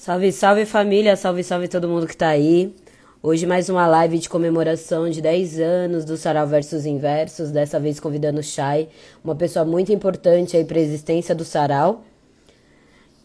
Salve, 0.00 0.32
salve 0.32 0.64
família, 0.64 1.14
salve, 1.14 1.44
salve 1.44 1.68
todo 1.68 1.86
mundo 1.86 2.06
que 2.06 2.16
tá 2.16 2.28
aí. 2.28 2.74
Hoje 3.22 3.46
mais 3.46 3.68
uma 3.68 3.86
live 3.86 4.18
de 4.18 4.30
comemoração 4.30 5.10
de 5.10 5.20
10 5.20 5.60
anos 5.60 6.06
do 6.06 6.16
Sarau 6.16 6.46
Versus 6.46 6.86
Inversos, 6.86 7.50
dessa 7.50 7.78
vez 7.78 8.00
convidando 8.00 8.40
o 8.40 8.42
Chay, 8.42 8.88
uma 9.22 9.34
pessoa 9.34 9.62
muito 9.62 9.92
importante 9.92 10.56
aí 10.56 10.64
para 10.64 10.78
a 10.78 10.80
existência 10.80 11.34
do 11.34 11.44
Sarau. 11.44 12.02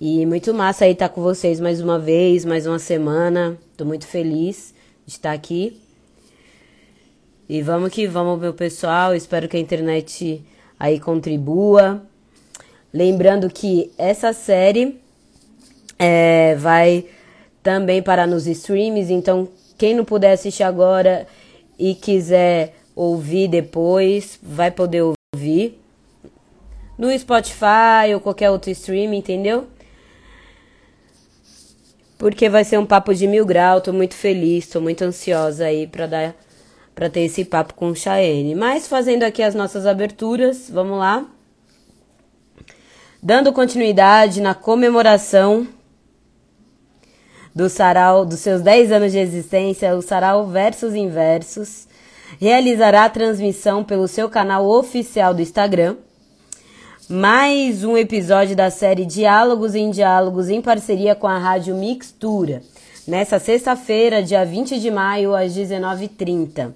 E 0.02 0.26
muito 0.26 0.54
massa 0.54 0.84
aí 0.84 0.92
estar 0.92 1.08
tá 1.08 1.15
com 1.15 1.22
vocês 1.22 1.62
mais 1.62 1.79
uma 1.79 1.97
vez, 1.97 2.44
mais 2.44 2.67
uma 2.67 2.78
semana. 2.78 3.57
Tô 3.78 3.85
muito 3.85 4.05
feliz 4.05 4.76
de 5.05 5.13
estar 5.13 5.31
aqui. 5.31 5.81
E 7.47 7.62
vamos 7.62 7.89
que 7.89 8.05
vamos, 8.05 8.37
meu 8.37 8.53
pessoal. 8.53 9.15
Espero 9.15 9.47
que 9.47 9.55
a 9.55 9.62
internet 9.62 10.44
aí 10.78 10.99
contribua. 10.99 12.03
Lembrando 12.94 13.49
que 13.49 13.94
essa 13.97 14.33
série 14.33 15.04
é, 15.98 16.55
vai 16.55 17.05
também 17.63 18.02
parar 18.02 18.27
nos 18.27 18.48
streams, 18.48 19.12
então 19.12 19.48
quem 19.77 19.95
não 19.95 20.05
puder 20.05 20.34
assistir 20.34 20.63
agora 20.63 21.27
e 21.77 21.95
quiser 21.95 22.76
ouvir 22.95 23.48
depois, 23.48 24.39
vai 24.41 24.72
poder 24.72 25.03
ouvir 25.34 25.80
no 26.98 27.17
Spotify 27.17 28.13
ou 28.13 28.20
qualquer 28.20 28.50
outro 28.50 28.72
stream, 28.72 29.13
entendeu? 29.13 29.67
Porque 32.17 32.48
vai 32.48 32.64
ser 32.64 32.77
um 32.77 32.86
papo 32.86 33.14
de 33.14 33.27
mil 33.27 33.45
graus, 33.45 33.84
tô 33.84 33.91
muito 33.91 34.16
feliz, 34.16 34.67
tô 34.67 34.80
muito 34.80 35.02
ansiosa 35.03 35.66
aí 35.66 35.86
para 35.86 36.08
dar 36.08 36.36
para 36.94 37.09
ter 37.09 37.22
esse 37.22 37.44
papo 37.44 37.73
com 37.73 37.89
o 37.89 37.95
Chaene. 37.95 38.55
Mas 38.55 38.88
fazendo 38.88 39.23
aqui 39.23 39.44
as 39.44 39.53
nossas 39.53 39.86
aberturas, 39.86 40.70
vamos 40.70 40.98
lá. 40.98 41.25
Dando 43.22 43.52
continuidade 43.52 44.39
na 44.39 44.55
comemoração 44.55 45.67
do 47.55 47.70
Sarau, 47.70 48.26
dos 48.26 48.40
seus 48.40 48.62
10 48.62 48.92
anos 48.92 49.14
de 49.14 49.17
existência, 49.17 49.95
o 49.95 50.02
Sarau 50.02 50.45
Versos 50.45 50.94
Inversos, 50.94 51.88
realizará 52.38 53.06
a 53.06 53.09
transmissão 53.09 53.81
pelo 53.81 54.09
seu 54.09 54.28
canal 54.28 54.67
oficial 54.67 55.34
do 55.34 55.42
Instagram. 55.42 55.95
Mais 57.08 57.86
um 57.86 57.95
episódio 57.95 58.58
da 58.58 58.70
série 58.70 59.06
Diálogos 59.06 59.73
em 59.73 59.89
Diálogos 59.89 60.50
em 60.50 60.62
parceria 60.62 61.16
com 61.16 61.28
a 61.28 61.38
Rádio 61.38 61.75
Mixtura, 61.75 62.62
nessa 63.08 63.39
sexta-feira, 63.39 64.22
dia 64.22 64.44
20 64.44 64.78
de 64.78 64.92
maio, 64.92 65.34
às 65.34 65.56
19h30. 65.56 66.73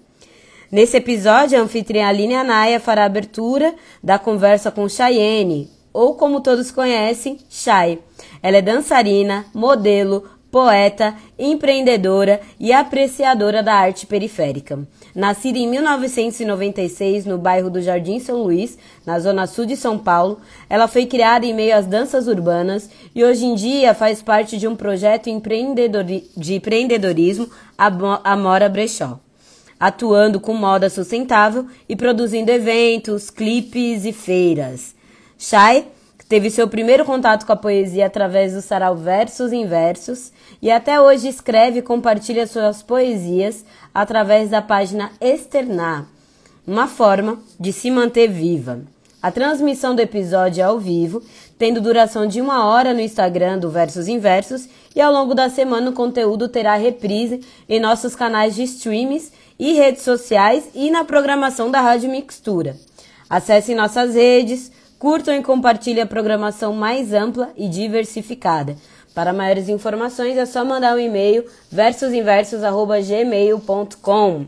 Nesse 0.71 0.95
episódio, 0.95 1.59
a 1.59 1.61
anfitriã 1.61 2.08
Aline 2.08 2.36
Anaia 2.36 2.80
fará 2.80 3.03
a 3.03 3.08
abertura 3.08 3.75
da 4.02 4.17
conversa 4.17 4.71
com 4.71 4.88
Chayenne, 4.88 5.69
ou 5.91 6.14
como 6.14 6.39
todos 6.39 6.71
conhecem, 6.71 7.38
Chay. 7.49 7.99
Ela 8.41 8.58
é 8.58 8.61
dançarina, 8.61 9.45
modelo, 9.53 10.23
poeta, 10.52 11.16
empreendedora 11.38 12.42
e 12.59 12.73
apreciadora 12.73 13.61
da 13.61 13.73
arte 13.73 14.05
periférica. 14.08 14.80
Nascida 15.14 15.58
em 15.59 15.67
1996 15.67 17.25
no 17.25 17.38
bairro 17.38 17.69
do 17.69 17.81
Jardim 17.81 18.19
São 18.19 18.44
Luís, 18.44 18.77
na 19.05 19.20
zona 19.20 19.45
sul 19.45 19.66
de 19.66 19.75
São 19.75 19.97
Paulo, 19.97 20.39
ela 20.70 20.88
foi 20.88 21.05
criada 21.05 21.45
em 21.45 21.53
meio 21.53 21.75
às 21.75 21.86
danças 21.86 22.27
urbanas 22.27 22.89
e 23.14 23.23
hoje 23.23 23.45
em 23.45 23.53
dia 23.55 23.94
faz 23.94 24.22
parte 24.22 24.58
de 24.58 24.67
um 24.67 24.75
projeto 24.75 25.30
de 26.36 26.53
empreendedorismo 26.55 27.50
Amora 28.23 28.70
Brechó, 28.70 29.20
atuando 29.80 30.39
com 30.39 30.53
moda 30.53 30.89
sustentável 30.89 31.67
e 31.88 31.95
produzindo 31.95 32.52
eventos, 32.52 33.30
clipes 33.30 34.03
e 34.05 34.11
feiras. 34.11 34.95
Chay 35.38 35.86
teve 36.30 36.52
seu 36.52 36.67
primeiro 36.67 37.03
contato 37.03 37.44
com 37.44 37.52
a 37.52 37.55
poesia 37.55 38.05
através 38.05 38.53
do 38.53 38.61
sarau 38.61 38.95
Versos 38.95 39.52
em 39.52 39.66
Versos 39.66 40.31
e 40.61 40.69
até 40.69 41.02
hoje 41.02 41.27
escreve 41.27 41.80
e 41.80 41.81
compartilha 41.81 42.45
suas 42.45 42.83
poesias 42.83 43.66
através 43.91 44.52
da 44.52 44.61
página 44.61 45.11
Externar, 45.19 46.05
uma 46.67 46.87
forma 46.87 47.39
de 47.59 47.73
se 47.73 47.89
manter 47.89 48.27
viva. 48.27 48.80
A 49.21 49.31
transmissão 49.31 49.95
do 49.95 50.02
episódio 50.02 50.61
é 50.61 50.64
ao 50.64 50.80
vivo, 50.80 51.21
tendo 51.58 51.81
duração 51.81 52.27
de 52.27 52.39
uma 52.39 52.67
hora 52.67 52.93
no 52.93 53.02
Instagram 53.02 53.58
do 53.58 53.71
Versos 53.71 54.08
Inversos 54.08 54.70
e 54.95 55.02
ao 55.02 55.11
longo 55.11 55.33
da 55.33 55.49
semana 55.49 55.89
o 55.89 55.93
conteúdo 55.93 56.48
terá 56.48 56.76
reprise 56.76 57.42
em 57.67 57.80
nossos 57.80 58.15
canais 58.15 58.53
de 58.53 58.64
streams 58.64 59.32
e 59.58 59.73
redes 59.73 60.03
sociais 60.03 60.70
e 60.76 60.92
na 60.92 61.03
programação 61.03 61.71
da 61.71 61.82
Rádio 61.82 62.09
Mixtura. 62.09 62.77
Acesse 63.30 63.76
nossas 63.76 64.14
redes, 64.15 64.71
curtam 64.99 65.33
e 65.33 65.42
compartilhem 65.42 66.04
a 66.04 66.05
programação 66.05 66.73
mais 66.73 67.14
ampla 67.14 67.54
e 67.55 67.70
diversificada. 67.70 68.76
Para 69.15 69.33
maiores 69.33 69.67
informações 69.70 70.37
é 70.37 70.45
só 70.45 70.64
mandar 70.64 70.95
um 70.95 70.99
e-mail 70.99 71.43
versusinversos@gmail.com. 71.71 74.45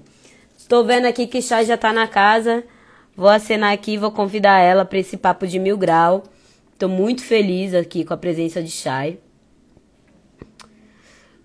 Tô 0.68 0.84
vendo 0.84 1.06
aqui 1.06 1.26
que 1.26 1.42
Chay 1.42 1.66
já 1.66 1.76
tá 1.78 1.92
na 1.92 2.08
casa. 2.08 2.64
Vou 3.16 3.30
acenar 3.30 3.74
aqui, 3.74 3.98
vou 3.98 4.12
convidar 4.12 4.60
ela 4.60 4.86
para 4.86 5.00
esse 5.00 5.18
papo 5.18 5.48
de 5.48 5.58
mil 5.58 5.76
grau. 5.78 6.22
Tô 6.78 6.88
muito 6.88 7.24
feliz 7.24 7.74
aqui 7.74 8.06
com 8.06 8.14
a 8.14 8.18
presença 8.18 8.62
de 8.62 8.70
Chay. 8.72 9.20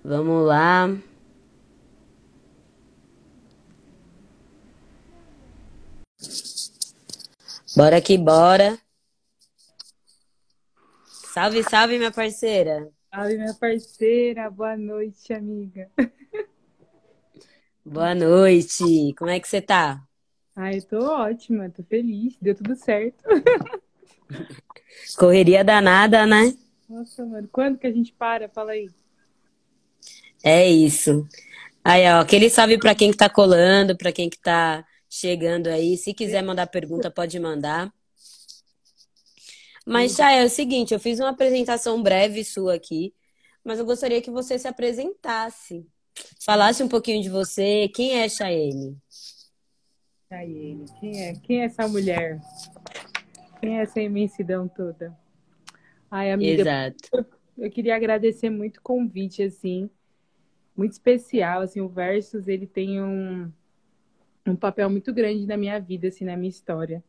Vamos 0.04 0.46
lá. 0.46 0.90
Bora 7.76 8.00
que 8.00 8.16
bora. 8.16 8.85
Salve, 11.36 11.62
salve, 11.64 11.98
minha 11.98 12.10
parceira. 12.10 12.90
Salve, 13.14 13.36
minha 13.36 13.52
parceira. 13.52 14.50
Boa 14.50 14.74
noite, 14.74 15.34
amiga. 15.34 15.90
Boa 17.84 18.14
noite. 18.14 19.12
Como 19.18 19.30
é 19.30 19.38
que 19.38 19.46
você 19.46 19.60
tá? 19.60 20.02
Ai, 20.56 20.80
tô 20.80 20.98
ótima, 21.04 21.68
tô 21.68 21.82
feliz. 21.82 22.38
Deu 22.40 22.54
tudo 22.54 22.74
certo. 22.74 23.22
Correria 25.18 25.62
danada, 25.62 26.24
né? 26.24 26.56
Nossa, 26.88 27.26
mano. 27.26 27.46
Quando 27.52 27.76
que 27.76 27.86
a 27.86 27.92
gente 27.92 28.14
para? 28.14 28.48
Fala 28.48 28.72
aí. 28.72 28.88
É 30.42 30.66
isso. 30.66 31.28
Aí, 31.84 32.10
ó, 32.10 32.20
aquele 32.20 32.48
salve 32.48 32.78
para 32.78 32.94
quem 32.94 33.10
que 33.10 33.18
tá 33.18 33.28
colando, 33.28 33.94
para 33.94 34.10
quem 34.10 34.30
que 34.30 34.38
tá 34.38 34.82
chegando 35.06 35.66
aí. 35.66 35.98
Se 35.98 36.14
quiser 36.14 36.42
mandar 36.42 36.66
pergunta, 36.66 37.10
pode 37.10 37.38
mandar. 37.38 37.92
Mas, 39.86 40.16
Chay, 40.16 40.40
é 40.40 40.44
o 40.44 40.50
seguinte, 40.50 40.92
eu 40.92 40.98
fiz 40.98 41.20
uma 41.20 41.28
apresentação 41.28 42.02
breve 42.02 42.42
sua 42.42 42.74
aqui, 42.74 43.14
mas 43.62 43.78
eu 43.78 43.86
gostaria 43.86 44.20
que 44.20 44.32
você 44.32 44.58
se 44.58 44.66
apresentasse. 44.66 45.86
Falasse 46.44 46.82
um 46.82 46.88
pouquinho 46.88 47.22
de 47.22 47.28
você. 47.28 47.88
Quem 47.94 48.18
é 48.18 48.28
Chayenne? 48.28 48.98
Chayenne, 50.28 50.86
quem 50.98 51.22
é? 51.22 51.34
Quem 51.34 51.60
é 51.60 51.66
essa 51.66 51.86
mulher? 51.86 52.40
Quem 53.60 53.78
é 53.78 53.82
essa 53.82 54.00
imensidão 54.00 54.66
toda? 54.66 55.16
Ai, 56.10 56.32
amiga, 56.32 56.62
Exato. 56.62 57.28
eu 57.56 57.70
queria 57.70 57.94
agradecer 57.94 58.50
muito 58.50 58.78
o 58.78 58.82
convite, 58.82 59.40
assim, 59.42 59.88
muito 60.76 60.92
especial, 60.92 61.62
assim, 61.62 61.80
o 61.80 61.88
Versus, 61.88 62.48
ele 62.48 62.66
tem 62.66 63.00
um, 63.00 63.52
um 64.46 64.56
papel 64.56 64.90
muito 64.90 65.12
grande 65.14 65.46
na 65.46 65.56
minha 65.56 65.78
vida, 65.78 66.08
assim, 66.08 66.24
na 66.24 66.36
minha 66.36 66.50
história. 66.50 67.04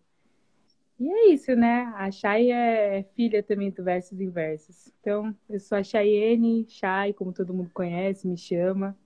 E 1.00 1.08
é 1.08 1.34
isso, 1.34 1.56
né? 1.56 1.94
A 1.96 2.10
Chay 2.10 2.52
é 2.52 3.04
filha 3.16 3.44
também 3.44 3.70
do 3.70 3.84
Versos 3.84 4.20
Inversos. 4.20 4.92
Então, 5.00 5.36
eu 5.48 5.60
sou 5.60 5.78
a 5.78 5.84
Chayene, 5.84 6.66
Chay, 6.68 7.14
como 7.14 7.32
todo 7.32 7.54
mundo 7.54 7.70
conhece, 7.72 8.28
me 8.28 8.36
chama. 8.36 8.98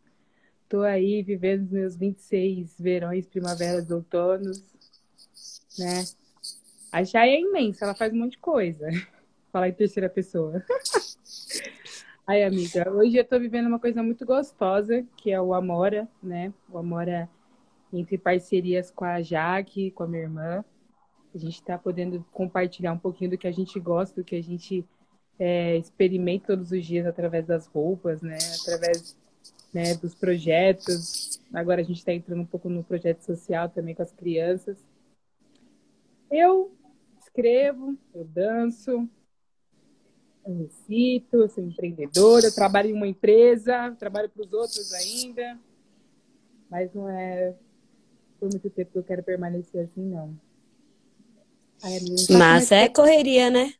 Tô 0.69 0.83
aí 0.83 1.21
vivendo 1.21 1.63
os 1.63 1.71
meus 1.71 1.95
26 1.97 2.79
verões, 2.79 3.27
primaveras, 3.27 3.91
outonos, 3.91 4.63
né? 5.77 6.05
A 6.93 7.03
Chay 7.03 7.29
é 7.35 7.41
imensa, 7.41 7.83
ela 7.83 7.93
faz 7.93 8.13
um 8.13 8.19
monte 8.19 8.31
de 8.31 8.37
coisa. 8.37 8.87
Falar 9.51 9.67
em 9.67 9.73
terceira 9.73 10.09
pessoa. 10.09 10.63
Aí, 12.25 12.43
amiga, 12.43 12.89
hoje 12.89 13.17
eu 13.17 13.25
tô 13.25 13.37
vivendo 13.37 13.67
uma 13.67 13.79
coisa 13.79 14.01
muito 14.01 14.25
gostosa, 14.25 15.05
que 15.17 15.31
é 15.31 15.41
o 15.41 15.53
Amora, 15.53 16.07
né? 16.23 16.53
O 16.69 16.77
Amora 16.77 17.29
entre 17.91 18.17
parcerias 18.17 18.89
com 18.89 19.03
a 19.03 19.21
Jaque, 19.21 19.91
com 19.91 20.03
a 20.03 20.07
minha 20.07 20.23
irmã. 20.23 20.63
A 21.33 21.37
gente 21.37 21.55
está 21.55 21.77
podendo 21.77 22.25
compartilhar 22.31 22.91
um 22.93 22.97
pouquinho 22.97 23.31
do 23.31 23.37
que 23.37 23.47
a 23.47 23.51
gente 23.51 23.79
gosta, 23.79 24.21
do 24.21 24.25
que 24.25 24.35
a 24.35 24.43
gente 24.43 24.85
é, 25.39 25.77
experimenta 25.77 26.47
todos 26.47 26.71
os 26.71 26.85
dias 26.85 27.05
através 27.05 27.45
das 27.45 27.67
roupas, 27.67 28.21
né? 28.21 28.37
Através 28.61 29.17
né, 29.73 29.95
dos 29.95 30.13
projetos. 30.13 31.41
Agora 31.53 31.81
a 31.81 31.83
gente 31.83 31.97
está 31.97 32.13
entrando 32.13 32.41
um 32.41 32.45
pouco 32.45 32.69
no 32.69 32.83
projeto 32.83 33.21
social 33.21 33.69
também 33.69 33.95
com 33.95 34.03
as 34.03 34.11
crianças. 34.11 34.77
Eu 36.29 36.71
escrevo, 37.19 37.97
eu 38.13 38.23
danço, 38.25 39.09
eu 40.45 40.57
recito, 40.57 41.37
eu 41.37 41.49
sou 41.49 41.63
empreendedora, 41.63 42.47
eu 42.47 42.55
trabalho 42.55 42.89
em 42.89 42.93
uma 42.93 43.07
empresa, 43.07 43.95
trabalho 43.97 44.29
para 44.29 44.43
os 44.43 44.53
outros 44.53 44.93
ainda, 44.93 45.59
mas 46.69 46.93
não 46.93 47.09
é 47.09 47.55
por 48.39 48.49
muito 48.49 48.69
tempo 48.69 48.91
que 48.91 48.97
eu 48.97 49.03
quero 49.03 49.23
permanecer 49.23 49.85
assim, 49.85 50.03
não. 50.03 50.35
Amiga, 51.81 52.37
Mas 52.37 52.71
é 52.71 52.87
correria, 52.87 53.49
né? 53.49 53.73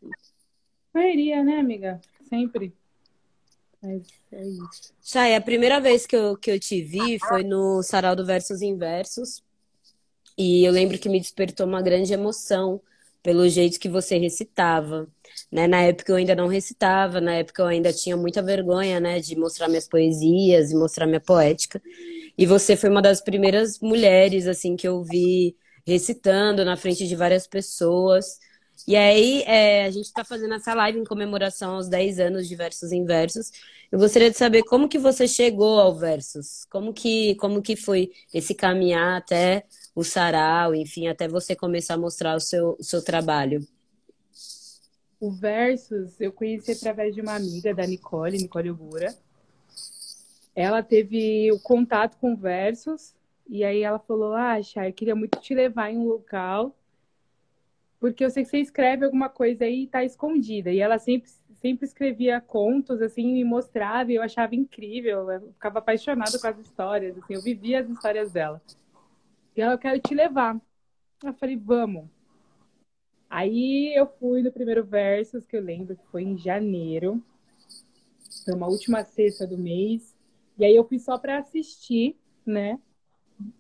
Correria, 0.92 1.44
né, 1.44 1.60
amiga? 1.60 2.02
Sempre. 2.28 2.74
Mas 3.82 4.02
é 4.32 4.44
isso. 4.44 4.94
Chay, 5.02 5.36
a 5.36 5.42
primeira 5.42 5.80
vez 5.80 6.06
que 6.06 6.16
eu, 6.16 6.38
que 6.38 6.52
eu 6.52 6.60
te 6.60 6.82
vi 6.82 7.20
foi 7.20 7.44
no 7.44 7.82
Sarau 7.84 8.16
do 8.16 8.26
Versos 8.26 8.62
Inversos. 8.62 9.44
E 10.38 10.64
eu 10.64 10.72
lembro 10.72 10.98
que 10.98 11.10
me 11.10 11.20
despertou 11.20 11.66
uma 11.68 11.82
grande 11.82 12.14
emoção 12.14 12.82
pelo 13.22 13.48
jeito 13.48 13.80
que 13.80 13.90
você 13.90 14.18
recitava. 14.18 15.08
Né? 15.52 15.68
Na 15.68 15.82
época 15.82 16.12
eu 16.12 16.16
ainda 16.16 16.36
não 16.36 16.48
recitava, 16.48 17.22
na 17.22 17.36
época 17.36 17.62
eu 17.62 17.68
ainda 17.68 17.94
tinha 17.94 18.18
muita 18.18 18.42
vergonha 18.42 19.00
né, 19.00 19.20
de 19.20 19.36
mostrar 19.38 19.68
minhas 19.68 19.88
poesias 19.88 20.72
e 20.72 20.76
mostrar 20.76 21.06
minha 21.06 21.20
poética. 21.20 21.82
E 22.38 22.46
você 22.46 22.76
foi 22.76 22.90
uma 22.90 23.02
das 23.02 23.22
primeiras 23.22 23.80
mulheres 23.80 24.48
assim 24.48 24.76
que 24.76 24.88
eu 24.88 25.04
vi 25.04 25.56
recitando 25.86 26.64
na 26.66 26.78
frente 26.78 27.08
de 27.08 27.16
várias 27.16 27.48
pessoas. 27.48 28.40
E 28.88 28.96
aí, 28.96 29.44
é, 29.44 29.86
a 29.86 29.92
gente 29.92 30.06
está 30.06 30.24
fazendo 30.24 30.56
essa 30.56 30.74
live 30.74 31.00
em 31.00 31.04
comemoração 31.04 31.76
aos 31.76 31.88
10 31.88 32.20
anos 32.20 32.48
de 32.48 32.56
Versos 32.56 32.92
em 32.92 33.06
Versos. 33.06 33.52
Eu 33.92 34.00
gostaria 34.00 34.32
de 34.32 34.38
saber 34.38 34.64
como 34.64 34.88
que 34.88 34.98
você 34.98 35.28
chegou 35.28 35.80
ao 35.80 35.94
Versos, 35.96 36.66
como 36.66 36.94
que, 36.94 37.36
como 37.36 37.62
que 37.62 37.76
foi 37.76 38.12
esse 38.34 38.56
caminhar 38.56 39.18
até 39.18 39.66
o 39.94 40.04
sarau, 40.04 40.74
enfim, 40.74 41.08
até 41.08 41.28
você 41.28 41.56
começar 41.56 41.96
a 41.96 41.98
mostrar 41.98 42.36
o 42.36 42.40
seu, 42.40 42.76
o 42.80 42.84
seu 42.84 43.04
trabalho. 43.04 43.66
O 45.20 45.30
Versus 45.30 46.20
eu 46.20 46.32
conheci 46.32 46.72
através 46.72 47.14
de 47.14 47.22
uma 47.22 47.36
amiga 47.36 47.76
da 47.76 47.86
Nicole, 47.86 48.38
Nicole 48.38 48.72
Ogura. 48.72 49.16
Ela 50.56 50.82
teve 50.82 51.52
o 51.52 51.60
contato 51.60 52.18
com 52.18 52.36
Versus 52.36 53.14
e 53.52 53.64
aí 53.64 53.84
ela 53.84 54.00
falou: 54.00 54.34
Ah, 54.34 54.60
Chay, 54.64 54.90
eu 54.90 54.94
queria 54.94 55.16
muito 55.16 55.40
te 55.40 55.54
levar 55.54 55.92
em 55.92 55.98
um 55.98 56.08
local 56.08 56.76
porque 58.02 58.26
eu 58.26 58.32
sei 58.32 58.44
que 58.44 58.50
você 58.50 58.58
escreve 58.58 59.06
alguma 59.06 59.30
coisa 59.30 59.64
aí 59.64 59.84
e 59.84 59.88
tá 59.88 60.04
escondida. 60.04 60.72
E 60.72 60.80
ela 60.80 60.98
sempre, 60.98 61.30
sempre 61.62 61.86
escrevia 61.86 62.42
contos, 62.42 63.00
assim, 63.00 63.32
me 63.32 63.44
mostrava 63.44 64.12
e 64.12 64.16
eu 64.16 64.24
achava 64.24 64.56
incrível. 64.56 65.30
Eu 65.30 65.52
ficava 65.54 65.78
apaixonada 65.78 66.40
com 66.40 66.48
as 66.48 66.58
histórias, 66.58 67.16
assim, 67.16 67.36
eu 67.36 67.44
vivia 67.44 67.80
as 67.80 67.88
histórias 67.88 68.32
dela. 68.32 68.60
E 69.56 69.62
ela, 69.62 69.74
eu 69.74 69.78
quero 69.78 70.00
te 70.00 70.16
levar. 70.16 70.60
Eu 71.24 71.34
falei, 71.36 71.56
vamos. 71.56 72.10
Aí 73.30 73.94
eu 73.96 74.08
fui 74.20 74.42
no 74.42 74.52
primeiro 74.52 74.84
Versus, 74.84 75.46
que 75.46 75.56
eu 75.56 75.62
lembro 75.62 75.96
que 75.96 76.08
foi 76.08 76.24
em 76.24 76.36
janeiro. 76.36 77.24
Foi 78.44 78.56
uma 78.56 78.68
última 78.68 79.04
sexta 79.04 79.46
do 79.46 79.60
mês. 79.60 80.18
E 80.58 80.66
aí 80.66 80.76
eu 80.76 80.84
fui 80.84 80.98
só 80.98 81.20
para 81.20 81.38
assistir, 81.38 82.18
né? 82.44 82.80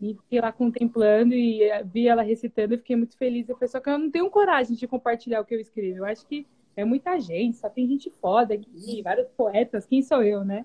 E 0.01 0.13
fiquei 0.15 0.41
lá 0.41 0.51
contemplando 0.51 1.33
e 1.33 1.63
eh, 1.63 1.83
vi 1.83 2.07
ela 2.07 2.21
recitando 2.21 2.73
e 2.73 2.77
fiquei 2.77 2.95
muito 2.95 3.17
feliz. 3.17 3.47
Eu 3.47 3.55
falei, 3.55 3.69
só 3.69 3.79
que 3.79 3.89
eu 3.89 3.97
não 3.97 4.09
tenho 4.11 4.29
coragem 4.29 4.75
de 4.75 4.87
compartilhar 4.87 5.41
o 5.41 5.45
que 5.45 5.55
eu 5.55 5.59
escrevo. 5.59 5.99
Eu 5.99 6.05
acho 6.05 6.25
que 6.27 6.45
é 6.75 6.85
muita 6.85 7.19
gente, 7.19 7.57
só 7.57 7.69
tem 7.69 7.87
gente 7.87 8.09
foda 8.09 8.53
aqui, 8.53 9.01
vários 9.03 9.27
poetas, 9.29 9.85
quem 9.85 10.01
sou 10.01 10.23
eu, 10.23 10.43
né? 10.43 10.63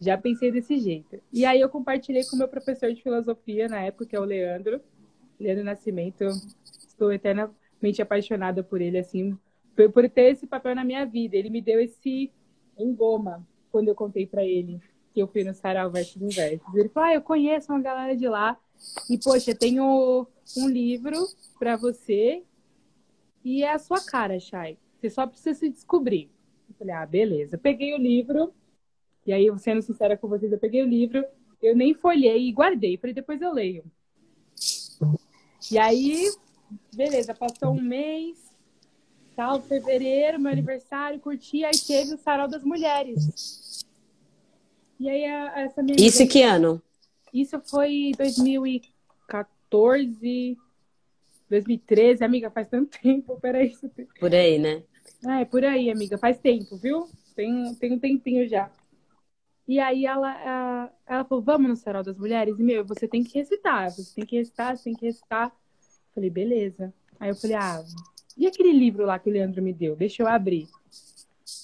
Já 0.00 0.18
pensei 0.18 0.50
desse 0.50 0.78
jeito. 0.78 1.20
E 1.32 1.44
aí 1.44 1.60
eu 1.60 1.68
compartilhei 1.68 2.24
com 2.24 2.36
meu 2.36 2.48
professor 2.48 2.92
de 2.92 3.02
filosofia 3.02 3.68
na 3.68 3.80
época, 3.82 4.06
que 4.06 4.16
é 4.16 4.20
o 4.20 4.24
Leandro, 4.24 4.80
Leandro 5.38 5.64
Nascimento. 5.64 6.24
Estou 6.88 7.12
eternamente 7.12 8.00
apaixonada 8.00 8.62
por 8.62 8.80
ele, 8.80 8.98
assim, 8.98 9.38
por 9.92 10.08
ter 10.08 10.32
esse 10.32 10.46
papel 10.46 10.74
na 10.74 10.84
minha 10.84 11.04
vida. 11.04 11.36
Ele 11.36 11.50
me 11.50 11.60
deu 11.60 11.80
esse 11.80 12.32
engoma 12.76 13.46
quando 13.70 13.88
eu 13.88 13.94
contei 13.94 14.26
para 14.26 14.44
ele 14.44 14.80
que 15.12 15.20
eu 15.20 15.28
fui 15.28 15.44
no 15.44 15.54
Sarau 15.54 15.90
Versos 15.90 16.20
Inversos. 16.20 16.74
Ele 16.74 16.88
falou: 16.88 17.08
Ah, 17.08 17.14
eu 17.14 17.22
conheço 17.22 17.72
uma 17.72 17.80
galera 17.80 18.16
de 18.16 18.28
lá. 18.28 18.58
E, 19.08 19.18
poxa, 19.18 19.54
tenho 19.54 20.26
um 20.56 20.68
livro 20.68 21.16
para 21.58 21.76
você 21.76 22.42
e 23.44 23.62
é 23.62 23.72
a 23.72 23.78
sua 23.78 24.00
cara, 24.00 24.38
Chay. 24.38 24.78
Você 25.00 25.10
só 25.10 25.26
precisa 25.26 25.58
se 25.58 25.68
descobrir. 25.68 26.30
Eu 26.68 26.74
falei: 26.76 26.94
Ah, 26.94 27.06
beleza. 27.06 27.58
peguei 27.58 27.94
o 27.94 27.98
livro, 27.98 28.52
e 29.26 29.32
aí, 29.32 29.46
sendo 29.58 29.82
sincera 29.82 30.16
com 30.16 30.28
vocês, 30.28 30.50
eu 30.50 30.58
peguei 30.58 30.82
o 30.82 30.88
livro, 30.88 31.24
eu 31.62 31.76
nem 31.76 31.94
folhei 31.94 32.48
e 32.48 32.52
guardei, 32.52 32.98
para 32.98 33.12
depois 33.12 33.40
eu 33.40 33.52
leio. 33.52 33.84
E 35.70 35.78
aí, 35.78 36.28
beleza, 36.92 37.32
passou 37.32 37.70
um 37.70 37.80
mês, 37.80 38.52
tal, 39.36 39.60
fevereiro, 39.62 40.40
meu 40.40 40.50
aniversário, 40.50 41.20
curti, 41.20 41.64
aí 41.64 41.78
teve 41.86 42.14
o 42.14 42.18
Sarau 42.18 42.48
das 42.48 42.64
Mulheres. 42.64 43.71
E 45.02 45.10
aí 45.10 45.24
essa 45.64 45.82
minha 45.82 45.96
Isso 45.98 46.28
que 46.28 46.44
ano? 46.44 46.80
Isso 47.34 47.60
foi 47.68 48.12
2014, 48.16 50.56
2013, 51.50 52.22
amiga, 52.22 52.48
faz 52.52 52.68
tanto 52.68 52.96
tempo, 53.02 53.36
peraí. 53.40 53.76
Por 54.20 54.32
aí, 54.32 54.60
né? 54.60 54.84
É, 55.26 55.44
por 55.44 55.64
aí, 55.64 55.90
amiga, 55.90 56.16
faz 56.16 56.38
tempo, 56.38 56.76
viu? 56.76 57.08
Tem, 57.34 57.74
tem 57.74 57.94
um 57.94 57.98
tempinho 57.98 58.48
já. 58.48 58.70
E 59.66 59.80
aí 59.80 60.06
ela, 60.06 60.92
ela 61.04 61.24
falou, 61.24 61.42
vamos 61.42 61.68
no 61.68 61.74
Sarau 61.74 62.04
das 62.04 62.16
Mulheres? 62.16 62.56
E, 62.56 62.62
meu, 62.62 62.84
você 62.84 63.08
tem 63.08 63.24
que 63.24 63.36
recitar, 63.36 63.90
você 63.90 64.14
tem 64.14 64.24
que 64.24 64.36
recitar, 64.36 64.76
você 64.76 64.84
tem 64.84 64.94
que 64.94 65.06
recitar. 65.06 65.52
Falei, 66.14 66.30
beleza. 66.30 66.94
Aí 67.18 67.30
eu 67.30 67.34
falei, 67.34 67.56
ah, 67.56 67.82
e 68.36 68.46
aquele 68.46 68.72
livro 68.72 69.04
lá 69.04 69.18
que 69.18 69.28
o 69.28 69.32
Leandro 69.32 69.60
me 69.60 69.72
deu? 69.72 69.96
Deixa 69.96 70.22
eu 70.22 70.28
abrir. 70.28 70.68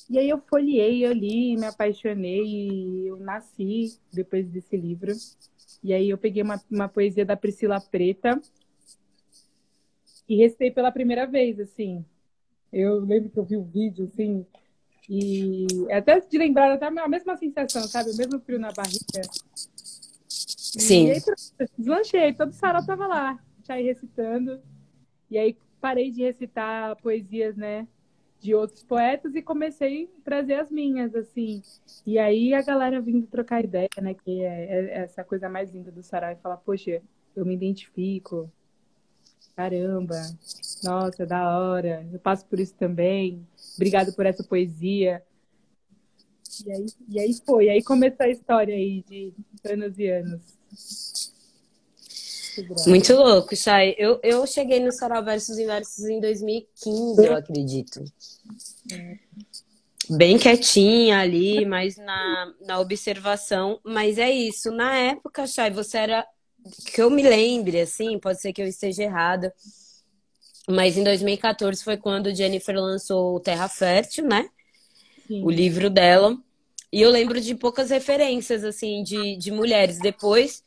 E 0.09 0.19
aí 0.19 0.29
eu 0.29 0.39
folhei, 0.39 1.05
eu 1.05 1.13
li, 1.13 1.57
me 1.57 1.67
apaixonei 1.67 2.45
e 2.45 3.07
eu 3.09 3.19
nasci 3.19 3.99
depois 4.13 4.49
desse 4.49 4.77
livro. 4.77 5.13
E 5.83 5.93
aí 5.93 6.09
eu 6.09 6.17
peguei 6.17 6.43
uma, 6.43 6.61
uma 6.71 6.89
poesia 6.89 7.27
da 7.27 7.37
Priscila 7.37 7.81
Preta 7.81 8.41
e 10.29 10.37
recitei 10.37 10.71
pela 10.71 10.91
primeira 10.91 11.27
vez, 11.27 11.61
assim. 11.61 12.05
Eu 12.73 13.01
lembro 13.01 13.31
que 13.31 13.39
eu 13.39 13.45
vi 13.45 13.57
o 13.57 13.63
vídeo, 13.63 14.11
assim, 14.13 14.45
e 15.09 15.67
até 15.91 16.21
de 16.21 16.37
lembrar, 16.37 16.73
até 16.73 16.87
a 16.87 17.09
mesma 17.09 17.35
sensação, 17.37 17.83
sabe? 17.85 18.11
O 18.11 18.17
mesmo 18.17 18.39
frio 18.41 18.59
na 18.59 18.71
barriga. 18.71 19.23
Sim. 20.29 21.07
E 21.07 21.11
aí, 21.13 21.23
deslanchei, 21.79 22.35
todo 22.35 22.51
o 22.51 22.55
sarau 22.55 22.85
tava 22.85 23.07
lá, 23.07 23.39
já 23.67 23.77
recitando. 23.77 24.61
E 25.31 25.39
aí 25.39 25.57
parei 25.81 26.11
de 26.11 26.23
recitar 26.23 26.97
poesias, 26.97 27.57
né? 27.57 27.89
De 28.41 28.55
outros 28.55 28.83
poetas 28.83 29.35
e 29.35 29.43
comecei 29.43 30.11
a 30.19 30.25
trazer 30.25 30.55
as 30.55 30.71
minhas, 30.71 31.15
assim. 31.15 31.63
E 32.07 32.19
aí 32.19 32.55
a 32.55 32.63
galera 32.63 33.01
vindo 33.01 33.27
trocar 33.27 33.65
ideia, 33.65 33.89
né? 34.01 34.15
Que 34.15 34.43
é, 34.43 34.65
é 34.65 34.99
essa 34.99 35.25
coisa 35.25 35.49
mais 35.49 35.73
linda 35.73 35.91
do 35.91 36.03
Sarau 36.03 36.37
falar, 36.37 36.59
poxa, 36.59 37.03
eu 37.35 37.45
me 37.45 37.55
identifico. 37.55 38.51
Caramba, 39.57 40.15
nossa, 40.85 41.27
da 41.27 41.59
hora. 41.59 42.09
Eu 42.13 42.21
passo 42.21 42.47
por 42.47 42.61
isso 42.61 42.75
também. 42.75 43.45
Obrigado 43.75 44.15
por 44.15 44.25
essa 44.25 44.45
poesia. 44.45 45.23
E 46.65 46.73
aí, 46.73 46.87
e 47.09 47.21
aí 47.21 47.35
foi. 47.45 47.65
E 47.67 47.71
aí 47.71 47.83
começou 47.83 48.25
a 48.25 48.31
história 48.31 48.75
aí 48.75 49.03
de 49.09 49.33
anos 49.65 49.99
e 49.99 50.09
anos. 50.09 51.38
Muito 52.87 53.15
louco, 53.15 53.55
Chay. 53.57 53.95
Eu, 53.99 54.21
eu 54.23 54.47
cheguei 54.47 54.81
no 54.81 54.93
Sarau 54.93 55.25
Versus 55.25 55.59
Inversos 55.59 56.05
em 56.05 56.21
2015, 56.21 57.27
eu 57.27 57.37
acredito. 57.37 58.05
Bem 60.11 60.39
quietinha 60.39 61.19
ali, 61.19 61.67
mas 61.67 61.97
na, 61.97 62.55
na 62.63 62.81
observação. 62.81 63.79
Mas 63.85 64.19
é 64.19 64.31
isso. 64.31 64.71
Na 64.71 64.95
época, 64.97 65.47
Chay, 65.47 65.71
você 65.71 65.99
era. 65.99 66.27
Que 66.87 67.01
eu 67.03 67.11
me 67.11 67.23
lembre, 67.23 67.81
assim, 67.81 68.19
pode 68.19 68.41
ser 68.41 68.53
que 68.53 68.61
eu 68.61 68.67
esteja 68.67 69.03
errada. 69.03 69.55
Mas 70.69 70.99
em 70.99 71.05
2014 71.05 71.83
foi 71.83 71.97
quando 71.97 72.35
Jennifer 72.35 72.75
lançou 72.75 73.41
Terra 73.41 73.69
Fértil, 73.69 74.27
né? 74.27 74.49
Sim. 75.27 75.43
O 75.45 75.51
livro 75.51 75.89
dela. 75.89 76.37
E 76.93 77.01
eu 77.01 77.11
lembro 77.11 77.41
de 77.41 77.55
poucas 77.55 77.91
referências, 77.91 78.65
assim, 78.65 79.03
de, 79.03 79.37
de 79.37 79.51
mulheres. 79.51 79.99
Depois 79.99 80.63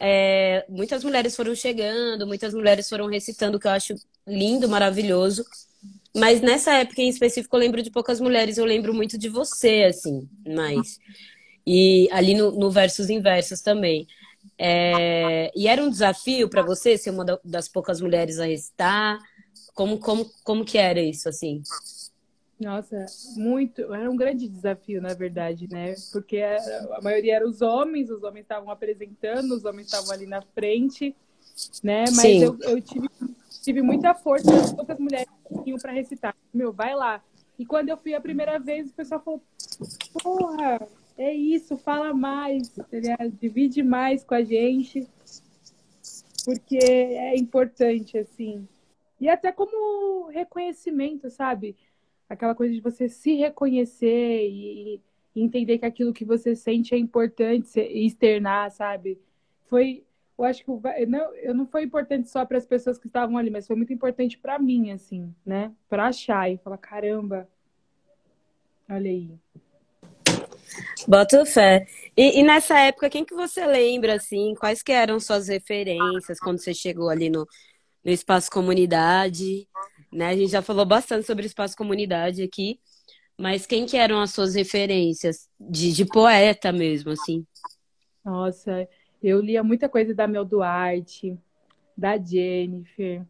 é, 0.00 0.64
muitas 0.68 1.02
mulheres 1.02 1.34
foram 1.34 1.54
chegando, 1.54 2.26
muitas 2.26 2.54
mulheres 2.54 2.88
foram 2.88 3.06
recitando, 3.06 3.58
que 3.58 3.66
eu 3.66 3.72
acho 3.72 3.94
lindo, 4.26 4.68
maravilhoso. 4.68 5.44
Mas 6.14 6.40
nessa 6.40 6.72
época 6.74 7.02
em 7.02 7.08
específico, 7.08 7.54
eu 7.56 7.60
lembro 7.60 7.82
de 7.82 7.90
poucas 7.90 8.20
mulheres, 8.20 8.58
eu 8.58 8.64
lembro 8.64 8.94
muito 8.94 9.18
de 9.18 9.28
você, 9.28 9.84
assim, 9.88 10.28
mais. 10.46 10.98
E 11.66 12.08
ali 12.12 12.34
no, 12.34 12.52
no 12.52 12.70
Versos 12.70 13.10
Inversos 13.10 13.60
também. 13.60 14.06
É, 14.56 15.50
e 15.54 15.68
era 15.68 15.82
um 15.82 15.90
desafio 15.90 16.48
para 16.48 16.62
você 16.62 16.96
ser 16.96 17.10
uma 17.10 17.24
das 17.44 17.68
poucas 17.68 18.00
mulheres 18.00 18.38
a 18.38 18.46
recitar? 18.46 19.18
Como, 19.74 19.98
como, 19.98 20.30
como 20.42 20.64
que 20.64 20.78
era 20.78 21.00
isso, 21.00 21.28
assim? 21.28 21.62
Nossa, 22.60 23.06
muito. 23.36 23.94
Era 23.94 24.10
um 24.10 24.16
grande 24.16 24.48
desafio, 24.48 25.00
na 25.00 25.14
verdade, 25.14 25.68
né? 25.70 25.94
Porque 26.12 26.38
a 26.38 27.00
maioria 27.00 27.36
eram 27.36 27.48
os 27.48 27.62
homens, 27.62 28.10
os 28.10 28.22
homens 28.24 28.42
estavam 28.42 28.70
apresentando, 28.70 29.52
os 29.52 29.64
homens 29.64 29.86
estavam 29.86 30.10
ali 30.10 30.26
na 30.26 30.42
frente, 30.42 31.14
né? 31.82 32.04
Mas 32.16 32.42
eu, 32.42 32.58
eu, 32.62 32.80
tive, 32.80 33.08
tive 33.62 33.80
muita 33.80 34.12
força 34.12 34.74
poucas 34.74 34.98
mulheres 34.98 35.28
que 35.48 35.64
tinham 35.64 35.78
para 35.78 35.92
recitar. 35.92 36.34
Meu, 36.52 36.72
vai 36.72 36.96
lá. 36.96 37.22
E 37.56 37.64
quando 37.64 37.90
eu 37.90 37.96
fui 37.96 38.14
a 38.14 38.20
primeira 38.20 38.58
vez, 38.58 38.90
o 38.90 38.94
pessoal 38.94 39.20
falou: 39.20 39.42
Porra, 40.20 40.80
é 41.16 41.32
isso, 41.32 41.76
fala 41.76 42.12
mais, 42.12 42.72
divide 43.40 43.84
mais 43.84 44.24
com 44.24 44.34
a 44.34 44.42
gente, 44.42 45.08
porque 46.44 46.78
é 46.78 47.36
importante, 47.36 48.18
assim. 48.18 48.66
E 49.20 49.28
até 49.28 49.50
como 49.50 50.28
reconhecimento, 50.28 51.28
sabe? 51.28 51.76
Aquela 52.28 52.54
coisa 52.54 52.74
de 52.74 52.80
você 52.80 53.08
se 53.08 53.34
reconhecer 53.34 54.48
e, 54.48 55.00
entender 55.34 55.78
que 55.78 55.86
aquilo 55.86 56.12
que 56.12 56.24
você 56.24 56.56
sente 56.56 56.94
é 56.94 56.98
importante 56.98 57.78
externar, 57.78 58.72
sabe? 58.72 59.20
Foi, 59.66 60.02
eu 60.36 60.44
acho 60.44 60.64
que 60.64 61.06
não, 61.06 61.34
eu 61.36 61.54
não 61.54 61.64
foi 61.64 61.84
importante 61.84 62.28
só 62.28 62.44
para 62.44 62.58
as 62.58 62.66
pessoas 62.66 62.98
que 62.98 63.06
estavam 63.06 63.36
ali, 63.36 63.48
mas 63.48 63.64
foi 63.64 63.76
muito 63.76 63.92
importante 63.92 64.36
para 64.36 64.58
mim, 64.58 64.90
assim, 64.90 65.32
né? 65.46 65.70
Para 65.88 66.08
achar 66.08 66.50
e 66.50 66.58
falar, 66.58 66.78
caramba, 66.78 67.48
olha 68.90 69.10
aí. 69.10 69.30
Bota 71.06 71.46
fé. 71.46 71.86
E, 72.16 72.40
e, 72.40 72.42
nessa 72.42 72.78
época, 72.80 73.08
quem 73.08 73.24
que 73.24 73.34
você 73.34 73.64
lembra, 73.64 74.14
assim, 74.14 74.54
quais 74.58 74.82
que 74.82 74.92
eram 74.92 75.20
suas 75.20 75.48
referências 75.48 76.38
quando 76.40 76.58
você 76.58 76.74
chegou 76.74 77.08
ali 77.08 77.30
no, 77.30 77.46
no 78.04 78.10
Espaço 78.10 78.50
Comunidade? 78.50 79.68
Né? 80.12 80.26
A 80.26 80.36
gente 80.36 80.50
já 80.50 80.62
falou 80.62 80.86
bastante 80.86 81.26
sobre 81.26 81.46
Espaço 81.46 81.76
Comunidade 81.76 82.42
aqui, 82.42 82.80
mas 83.38 83.66
quem 83.66 83.86
que 83.86 83.96
eram 83.96 84.20
as 84.20 84.32
suas 84.32 84.54
referências 84.54 85.48
de, 85.58 85.92
de 85.92 86.04
poeta 86.04 86.72
mesmo, 86.72 87.12
assim? 87.12 87.46
Nossa, 88.24 88.88
eu 89.22 89.40
lia 89.40 89.62
muita 89.62 89.88
coisa 89.88 90.14
da 90.14 90.26
Mel 90.26 90.44
Duarte, 90.44 91.38
da 91.96 92.16
Jennifer, 92.16 93.24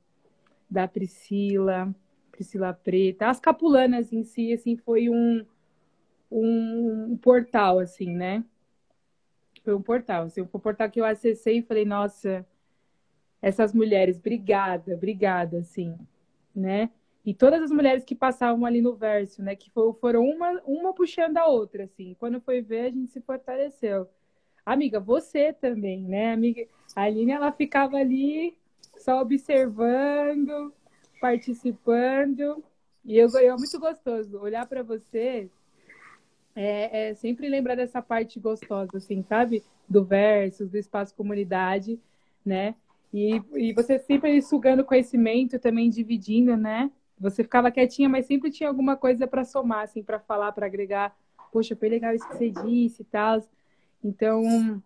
da 0.70 0.87
Priscila, 0.87 1.94
Priscila 2.30 2.73
Preta. 2.73 3.28
As 3.28 3.40
Capulanas 3.40 4.12
em 4.12 4.25
si, 4.25 4.52
assim, 4.52 4.76
foi 4.76 5.08
um, 5.08 5.44
um, 6.30 7.12
um 7.12 7.16
portal, 7.16 7.78
assim, 7.78 8.11
né? 8.14 8.44
Foi 9.64 9.75
um 9.75 9.82
portal. 9.82 10.25
Assim, 10.25 10.44
foi 10.44 10.58
um 10.58 10.62
portal 10.62 10.90
que 10.90 11.00
eu 11.00 11.04
acessei 11.04 11.58
e 11.58 11.62
falei, 11.62 11.85
nossa, 11.85 12.47
essas 13.40 13.73
mulheres, 13.73 14.18
obrigada, 14.18 14.94
obrigada, 14.94 15.58
assim, 15.58 15.97
né? 16.58 16.90
E 17.24 17.34
todas 17.34 17.62
as 17.62 17.70
mulheres 17.70 18.04
que 18.04 18.14
passavam 18.14 18.64
ali 18.64 18.80
no 18.80 18.94
verso, 18.94 19.42
né? 19.42 19.54
Que 19.54 19.70
foram 19.70 20.24
uma, 20.24 20.60
uma 20.64 20.94
puxando 20.94 21.36
a 21.36 21.46
outra, 21.46 21.84
assim. 21.84 22.16
Quando 22.18 22.40
foi 22.40 22.60
ver, 22.62 22.86
a 22.86 22.90
gente 22.90 23.10
se 23.10 23.20
fortaleceu. 23.20 24.08
Amiga, 24.64 25.00
você 25.00 25.52
também, 25.52 26.02
né? 26.02 26.32
Amiga, 26.32 26.66
a 26.94 27.02
Aline, 27.02 27.32
ela 27.32 27.52
ficava 27.52 27.96
ali 27.96 28.56
só 28.96 29.20
observando, 29.20 30.72
participando. 31.20 32.62
E 33.04 33.16
eu, 33.16 33.28
eu 33.30 33.54
é 33.54 33.56
muito 33.56 33.78
gostoso 33.78 34.38
olhar 34.38 34.66
para 34.66 34.82
você 34.82 35.50
é, 36.54 37.10
é, 37.10 37.14
sempre 37.14 37.48
lembrar 37.48 37.76
dessa 37.76 38.02
parte 38.02 38.40
gostosa, 38.40 38.96
assim, 38.96 39.22
sabe? 39.22 39.62
Do 39.88 40.04
verso, 40.04 40.66
do 40.66 40.76
espaço 40.76 41.14
comunidade, 41.14 42.00
né? 42.44 42.74
E, 43.12 43.42
e 43.56 43.72
você 43.72 43.98
sempre 43.98 44.40
sugando 44.42 44.84
conhecimento, 44.84 45.58
também 45.58 45.88
dividindo, 45.88 46.56
né? 46.56 46.90
Você 47.18 47.42
ficava 47.42 47.70
quietinha, 47.70 48.08
mas 48.08 48.26
sempre 48.26 48.50
tinha 48.50 48.68
alguma 48.68 48.96
coisa 48.96 49.26
para 49.26 49.44
somar, 49.44 49.84
assim, 49.84 50.02
para 50.02 50.20
falar, 50.20 50.52
para 50.52 50.66
agregar. 50.66 51.16
Poxa, 51.52 51.74
foi 51.74 51.88
legal 51.88 52.14
isso 52.14 52.28
que 52.28 52.36
você 52.36 52.50
disse 52.50 53.02
e 53.02 53.04
tal. 53.04 53.42
Então, 54.04 54.82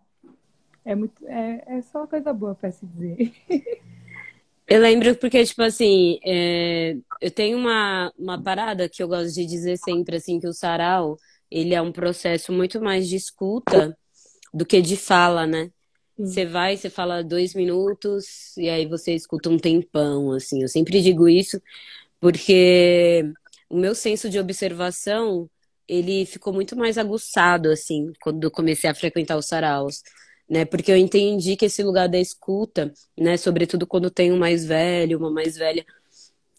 é 0.84 0.94
muito, 0.94 1.26
é, 1.26 1.62
é 1.66 1.82
só 1.82 2.06
coisa 2.06 2.32
boa 2.32 2.54
para 2.54 2.70
se 2.70 2.86
dizer. 2.86 3.32
Eu 4.66 4.80
lembro 4.80 5.14
porque, 5.16 5.44
tipo 5.44 5.60
assim, 5.62 6.18
é, 6.24 6.96
eu 7.20 7.30
tenho 7.30 7.58
uma, 7.58 8.12
uma 8.18 8.42
parada 8.42 8.88
que 8.88 9.02
eu 9.02 9.08
gosto 9.08 9.34
de 9.34 9.44
dizer 9.44 9.76
sempre, 9.76 10.16
assim, 10.16 10.40
que 10.40 10.46
o 10.46 10.52
sarau, 10.52 11.18
ele 11.50 11.74
é 11.74 11.82
um 11.82 11.92
processo 11.92 12.52
muito 12.52 12.80
mais 12.80 13.08
de 13.08 13.16
escuta 13.16 13.96
do 14.54 14.64
que 14.64 14.80
de 14.80 14.96
fala, 14.96 15.46
né? 15.46 15.70
Você 16.24 16.46
vai, 16.46 16.76
você 16.76 16.88
fala 16.90 17.22
dois 17.22 17.54
minutos 17.54 18.56
e 18.56 18.68
aí 18.68 18.86
você 18.86 19.14
escuta 19.14 19.50
um 19.50 19.58
tempão, 19.58 20.32
assim. 20.32 20.62
Eu 20.62 20.68
sempre 20.68 21.00
digo 21.02 21.28
isso 21.28 21.60
porque 22.20 23.24
o 23.70 23.76
meu 23.78 23.94
senso 23.94 24.30
de 24.30 24.38
observação 24.38 25.50
ele 25.88 26.26
ficou 26.26 26.52
muito 26.52 26.76
mais 26.76 26.98
aguçado 26.98 27.70
assim 27.70 28.12
quando 28.22 28.44
eu 28.44 28.50
comecei 28.50 28.88
a 28.90 28.94
frequentar 28.94 29.36
os 29.38 29.46
saraus, 29.46 30.02
né? 30.48 30.64
Porque 30.64 30.92
eu 30.92 30.96
entendi 30.96 31.56
que 31.56 31.66
esse 31.66 31.82
lugar 31.82 32.08
da 32.08 32.18
escuta, 32.18 32.92
né, 33.18 33.36
sobretudo 33.36 33.86
quando 33.86 34.10
tem 34.10 34.32
um 34.32 34.38
mais 34.38 34.64
velho, 34.64 35.18
uma 35.18 35.30
mais 35.30 35.56
velha, 35.56 35.84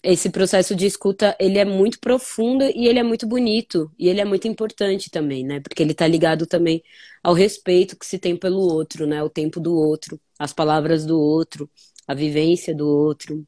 esse 0.04 0.30
processo 0.30 0.76
de 0.76 0.86
escuta, 0.86 1.36
ele 1.40 1.58
é 1.58 1.66
muito 1.66 2.00
profundo 2.00 2.66
e 2.66 2.88
ele 2.88 3.00
é 3.00 3.04
muito 3.04 3.26
bonito 3.26 3.92
e 3.98 4.10
ele 4.10 4.20
é 4.22 4.26
muito 4.26 4.48
importante 4.48 5.10
também, 5.10 5.46
né? 5.46 5.62
Porque 5.62 5.82
ele 5.82 5.94
está 5.94 6.06
ligado 6.08 6.46
também 6.46 6.84
ao 7.24 7.34
respeito 7.34 7.98
que 7.98 8.06
se 8.06 8.20
tem 8.20 8.36
pelo 8.36 8.60
outro, 8.60 9.08
né? 9.08 9.24
O 9.24 9.30
tempo 9.30 9.60
do 9.62 9.74
outro, 9.76 10.20
as 10.38 10.54
palavras 10.54 11.06
do 11.06 11.20
outro, 11.20 11.70
a 12.08 12.14
vivência 12.14 12.76
do 12.76 12.88
outro. 12.88 13.48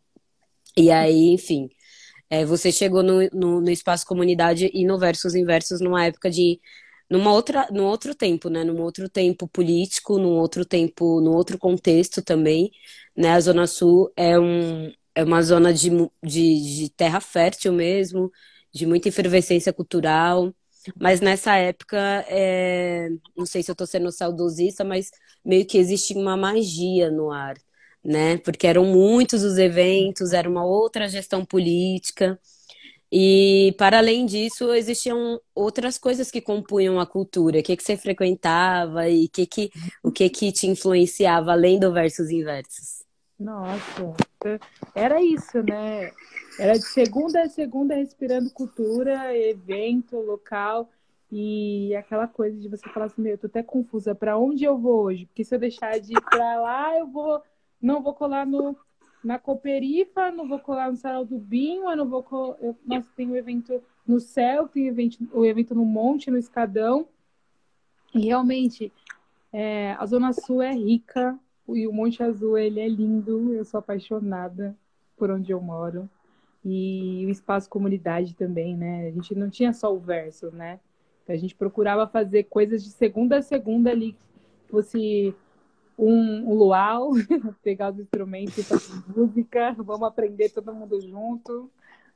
E 0.77 0.91
aí, 0.91 1.33
enfim, 1.33 1.69
é, 2.29 2.45
você 2.45 2.71
chegou 2.71 3.03
no, 3.03 3.21
no, 3.33 3.61
no, 3.61 3.69
espaço 3.69 4.05
comunidade 4.05 4.69
e 4.73 4.85
no 4.85 4.97
versos 4.99 5.35
inversos 5.35 5.81
numa 5.81 6.05
época 6.05 6.29
de 6.29 6.59
numa 7.09 7.31
outra 7.33 7.67
num 7.71 7.85
outro 7.85 8.15
tempo 8.15 8.49
né 8.49 8.63
num 8.63 8.81
outro 8.81 9.07
tempo 9.09 9.47
político 9.47 10.17
num 10.17 10.37
outro 10.39 10.65
tempo 10.65 11.21
num 11.21 11.33
outro 11.35 11.57
contexto 11.57 12.21
também 12.23 12.71
né 13.15 13.31
a 13.31 13.39
zona 13.39 13.67
sul 13.67 14.11
é 14.17 14.39
um 14.39 14.91
é 15.15 15.23
uma 15.23 15.41
zona 15.41 15.73
de, 15.73 15.89
de, 16.23 16.77
de 16.77 16.89
terra 16.91 17.19
fértil 17.21 17.73
mesmo 17.73 18.31
de 18.73 18.85
muita 18.85 19.09
efervescência 19.09 19.73
cultural 19.73 20.53
mas 20.99 21.21
nessa 21.21 21.55
época 21.55 21.97
é, 22.27 23.09
não 23.35 23.45
sei 23.45 23.63
se 23.63 23.71
eu 23.71 23.73
estou 23.73 23.87
sendo 23.87 24.11
saudosista 24.11 24.83
mas 24.83 25.11
meio 25.43 25.65
que 25.65 25.77
existe 25.77 26.13
uma 26.15 26.37
magia 26.37 27.09
no 27.11 27.31
ar 27.31 27.55
né? 28.03 28.37
Porque 28.37 28.67
eram 28.67 28.85
muitos 28.85 29.43
os 29.43 29.57
eventos, 29.57 30.31
era 30.33 30.49
uma 30.49 30.63
outra 30.65 31.07
gestão 31.09 31.43
política. 31.43 32.39
E, 33.11 33.73
para 33.77 33.99
além 33.99 34.25
disso, 34.25 34.73
existiam 34.73 35.39
outras 35.55 35.97
coisas 35.97 36.31
que 36.31 36.41
compunham 36.41 36.99
a 36.99 37.05
cultura. 37.07 37.59
O 37.59 37.63
que, 37.63 37.77
que 37.77 37.83
você 37.83 37.97
frequentava 37.97 39.09
e 39.09 39.29
que 39.29 39.45
que, 39.47 39.71
o 40.03 40.11
que, 40.11 40.29
que 40.29 40.51
te 40.51 40.67
influenciava, 40.67 41.51
além 41.53 41.79
do 41.79 41.93
versos 41.93 42.29
inversos? 42.31 43.04
Nossa, 43.39 44.15
era 44.93 45.21
isso, 45.21 45.61
né? 45.61 46.11
Era 46.57 46.73
de 46.73 46.85
segunda 46.85 47.43
a 47.43 47.49
segunda 47.49 47.95
respirando 47.95 48.49
cultura, 48.51 49.37
evento, 49.37 50.17
local. 50.17 50.89
E 51.31 51.93
aquela 51.95 52.27
coisa 52.27 52.57
de 52.57 52.69
você 52.69 52.87
falar 52.89 53.07
assim, 53.07 53.21
meu, 53.21 53.33
eu 53.33 53.37
tô 53.37 53.47
até 53.47 53.61
confusa, 53.61 54.15
para 54.15 54.37
onde 54.37 54.63
eu 54.63 54.77
vou 54.77 55.03
hoje? 55.03 55.25
Porque 55.25 55.43
se 55.43 55.53
eu 55.53 55.59
deixar 55.59 55.99
de 55.99 56.13
ir 56.13 56.21
para 56.21 56.61
lá, 56.61 56.97
eu 56.97 57.07
vou 57.07 57.41
não 57.81 58.01
vou 58.01 58.13
colar 58.13 58.45
no, 58.45 58.75
na 59.23 59.37
Cooperifa, 59.37 60.31
não 60.31 60.47
vou 60.47 60.59
colar 60.59 60.89
no 60.89 60.97
Sarau 60.97 61.25
do 61.25 61.37
Binho, 61.37 61.89
eu 61.89 61.97
não 61.97 62.07
vou 62.07 62.23
colar, 62.23 62.57
eu, 62.61 62.75
nossa, 62.85 63.09
tem 63.15 63.29
um 63.29 63.35
evento 63.35 63.83
no 64.07 64.19
céu, 64.19 64.67
tem 64.67 64.87
evento, 64.87 65.27
o 65.33 65.45
evento 65.45 65.75
no 65.75 65.83
monte, 65.83 66.31
no 66.31 66.37
escadão. 66.37 67.07
E 68.13 68.27
realmente, 68.27 68.93
é, 69.51 69.93
a 69.99 70.05
Zona 70.05 70.31
Sul 70.31 70.61
é 70.61 70.73
rica 70.73 71.37
e 71.69 71.87
o 71.87 71.93
Monte 71.93 72.21
Azul 72.21 72.57
ele 72.57 72.79
é 72.79 72.87
lindo. 72.87 73.53
Eu 73.53 73.65
sou 73.65 73.79
apaixonada 73.79 74.75
por 75.17 75.31
onde 75.31 75.51
eu 75.51 75.61
moro. 75.61 76.09
E 76.63 77.23
o 77.25 77.29
espaço 77.29 77.69
comunidade 77.69 78.35
também, 78.35 78.75
né? 78.75 79.07
A 79.07 79.11
gente 79.11 79.35
não 79.35 79.49
tinha 79.49 79.71
só 79.71 79.93
o 79.93 79.99
verso, 79.99 80.51
né? 80.51 80.79
A 81.27 81.35
gente 81.35 81.55
procurava 81.55 82.07
fazer 82.07 82.43
coisas 82.43 82.83
de 82.83 82.89
segunda 82.89 83.37
a 83.37 83.41
segunda 83.41 83.89
ali, 83.89 84.13
que 84.63 84.71
fosse 84.71 85.35
um, 85.97 86.51
um 86.51 86.53
luau, 86.53 87.11
pegar 87.63 87.91
os 87.91 87.99
instrumentos 87.99 88.57
e 88.57 88.63
fazer 88.63 89.03
música, 89.15 89.73
vamos 89.79 90.07
aprender 90.07 90.49
todo 90.49 90.73
mundo 90.73 90.99
junto, 91.01 91.69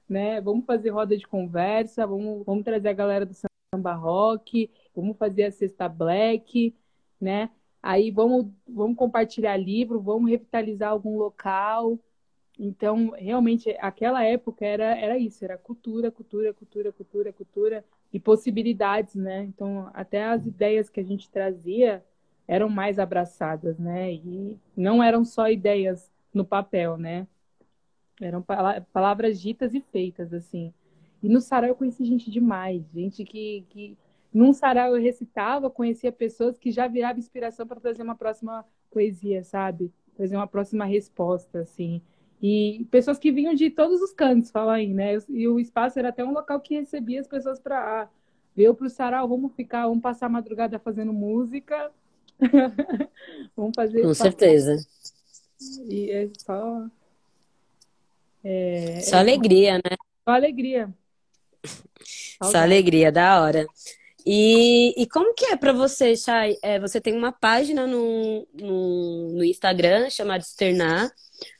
né? 0.08 0.42
Vamos 0.42 0.66
fazer 0.66 0.90
roda 0.90 1.18
de 1.18 1.28
conversa, 1.28 2.06
vamos, 2.06 2.46
vamos 2.46 2.64
trazer 2.64 2.90
a 2.90 2.94
galera 2.94 3.26
do 3.26 3.34
samba 3.34 3.94
rock, 3.94 4.70
vamos 4.96 5.18
fazer 5.18 5.46
a 5.46 5.52
cesta 5.52 5.88
black, 5.88 6.76
né? 7.20 7.50
Aí 7.82 8.12
vamos, 8.12 8.48
vamos 8.68 8.98
compartilhar 8.98 9.56
livro, 9.58 10.02
vamos 10.02 10.30
revitalizar 10.30 10.90
algum 10.90 11.18
local. 11.18 11.98
Então, 12.58 13.12
realmente, 13.12 13.70
aquela 13.80 14.24
época 14.24 14.66
era, 14.66 14.96
era 14.98 15.18
isso, 15.18 15.44
era 15.46 15.58
cultura, 15.58 16.12
cultura, 16.12 16.54
cultura, 16.54 16.92
cultura, 16.92 17.34
cultura 17.34 17.86
e 18.12 18.20
possibilidades, 18.20 19.16
né? 19.16 19.44
Então, 19.46 19.90
até 19.94 20.26
as 20.26 20.46
ideias 20.46 20.90
que 20.90 21.00
a 21.00 21.04
gente 21.04 21.30
trazia 21.30 22.04
eram 22.48 22.68
mais 22.68 23.00
abraçadas, 23.00 23.78
né? 23.80 24.12
E 24.14 24.58
não 24.76 25.02
eram 25.02 25.24
só 25.24 25.50
ideias 25.50 26.12
no 26.34 26.44
papel, 26.44 26.98
né? 26.98 27.28
Eram 28.20 28.44
palavras 28.92 29.40
ditas 29.40 29.74
e 29.74 29.80
feitas, 29.80 30.34
assim. 30.34 30.74
E 31.24 31.30
no 31.30 31.40
sarau 31.40 31.70
eu 31.70 31.76
conheci 31.76 32.04
gente 32.04 32.30
demais, 32.30 32.84
gente 32.94 33.24
que, 33.24 33.66
que 33.70 33.98
num 34.34 34.54
sarau 34.54 34.96
eu 34.96 35.02
recitava, 35.02 35.70
conhecia 35.70 36.12
pessoas 36.12 36.58
que 36.58 36.72
já 36.72 36.88
virava 36.88 37.20
inspiração 37.20 37.66
para 37.66 37.80
trazer 37.80 38.04
uma 38.04 38.16
próxima 38.16 38.66
poesia, 38.92 39.44
sabe? 39.44 39.92
Trazer 40.16 40.36
uma 40.36 40.48
próxima 40.48 40.86
resposta, 40.86 41.60
assim. 41.60 42.02
E 42.42 42.88
pessoas 42.90 43.20
que 43.20 43.32
vinham 43.32 43.54
de 43.54 43.70
todos 43.70 44.02
os 44.02 44.14
cantos, 44.14 44.52
fala 44.52 44.74
aí, 44.74 44.94
né? 44.94 45.18
E 45.28 45.48
o 45.48 45.60
espaço 45.60 46.00
era 46.00 46.10
até 46.10 46.24
um 46.24 46.32
local 46.32 46.60
que 46.60 46.76
recebia 46.76 47.20
as 47.20 47.28
pessoas 47.28 47.60
para 47.60 48.04
ah, 48.04 48.10
veio 48.56 48.74
para 48.74 48.88
o 48.88 48.90
sarau, 48.90 49.28
vamos 49.28 49.54
ficar, 49.54 49.88
vamos 49.88 50.02
passar 50.02 50.28
a 50.28 50.30
madrugada 50.30 50.80
fazendo 50.80 51.12
música, 51.12 51.92
Vamos 53.56 53.74
fazer. 53.76 54.02
Com 54.02 54.14
certeza. 54.14 54.78
E 55.90 56.10
é 56.10 56.30
só. 56.38 56.88
É, 58.44 59.02
só 59.02 59.18
é... 59.18 59.20
alegria, 59.20 59.76
né? 59.78 59.98
Só 60.24 60.32
alegria. 60.32 60.94
Só 62.42 62.58
alegria, 62.58 63.12
da 63.12 63.42
hora. 63.42 63.68
E, 64.26 64.94
e 65.02 65.08
como 65.08 65.34
que 65.34 65.46
é 65.46 65.56
para 65.56 65.72
você, 65.72 66.16
Chay? 66.16 66.58
É, 66.62 66.80
você 66.80 67.00
tem 67.00 67.14
uma 67.14 67.32
página 67.32 67.88
no, 67.88 68.48
no, 68.54 69.32
no 69.34 69.44
Instagram 69.44 70.10
chamada 70.10 70.44
Externar, 70.44 71.10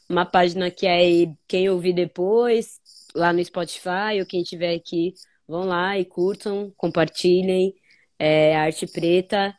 uma 0.10 0.26
página 0.26 0.70
que 0.70 0.86
é 0.86 1.32
quem 1.48 1.70
ouvir 1.70 1.94
depois, 1.94 2.80
lá 3.16 3.32
no 3.32 3.44
Spotify, 3.44 4.20
ou 4.20 4.26
quem 4.26 4.44
tiver 4.44 4.76
aqui, 4.76 5.14
vão 5.48 5.66
lá 5.66 5.98
e 5.98 6.06
curtam, 6.06 6.74
compartilhem. 6.78 7.74
É, 8.18 8.56
Arte 8.58 8.86
Preta. 8.86 9.56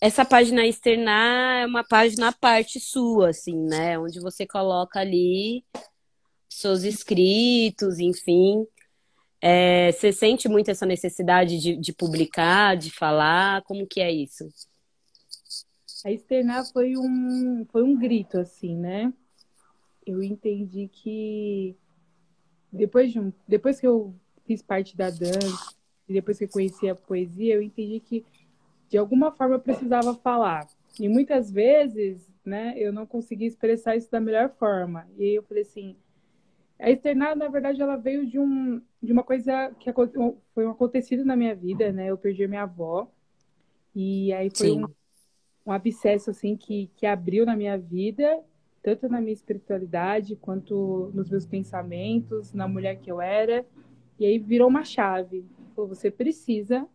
Essa 0.00 0.24
página 0.24 0.66
Externar 0.66 1.62
é 1.62 1.66
uma 1.66 1.84
página 1.84 2.28
à 2.28 2.32
parte 2.32 2.80
sua, 2.80 3.30
assim, 3.30 3.56
né? 3.56 3.98
Onde 3.98 4.20
você 4.20 4.46
coloca 4.46 5.00
ali 5.00 5.64
seus 6.48 6.82
escritos, 6.82 7.98
enfim. 7.98 8.66
É, 9.40 9.92
você 9.92 10.12
sente 10.12 10.48
muito 10.48 10.70
essa 10.70 10.86
necessidade 10.86 11.58
de, 11.60 11.76
de, 11.76 11.92
publicar, 11.92 12.76
de 12.76 12.90
falar? 12.90 13.62
Como 13.62 13.86
que 13.86 14.00
é 14.00 14.10
isso? 14.10 14.48
A 16.04 16.10
externar 16.10 16.64
foi 16.72 16.96
um, 16.96 17.66
foi 17.70 17.82
um 17.82 17.96
grito, 17.98 18.38
assim, 18.38 18.76
né? 18.76 19.12
Eu 20.06 20.22
entendi 20.22 20.88
que 20.88 21.76
depois, 22.72 23.12
de 23.12 23.20
um, 23.20 23.32
depois 23.46 23.80
que 23.80 23.86
eu 23.86 24.14
fiz 24.46 24.62
parte 24.62 24.96
da 24.96 25.10
dança, 25.10 25.74
e 26.08 26.12
depois 26.12 26.38
que 26.38 26.44
eu 26.44 26.48
conheci 26.48 26.88
a 26.88 26.94
poesia, 26.94 27.54
eu 27.54 27.62
entendi 27.62 28.00
que 28.00 28.24
de 28.88 28.96
alguma 28.96 29.32
forma 29.32 29.56
eu 29.56 29.60
precisava 29.60 30.14
falar. 30.14 30.68
E 30.98 31.08
muitas 31.08 31.50
vezes, 31.50 32.26
né, 32.44 32.74
eu 32.76 32.92
não 32.92 33.06
conseguia 33.06 33.48
expressar 33.48 33.96
isso 33.96 34.10
da 34.10 34.20
melhor 34.20 34.50
forma. 34.50 35.06
E 35.18 35.24
aí 35.24 35.34
eu 35.34 35.42
falei 35.42 35.62
assim, 35.64 35.96
a 36.78 36.90
externada, 36.90 37.36
na 37.36 37.48
verdade, 37.48 37.80
ela 37.80 37.96
veio 37.96 38.26
de, 38.26 38.38
um, 38.38 38.80
de 39.02 39.12
uma 39.12 39.22
coisa 39.22 39.72
que 39.80 39.90
foi 40.54 40.66
um 40.66 40.70
acontecido 40.70 41.24
na 41.24 41.34
minha 41.34 41.54
vida, 41.54 41.90
né? 41.90 42.10
Eu 42.10 42.18
perdi 42.18 42.44
a 42.44 42.48
minha 42.48 42.62
avó. 42.62 43.10
E 43.94 44.32
aí 44.32 44.50
foi 44.54 44.72
um, 44.72 44.86
um 45.64 45.72
abscesso, 45.72 46.30
assim, 46.30 46.56
que, 46.56 46.90
que 46.96 47.06
abriu 47.06 47.46
na 47.46 47.56
minha 47.56 47.78
vida, 47.78 48.42
tanto 48.82 49.08
na 49.08 49.20
minha 49.20 49.32
espiritualidade, 49.32 50.36
quanto 50.36 51.10
nos 51.14 51.30
meus 51.30 51.46
pensamentos, 51.46 52.52
na 52.52 52.68
mulher 52.68 52.96
que 52.96 53.10
eu 53.10 53.20
era. 53.22 53.64
E 54.18 54.26
aí 54.26 54.38
virou 54.38 54.68
uma 54.68 54.84
chave. 54.84 55.46
Você 55.74 56.10
precisa 56.10 56.86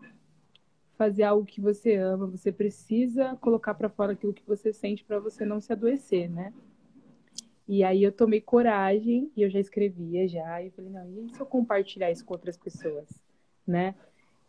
fazer 0.95 1.23
algo 1.23 1.43
que 1.43 1.59
você 1.59 1.95
ama, 1.95 2.27
você 2.27 2.51
precisa 2.51 3.35
colocar 3.38 3.73
para 3.73 3.89
fora 3.89 4.13
aquilo 4.13 4.33
que 4.33 4.45
você 4.45 4.71
sente 4.71 5.03
para 5.03 5.19
você 5.19 5.43
não 5.43 5.59
se 5.59 5.73
adoecer, 5.73 6.29
né? 6.29 6.53
E 7.71 7.85
aí 7.85 8.03
eu 8.03 8.11
tomei 8.11 8.41
coragem 8.41 9.31
e 9.33 9.43
eu 9.43 9.49
já 9.49 9.57
escrevia 9.57 10.27
já. 10.27 10.61
E 10.61 10.65
eu 10.65 10.71
falei, 10.73 10.91
não, 10.91 11.09
e 11.09 11.29
se 11.33 11.39
eu 11.39 11.45
compartilhar 11.45 12.11
isso 12.11 12.25
com 12.25 12.33
outras 12.33 12.57
pessoas, 12.57 13.07
né? 13.65 13.95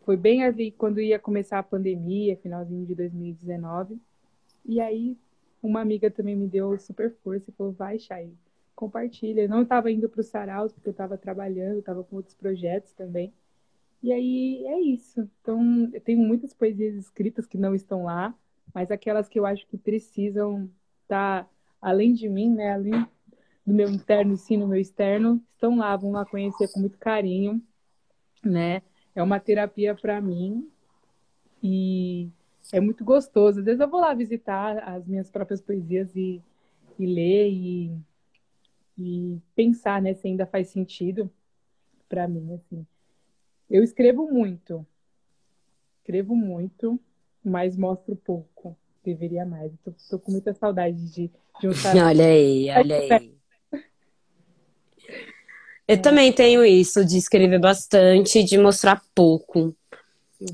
Foi 0.01 0.17
bem 0.17 0.43
ali 0.43 0.71
quando 0.71 0.99
ia 0.99 1.17
começar 1.17 1.57
a 1.57 1.63
pandemia, 1.63 2.35
finalzinho 2.35 2.85
de 2.85 2.93
2019. 2.93 3.97
E 4.65 4.81
aí 4.81 5.17
uma 5.61 5.79
amiga 5.79 6.11
também 6.11 6.35
me 6.35 6.49
deu 6.49 6.77
super 6.77 7.15
força 7.23 7.49
e 7.49 7.53
falou, 7.53 7.71
vai, 7.71 7.97
Chay, 7.97 8.29
compartilha. 8.75 9.43
Eu 9.43 9.49
não 9.49 9.61
estava 9.61 9.89
indo 9.89 10.09
para 10.09 10.19
o 10.19 10.23
Saraus, 10.23 10.73
porque 10.73 10.89
eu 10.89 10.91
estava 10.91 11.17
trabalhando, 11.17 11.79
estava 11.79 12.03
com 12.03 12.17
outros 12.17 12.35
projetos 12.35 12.91
também. 12.91 13.33
E 14.01 14.11
aí 14.11 14.65
é 14.67 14.81
isso. 14.81 15.29
Então, 15.41 15.89
eu 15.93 16.01
tenho 16.01 16.19
muitas 16.19 16.53
poesias 16.53 16.95
escritas 16.95 17.45
que 17.47 17.57
não 17.57 17.73
estão 17.73 18.03
lá, 18.03 18.37
mas 18.73 18.91
aquelas 18.91 19.29
que 19.29 19.39
eu 19.39 19.45
acho 19.45 19.65
que 19.67 19.77
precisam 19.77 20.69
estar 21.03 21.45
tá 21.45 21.52
além 21.83 22.13
de 22.13 22.29
mim, 22.29 22.49
né, 22.49 22.73
além 22.73 23.05
do 23.65 23.73
meu 23.73 23.89
interno 23.89 24.33
e 24.33 24.37
sim 24.37 24.57
no 24.57 24.67
meu 24.67 24.79
externo, 24.79 25.43
estão 25.53 25.77
lá, 25.77 25.95
vão 25.97 26.11
lá 26.11 26.25
conhecer 26.25 26.71
com 26.71 26.79
muito 26.79 26.97
carinho, 26.97 27.61
né? 28.43 28.81
É 29.13 29.21
uma 29.21 29.39
terapia 29.39 29.93
para 29.93 30.19
mim 30.21 30.69
e 31.61 32.29
é 32.71 32.79
muito 32.79 33.03
gostoso. 33.03 33.59
Às 33.59 33.65
vezes 33.65 33.81
eu 33.81 33.89
vou 33.89 33.99
lá 33.99 34.13
visitar 34.13 34.79
as 34.79 35.05
minhas 35.05 35.29
próprias 35.29 35.61
poesias 35.61 36.15
e, 36.15 36.41
e 36.97 37.05
ler 37.05 37.49
e, 37.51 37.97
e 38.97 39.41
pensar, 39.55 40.01
né, 40.01 40.13
se 40.13 40.27
ainda 40.27 40.45
faz 40.45 40.69
sentido 40.69 41.29
para 42.07 42.27
mim, 42.27 42.53
assim. 42.53 42.85
Eu 43.69 43.83
escrevo 43.83 44.31
muito, 44.31 44.85
escrevo 45.97 46.35
muito, 46.35 46.99
mas 47.43 47.75
mostro 47.75 48.15
pouco. 48.15 48.77
Deveria 49.03 49.45
mais. 49.45 49.71
Tô, 49.83 49.93
tô 50.09 50.19
com 50.19 50.31
muita 50.31 50.53
saudade 50.53 50.97
de 51.11 51.31
Olha 52.05 52.25
aí, 52.25 52.69
olha 52.71 52.97
aí. 52.97 53.33
Eu 55.85 56.01
também 56.01 56.31
tenho 56.31 56.63
isso 56.63 57.03
de 57.03 57.17
escrever 57.17 57.59
bastante, 57.59 58.41
de 58.41 58.57
mostrar 58.57 59.03
pouco. 59.13 59.75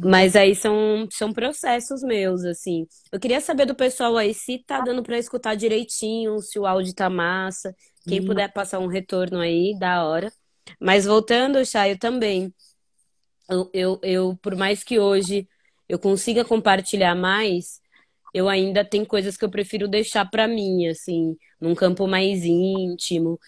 Mas 0.04 0.36
aí 0.36 0.56
são, 0.56 1.08
são 1.12 1.32
processos 1.32 2.02
meus, 2.02 2.44
assim. 2.44 2.88
Eu 3.12 3.20
queria 3.20 3.40
saber 3.40 3.66
do 3.66 3.76
pessoal 3.76 4.18
aí 4.18 4.34
se 4.34 4.60
tá 4.60 4.82
dando 4.82 5.04
para 5.04 5.18
escutar 5.18 5.56
direitinho, 5.56 6.40
se 6.42 6.58
o 6.60 6.66
áudio 6.66 6.94
tá 6.94 7.10
massa. 7.10 7.76
Quem 8.08 8.26
puder 8.26 8.52
passar 8.52 8.80
um 8.80 8.88
retorno 8.88 9.40
aí, 9.40 9.78
da 9.78 10.04
hora. 10.04 10.32
Mas 10.80 11.06
voltando, 11.06 11.64
Chay, 11.64 11.92
eu 11.92 12.00
também. 12.00 12.54
Eu, 13.48 13.70
eu, 13.74 14.00
eu, 14.04 14.40
por 14.42 14.56
mais 14.56 14.84
que 14.84 15.00
hoje 15.00 15.48
eu 15.88 15.98
consiga 15.98 16.46
compartilhar 16.46 17.16
mais, 17.16 17.82
eu 18.34 18.50
ainda 18.50 18.86
tenho 18.86 19.06
coisas 19.06 19.38
que 19.38 19.46
eu 19.46 19.50
prefiro 19.50 19.88
deixar 19.88 20.30
para 20.30 20.48
mim, 20.48 20.88
assim, 20.88 21.38
num 21.60 21.76
campo 21.76 22.08
mais 22.08 22.44
íntimo. 22.44 23.40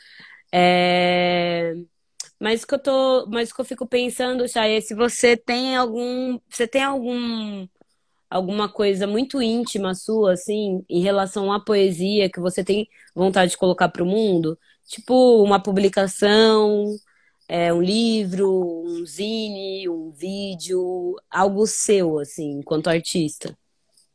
É... 0.51 1.73
Mas 2.39 2.65
que 2.65 2.73
eu 2.75 2.79
tô, 2.79 3.27
mas 3.29 3.53
que 3.53 3.61
eu 3.61 3.65
fico 3.65 3.87
pensando, 3.87 4.47
Chay, 4.47 4.77
é 4.77 4.81
se 4.81 4.95
você 4.95 5.37
tem 5.37 5.75
algum, 5.77 6.39
você 6.49 6.67
tem 6.67 6.83
algum 6.83 7.67
alguma 8.29 8.69
coisa 8.69 9.05
muito 9.07 9.41
íntima 9.41 9.93
sua, 9.95 10.33
assim, 10.33 10.83
em 10.89 11.01
relação 11.01 11.51
à 11.51 11.59
poesia 11.59 12.29
que 12.31 12.39
você 12.39 12.63
tem 12.63 12.87
vontade 13.15 13.51
de 13.51 13.57
colocar 13.57 13.89
para 13.89 14.03
o 14.03 14.05
mundo, 14.05 14.57
tipo 14.87 15.43
uma 15.43 15.61
publicação, 15.61 16.85
é, 17.47 17.73
um 17.73 17.81
livro, 17.81 18.83
um 18.85 19.05
zine, 19.05 19.89
um 19.89 20.11
vídeo, 20.11 21.15
algo 21.29 21.67
seu, 21.67 22.19
assim, 22.19 22.59
enquanto 22.59 22.87
artista. 22.89 23.57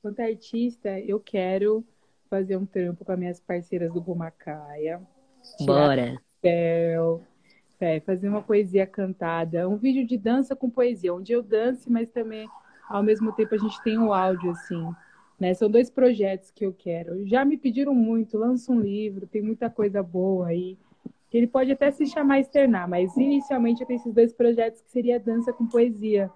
Enquanto 0.07 0.21
artista, 0.21 1.01
eu 1.01 1.19
quero 1.19 1.85
fazer 2.31 2.57
um 2.57 2.65
trampo 2.65 3.05
com 3.05 3.11
as 3.11 3.19
minhas 3.19 3.41
parceiras 3.41 3.93
do 3.93 4.01
Bumacaia. 4.01 5.01
Bora! 5.63 6.17
Céu, 6.41 7.21
é, 7.81 7.99
fazer 7.99 8.29
uma 8.29 8.41
poesia 8.41 8.87
cantada, 8.87 9.69
um 9.69 9.77
vídeo 9.77 10.07
de 10.07 10.17
dança 10.17 10.55
com 10.55 10.71
poesia, 10.71 11.13
onde 11.13 11.33
eu 11.33 11.43
dance, 11.43 11.91
mas 11.91 12.09
também 12.09 12.49
ao 12.89 13.03
mesmo 13.03 13.33
tempo 13.33 13.57
a 13.57 13.59
gente 13.59 13.83
tem 13.83 13.99
o 13.99 14.07
um 14.07 14.13
áudio 14.13 14.53
assim. 14.53 14.89
Né? 15.41 15.53
São 15.55 15.69
dois 15.69 15.91
projetos 15.91 16.53
que 16.53 16.65
eu 16.65 16.73
quero. 16.73 17.27
Já 17.27 17.45
me 17.45 17.57
pediram 17.57 17.93
muito, 17.93 18.39
lança 18.39 18.71
um 18.71 18.81
livro, 18.81 19.27
tem 19.27 19.43
muita 19.43 19.69
coisa 19.69 20.05
boa 20.05 20.47
aí. 20.47 20.79
Ele 21.33 21.49
pode 21.49 21.73
até 21.73 21.91
se 21.91 22.07
chamar 22.07 22.39
Externar, 22.39 22.89
mas 22.89 23.17
inicialmente 23.17 23.81
eu 23.81 23.89
tenho 23.89 23.99
esses 23.99 24.15
dois 24.15 24.33
projetos 24.33 24.81
que 24.83 24.89
seria 24.89 25.19
dança 25.19 25.53
com 25.53 25.67
poesia 25.67 26.31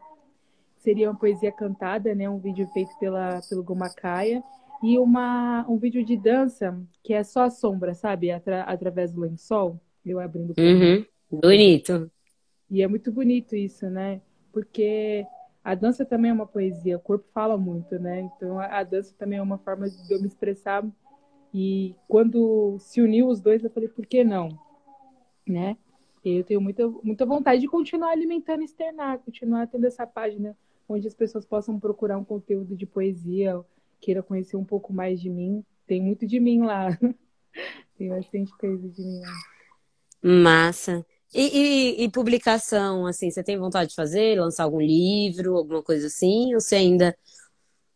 seria 0.81 1.11
uma 1.11 1.19
poesia 1.19 1.53
cantada, 1.53 2.15
né? 2.15 2.29
Um 2.29 2.39
vídeo 2.39 2.67
feito 2.69 2.91
pela, 2.99 3.41
pelo 3.49 3.63
Gomacaia. 3.63 4.43
E 4.83 4.99
uma, 4.99 5.65
um 5.69 5.77
vídeo 5.77 6.05
de 6.05 6.17
dança 6.17 6.77
que 7.03 7.13
é 7.13 7.23
só 7.23 7.43
a 7.43 7.51
sombra, 7.51 7.95
sabe? 7.95 8.31
Atra, 8.31 8.63
através 8.63 9.13
do 9.13 9.21
lençol. 9.21 9.79
Eu 10.05 10.19
abrindo. 10.19 10.55
Uhum. 10.59 11.05
Bonito. 11.31 12.11
E 12.71 12.83
é 12.83 12.89
muito 12.89 13.13
bonito 13.13 13.55
isso, 13.55 13.89
né? 13.91 14.21
Porque 14.53 15.27
a 15.63 15.75
dança 15.75 16.05
também 16.05 16.31
é 16.31 16.35
uma 16.35 16.47
poesia, 16.47 16.97
o 16.97 17.01
corpo 17.01 17.27
fala 17.35 17.59
muito, 17.59 17.99
né? 17.99 18.21
Então 18.21 18.59
a, 18.59 18.79
a 18.79 18.83
dança 18.83 19.15
também 19.19 19.39
é 19.39 19.43
uma 19.43 19.59
forma 19.59 19.89
de 19.89 20.13
eu 20.13 20.21
me 20.21 20.27
expressar. 20.27 20.85
E 21.53 21.95
quando 22.09 22.79
se 22.79 23.03
uniu 23.03 23.29
os 23.29 23.41
dois, 23.41 23.63
eu 23.63 23.71
falei, 23.71 23.89
por 23.89 24.07
que 24.07 24.25
não? 24.25 24.59
Né? 25.47 25.77
E 26.25 26.37
eu 26.37 26.45
tenho 26.45 26.61
muita, 26.61 26.89
muita 27.03 27.27
vontade 27.27 27.61
de 27.61 27.69
continuar 27.69 28.11
alimentando 28.11 28.63
externar, 28.63 29.19
continuar 29.19 29.67
tendo 29.67 29.87
essa 29.87 30.07
página 30.07 30.57
onde 30.91 31.07
as 31.07 31.15
pessoas 31.15 31.47
possam 31.47 31.79
procurar 31.79 32.19
um 32.19 32.25
conteúdo 32.25 32.77
de 32.77 32.85
poesia, 32.85 33.61
queira 34.01 34.23
conhecer 34.23 34.57
um 34.57 34.65
pouco 34.65 34.93
mais 34.93 35.21
de 35.21 35.31
mim. 35.31 35.65
Tem 35.87 36.03
muito 36.03 36.27
de 36.27 36.41
mim 36.41 36.63
lá. 36.63 36.89
Tem 37.97 38.09
bastante 38.09 38.51
coisa 38.59 38.89
de 38.89 39.01
mim 39.01 39.21
lá. 39.21 39.33
Massa. 40.23 41.07
E, 41.33 41.43
e, 41.43 42.05
e, 42.05 42.11
publicação, 42.11 43.07
assim, 43.07 43.31
você 43.31 43.43
tem 43.43 43.57
vontade 43.57 43.91
de 43.91 43.95
fazer? 43.95 44.41
Lançar 44.41 44.65
algum 44.65 44.81
livro, 44.81 45.57
alguma 45.57 45.81
coisa 45.81 46.09
assim? 46.09 46.53
Ou 46.55 46.61
você 46.61 46.75
ainda 46.75 47.17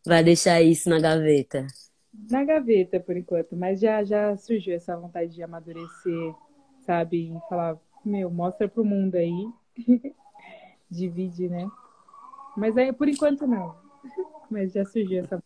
vai 0.05 0.23
deixar 0.23 0.61
isso 0.61 0.89
na 0.89 0.99
gaveta? 0.99 1.67
Na 2.29 2.45
gaveta, 2.45 2.97
por 2.97 3.17
enquanto. 3.17 3.57
Mas 3.57 3.81
já, 3.81 4.03
já 4.05 4.37
surgiu 4.37 4.73
essa 4.73 4.95
vontade 4.95 5.33
de 5.33 5.43
amadurecer, 5.43 6.33
sabe? 6.85 7.29
E 7.29 7.49
falar, 7.49 7.77
meu, 8.05 8.31
mostra 8.31 8.69
pro 8.69 8.85
mundo 8.85 9.15
aí. 9.15 9.49
Divide, 10.89 11.49
né? 11.49 11.67
Mas 12.55 12.77
aí, 12.77 12.91
por 12.93 13.07
enquanto, 13.07 13.45
não. 13.47 13.75
Mas 14.49 14.73
já 14.73 14.85
surgiu 14.85 15.23
essa. 15.23 15.43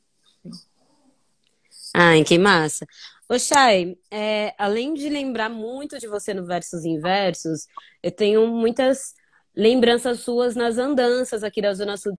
Ai, 1.96 2.24
que 2.24 2.38
massa. 2.38 2.86
Oxai, 3.30 3.84
Chay, 3.86 4.00
é, 4.12 4.56
além 4.58 4.94
de 4.94 5.10
lembrar 5.10 5.50
muito 5.50 6.00
de 6.00 6.08
você 6.08 6.34
no 6.34 6.46
Versos 6.46 6.84
Inversos, 6.86 7.68
eu 8.02 8.12
tenho 8.12 8.48
muitas 8.48 9.14
lembranças 9.56 10.22
suas 10.22 10.56
nas 10.56 10.78
andanças 10.78 11.44
aqui 11.44 11.62
da 11.62 11.74
Zona 11.74 11.98
Sul 11.98 12.18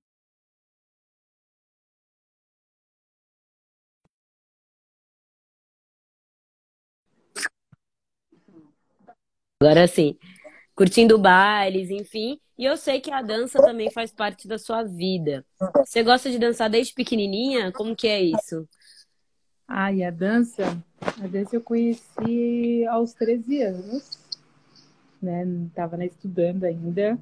Agora 9.62 9.86
sim 9.86 10.16
curtindo 10.80 11.18
bailes, 11.18 11.90
enfim. 11.90 12.40
E 12.56 12.64
eu 12.64 12.74
sei 12.74 13.02
que 13.02 13.10
a 13.10 13.20
dança 13.20 13.60
também 13.60 13.90
faz 13.90 14.10
parte 14.10 14.48
da 14.48 14.56
sua 14.56 14.82
vida. 14.82 15.44
Você 15.84 16.02
gosta 16.02 16.30
de 16.30 16.38
dançar 16.38 16.70
desde 16.70 16.94
pequenininha? 16.94 17.70
Como 17.70 17.94
que 17.94 18.08
é 18.08 18.22
isso? 18.22 18.66
E 19.94 20.02
a 20.02 20.10
dança? 20.10 20.82
A 21.22 21.26
dança 21.26 21.54
eu 21.54 21.60
conheci 21.60 22.86
aos 22.88 23.12
13 23.12 23.60
anos, 23.60 24.18
né? 25.20 25.44
Tava 25.74 25.98
né, 25.98 26.06
estudando 26.06 26.64
ainda. 26.64 27.18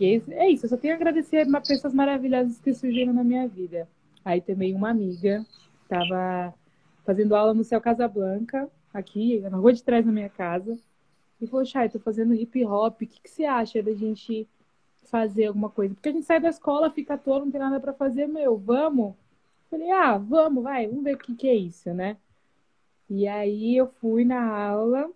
E 0.00 0.22
é 0.30 0.50
isso, 0.50 0.64
eu 0.64 0.70
só 0.70 0.76
tenho 0.78 0.94
a 0.94 0.96
agradecer 0.96 1.46
a 1.46 1.60
pessoas 1.60 1.92
maravilhosas 1.92 2.58
que 2.58 2.72
surgiram 2.72 3.12
na 3.12 3.22
minha 3.22 3.46
vida. 3.46 3.86
Aí 4.24 4.40
também 4.40 4.74
uma 4.74 4.88
amiga, 4.88 5.44
tava 5.90 6.54
fazendo 7.04 7.36
aula 7.36 7.52
no 7.52 7.64
Céu 7.64 7.82
Casablanca, 7.82 8.66
aqui, 8.94 9.40
na 9.40 9.58
rua 9.58 9.74
de 9.74 9.82
trás 9.82 10.06
da 10.06 10.10
minha 10.10 10.30
casa. 10.30 10.78
E 11.40 11.46
falou, 11.46 11.64
Chay, 11.64 11.88
tô 11.88 11.98
fazendo 11.98 12.34
hip 12.34 12.64
hop, 12.64 13.02
o 13.02 13.06
que, 13.06 13.20
que 13.20 13.30
você 13.30 13.44
acha 13.44 13.82
da 13.82 13.94
gente 13.94 14.48
fazer 15.04 15.46
alguma 15.46 15.70
coisa? 15.70 15.94
Porque 15.94 16.08
a 16.08 16.12
gente 16.12 16.26
sai 16.26 16.40
da 16.40 16.48
escola, 16.48 16.90
fica 16.90 17.16
todo, 17.16 17.44
não 17.44 17.52
tem 17.52 17.60
nada 17.60 17.80
para 17.80 17.92
fazer, 17.92 18.26
meu, 18.26 18.56
vamos? 18.56 19.14
Falei, 19.70 19.90
ah, 19.90 20.18
vamos, 20.18 20.62
vai, 20.62 20.86
vamos 20.86 21.04
ver 21.04 21.14
o 21.14 21.18
que, 21.18 21.34
que 21.34 21.48
é 21.48 21.54
isso, 21.54 21.92
né? 21.94 22.16
E 23.08 23.26
aí 23.26 23.76
eu 23.76 23.86
fui 24.00 24.24
na 24.24 24.42
aula, 24.68 25.10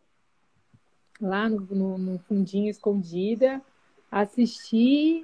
lá 1.21 1.49
no, 1.49 1.61
no, 1.61 1.99
no 1.99 2.19
fundinho 2.21 2.71
escondida, 2.71 3.61
assisti 4.11 5.23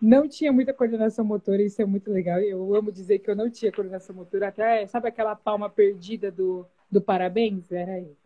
não 0.00 0.28
tinha 0.28 0.52
muita 0.52 0.72
coordenação 0.72 1.24
motora, 1.24 1.62
isso 1.62 1.82
é 1.82 1.84
muito 1.84 2.10
legal. 2.10 2.38
Eu 2.38 2.74
amo 2.74 2.92
dizer 2.92 3.18
que 3.18 3.28
eu 3.30 3.36
não 3.36 3.50
tinha 3.50 3.72
coordenação 3.72 4.14
motora, 4.14 4.48
até, 4.48 4.86
sabe 4.86 5.08
aquela 5.08 5.34
palma 5.34 5.68
perdida 5.68 6.30
do, 6.30 6.64
do 6.90 7.00
parabéns? 7.00 7.70
Era 7.72 8.00
eu. 8.00 8.16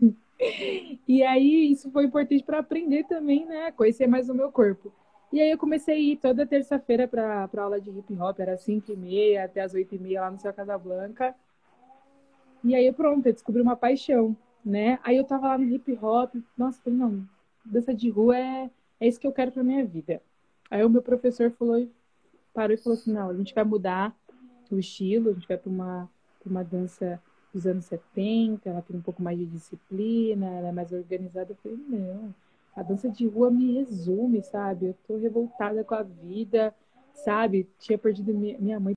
E 1.06 1.22
aí, 1.22 1.70
isso 1.70 1.90
foi 1.90 2.04
importante 2.04 2.42
para 2.42 2.58
aprender 2.58 3.04
também, 3.04 3.46
né? 3.46 3.70
Conhecer 3.72 4.06
mais 4.06 4.28
o 4.28 4.34
meu 4.34 4.50
corpo. 4.50 4.92
E 5.32 5.40
aí, 5.40 5.50
eu 5.50 5.58
comecei 5.58 5.94
a 5.94 5.98
ir 5.98 6.16
toda 6.16 6.46
terça-feira 6.46 7.06
para 7.06 7.48
aula 7.58 7.80
de 7.80 7.90
hip 7.90 8.14
hop, 8.14 8.38
era 8.40 8.56
5 8.56 8.92
e 8.92 8.96
meia 8.96 9.44
até 9.44 9.60
as 9.60 9.74
8 9.74 9.94
e 9.94 9.98
meia 9.98 10.22
lá 10.22 10.30
no 10.30 10.38
Céu 10.38 10.52
Casablanca. 10.52 11.34
E 12.62 12.74
aí, 12.74 12.90
pronto, 12.92 13.26
eu 13.26 13.32
descobri 13.32 13.60
uma 13.60 13.76
paixão, 13.76 14.36
né? 14.64 14.98
Aí, 15.02 15.16
eu 15.16 15.24
tava 15.24 15.48
lá 15.48 15.58
no 15.58 15.64
hip 15.64 15.98
hop, 16.00 16.34
nossa, 16.56 16.80
falei, 16.82 16.98
não, 16.98 17.28
dança 17.64 17.94
de 17.94 18.10
rua 18.10 18.36
é, 18.38 18.70
é 19.00 19.08
isso 19.08 19.20
que 19.20 19.26
eu 19.26 19.32
quero 19.32 19.52
para 19.52 19.62
minha 19.62 19.84
vida. 19.84 20.20
Aí 20.70 20.84
o 20.84 20.90
meu 20.90 21.02
professor 21.02 21.50
falou, 21.52 21.88
parou 22.52 22.74
e 22.74 22.78
falou 22.78 22.98
assim, 22.98 23.12
não, 23.12 23.30
a 23.30 23.34
gente 23.34 23.54
vai 23.54 23.64
mudar 23.64 24.14
o 24.70 24.78
estilo, 24.78 25.30
a 25.30 25.32
gente 25.32 25.46
vai 25.46 25.56
para 25.56 25.70
uma, 25.70 26.10
uma 26.44 26.64
dança 26.64 27.20
dos 27.54 27.66
anos 27.66 27.84
70, 27.86 28.68
ela 28.68 28.82
tem 28.82 28.96
um 28.96 29.02
pouco 29.02 29.22
mais 29.22 29.38
de 29.38 29.46
disciplina, 29.46 30.46
ela 30.46 30.68
é 30.68 30.72
mais 30.72 30.92
organizada. 30.92 31.52
Eu 31.52 31.56
falei, 31.56 31.78
não, 31.88 32.34
a 32.74 32.82
dança 32.82 33.08
de 33.08 33.26
rua 33.26 33.50
me 33.50 33.74
resume, 33.74 34.42
sabe? 34.42 34.86
Eu 34.86 34.94
tô 35.06 35.16
revoltada 35.16 35.84
com 35.84 35.94
a 35.94 36.02
vida, 36.02 36.74
sabe? 37.14 37.68
Tinha 37.78 37.96
perdido 37.96 38.34
minha 38.34 38.80
mãe. 38.80 38.94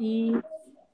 E 0.00 0.32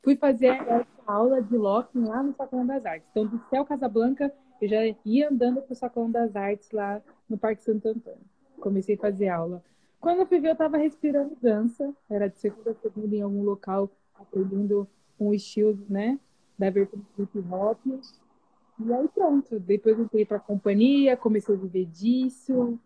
fui 0.02 0.16
fazer 0.16 0.48
essa 0.48 0.86
aula 1.06 1.42
de 1.42 1.56
locking 1.56 2.04
lá 2.04 2.22
no 2.22 2.34
Sacão 2.34 2.66
das 2.66 2.84
Artes. 2.84 3.08
Então, 3.10 3.26
do 3.26 3.38
Céu 3.48 3.64
Casablanca, 3.64 4.32
eu 4.60 4.68
já 4.68 4.78
ia 5.04 5.28
andando 5.30 5.62
para 5.62 5.72
o 5.72 5.76
Sacão 5.76 6.10
das 6.10 6.36
Artes 6.36 6.70
lá 6.70 7.02
no 7.28 7.38
Parque 7.38 7.62
Santo 7.62 7.88
Antônio. 7.88 8.20
Comecei 8.60 8.94
a 8.94 8.98
fazer 8.98 9.28
aula. 9.28 9.62
Quando 10.04 10.18
eu 10.18 10.26
fui 10.26 10.38
ver, 10.38 10.48
eu 10.48 10.52
estava 10.52 10.76
respirando 10.76 11.34
dança. 11.40 11.90
Era 12.10 12.28
de 12.28 12.38
segunda 12.38 12.72
a 12.72 12.74
segunda 12.74 13.16
em 13.16 13.22
algum 13.22 13.42
local, 13.42 13.90
aprendendo 14.14 14.86
um 15.18 15.32
estilo, 15.32 15.82
né? 15.88 16.20
Da 16.58 16.68
vertente 16.68 17.06
hip 17.18 17.38
hop. 17.50 17.78
E 17.86 18.92
aí 18.92 19.08
pronto. 19.08 19.58
Depois 19.58 19.98
entrei 19.98 20.26
para 20.26 20.36
a 20.36 20.40
companhia, 20.40 21.16
comecei 21.16 21.54
a 21.54 21.58
viver 21.58 21.86
disso. 21.86 22.78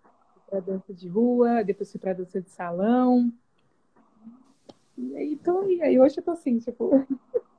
Para 0.49 0.61
dança 0.61 0.95
de 0.95 1.09
rua, 1.09 1.65
depois 1.65 1.91
fui 1.91 1.99
para 2.01 2.13
dança 2.13 2.41
de 2.41 2.51
salão. 2.51 3.33
E 4.97 5.17
aí, 5.17 5.37
tô, 5.39 5.65
e 5.65 5.83
aí 5.83 5.99
hoje 5.99 6.19
eu 6.19 6.23
tô 6.23 6.31
assim, 6.31 6.61
tipo, 6.61 7.05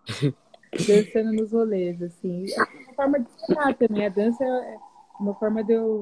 dançando 0.87 1.33
nos 1.33 1.51
rolês, 1.51 2.01
assim. 2.01 2.45
É 2.49 2.63
uma 2.63 2.93
forma 2.93 3.19
de 3.19 3.29
ensinar 3.29 3.73
também. 3.75 4.05
A 4.05 4.09
dança 4.09 4.41
é 4.41 4.77
uma 5.19 5.35
forma 5.35 5.61
de 5.65 5.73
eu. 5.73 6.01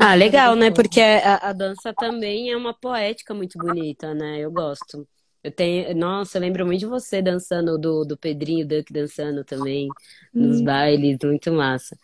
Ah, 0.00 0.14
legal, 0.14 0.54
né? 0.56 0.70
Porque 0.70 1.00
a, 1.00 1.48
a, 1.48 1.52
dança 1.52 1.92
também 1.94 2.50
é 2.50 2.56
uma 2.56 2.74
poética 2.74 3.32
muito 3.34 3.58
bonita, 3.58 4.14
né? 4.14 4.38
Eu 4.38 4.50
gosto. 4.50 5.06
Eu 5.42 5.52
tenho, 5.52 5.94
nossa, 5.94 6.38
eu 6.38 6.42
lembro 6.42 6.66
muito 6.66 6.80
de 6.80 6.86
você 6.86 7.22
dançando, 7.22 7.78
do, 7.78 8.04
do 8.04 8.16
Pedrinho 8.16 8.66
Duck 8.66 8.92
dançando 8.92 9.44
também, 9.44 9.88
nos 10.34 10.60
hum. 10.60 10.64
bailes, 10.64 11.18
muito 11.22 11.52
massa. 11.52 11.96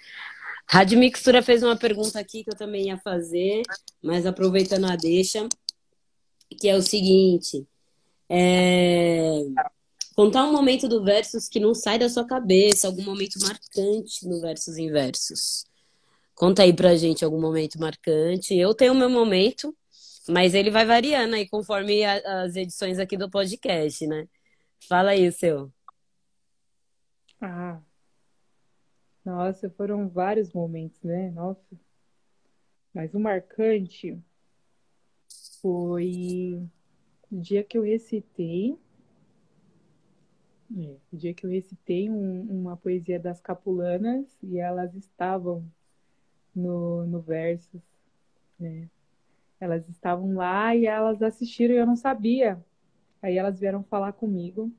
Rádio 0.67 0.99
Mixtura 0.99 1.43
fez 1.43 1.63
uma 1.63 1.77
pergunta 1.77 2.19
aqui 2.19 2.45
que 2.45 2.51
eu 2.51 2.57
também 2.57 2.87
ia 2.87 2.99
fazer, 2.99 3.63
mas 4.03 4.27
aproveitando 4.27 4.87
a 4.87 4.97
deixa, 4.97 5.49
que 6.61 6.69
é 6.69 6.77
o 6.77 6.83
seguinte: 6.83 7.67
é... 8.29 9.43
contar 10.15 10.45
um 10.45 10.53
momento 10.53 10.89
do 10.89 11.03
versus 11.03 11.49
que 11.49 11.61
não 11.61 11.75
sai 11.75 11.99
da 11.99 12.09
sua 12.09 12.25
cabeça, 12.25 12.87
algum 12.87 13.03
momento 13.03 13.39
marcante 13.41 14.27
no 14.27 14.41
versus 14.41 14.79
inversos. 14.79 15.65
Conta 16.35 16.63
aí 16.63 16.75
pra 16.75 16.97
gente 16.97 17.25
algum 17.25 17.41
momento 17.41 17.79
marcante. 17.79 18.55
Eu 18.55 18.75
tenho 18.75 18.93
o 18.93 18.97
meu 18.97 19.11
momento, 19.11 19.77
mas 20.29 20.55
ele 20.55 20.71
vai 20.71 20.85
variando 20.85 21.35
aí 21.35 21.49
conforme 21.49 22.05
a, 22.05 22.45
as 22.45 22.57
edições 22.57 22.99
aqui 22.99 23.17
do 23.17 23.31
podcast, 23.31 24.07
né? 24.07 24.27
Fala 24.89 25.11
aí 25.11 25.31
seu. 25.33 25.73
Ah, 27.41 27.81
nossa, 29.25 29.71
foram 29.71 30.09
vários 30.09 30.53
momentos, 30.53 31.01
né? 31.03 31.31
Nossa. 31.31 31.79
Mas 32.93 33.15
o 33.15 33.21
marcante 33.21 34.21
foi 35.61 36.69
o 37.31 37.41
dia 37.41 37.63
que 37.63 37.79
eu 37.79 37.83
recitei. 37.83 38.77
É, 40.77 40.97
o 41.13 41.17
dia 41.17 41.35
que 41.35 41.47
eu 41.47 41.51
recitei 41.51 42.11
um, 42.11 42.43
uma 42.51 42.77
poesia 42.77 43.21
das 43.21 43.41
Capulanas 43.41 44.27
e 44.43 44.59
elas 44.59 44.95
estavam 44.95 45.71
no, 46.55 47.07
no 47.07 47.21
Versus. 47.21 47.83
Né? 48.59 48.89
Elas 49.61 49.89
estavam 49.89 50.35
lá 50.35 50.75
e 50.75 50.87
elas 50.87 51.23
assistiram 51.23 51.75
e 51.75 51.79
eu 51.79 51.87
não 51.87 51.97
sabia. 51.97 52.63
Aí 53.23 53.39
elas 53.39 53.59
vieram 53.59 53.83
falar 53.85 54.13
comigo. 54.13 54.71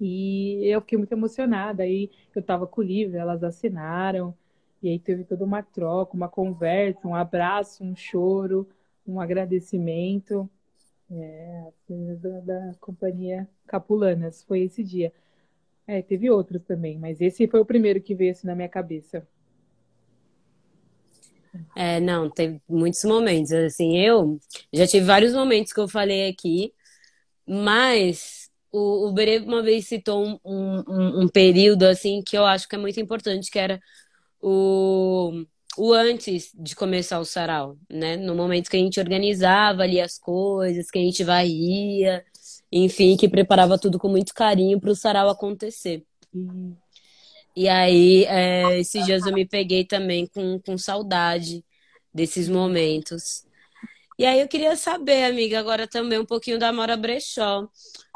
E 0.00 0.62
eu 0.64 0.80
fiquei 0.80 0.98
muito 0.98 1.12
emocionada. 1.12 1.82
Aí 1.82 2.10
eu 2.34 2.40
estava 2.40 2.66
com 2.66 2.80
o 2.80 2.84
livro, 2.84 3.16
elas 3.16 3.42
assinaram. 3.44 4.34
E 4.82 4.88
aí 4.88 4.98
teve 4.98 5.24
toda 5.24 5.44
uma 5.44 5.62
troca, 5.62 6.14
uma 6.14 6.28
conversa, 6.28 7.06
um 7.06 7.14
abraço, 7.14 7.84
um 7.84 7.94
choro 7.96 8.68
um 9.06 9.20
agradecimento 9.20 10.48
é, 11.10 11.72
da, 12.20 12.40
da, 12.40 12.74
companhia 12.80 13.48
Capulanas. 13.66 14.42
Foi 14.42 14.60
esse 14.60 14.82
dia. 14.82 15.12
É, 15.86 16.00
teve 16.00 16.30
outros 16.30 16.62
também, 16.62 16.98
mas 16.98 17.20
esse 17.20 17.46
foi 17.46 17.60
o 17.60 17.64
primeiro 17.64 18.00
que 18.00 18.14
veio 18.14 18.32
assim 18.32 18.46
na 18.46 18.54
minha 18.54 18.68
cabeça. 18.68 19.26
É, 21.76 22.00
não, 22.00 22.30
tem 22.30 22.60
muitos 22.68 23.04
momentos. 23.04 23.52
Assim, 23.52 23.98
eu 23.98 24.38
já 24.72 24.86
tive 24.86 25.06
vários 25.06 25.32
momentos 25.32 25.72
que 25.72 25.80
eu 25.80 25.88
falei 25.88 26.28
aqui, 26.28 26.72
mas 27.46 28.50
o, 28.72 29.08
o 29.08 29.14
uma 29.44 29.62
vez 29.62 29.86
citou 29.86 30.24
um, 30.24 30.38
um, 30.44 31.22
um 31.22 31.28
período 31.28 31.84
assim 31.84 32.22
que 32.22 32.36
eu 32.36 32.44
acho 32.44 32.68
que 32.68 32.74
é 32.74 32.78
muito 32.78 33.00
importante, 33.00 33.50
que 33.50 33.58
era 33.58 33.80
o 34.40 35.44
o 35.76 35.92
antes 35.92 36.52
de 36.54 36.76
começar 36.76 37.18
o 37.18 37.24
sarau, 37.24 37.76
né? 37.90 38.16
No 38.16 38.34
momento 38.34 38.70
que 38.70 38.76
a 38.76 38.80
gente 38.80 39.00
organizava 39.00 39.82
ali 39.82 40.00
as 40.00 40.18
coisas, 40.18 40.90
que 40.90 40.98
a 40.98 41.02
gente 41.02 41.24
varria, 41.24 42.24
enfim, 42.70 43.16
que 43.16 43.28
preparava 43.28 43.78
tudo 43.78 43.98
com 43.98 44.08
muito 44.08 44.32
carinho 44.34 44.80
para 44.80 44.90
o 44.90 44.96
sarau 44.96 45.28
acontecer. 45.28 46.04
Uhum. 46.32 46.76
E 47.56 47.68
aí, 47.68 48.24
é, 48.24 48.80
esses 48.80 49.04
dias 49.04 49.24
eu 49.26 49.32
me 49.32 49.46
peguei 49.46 49.84
também 49.84 50.26
com, 50.26 50.58
com 50.60 50.76
saudade 50.78 51.64
desses 52.12 52.48
momentos. 52.48 53.44
E 54.18 54.26
aí 54.26 54.40
eu 54.40 54.48
queria 54.48 54.76
saber, 54.76 55.24
amiga, 55.24 55.58
agora 55.58 55.88
também 55.88 56.18
um 56.18 56.26
pouquinho 56.26 56.58
da 56.58 56.72
Mora 56.72 56.96
Brechó. 56.96 57.68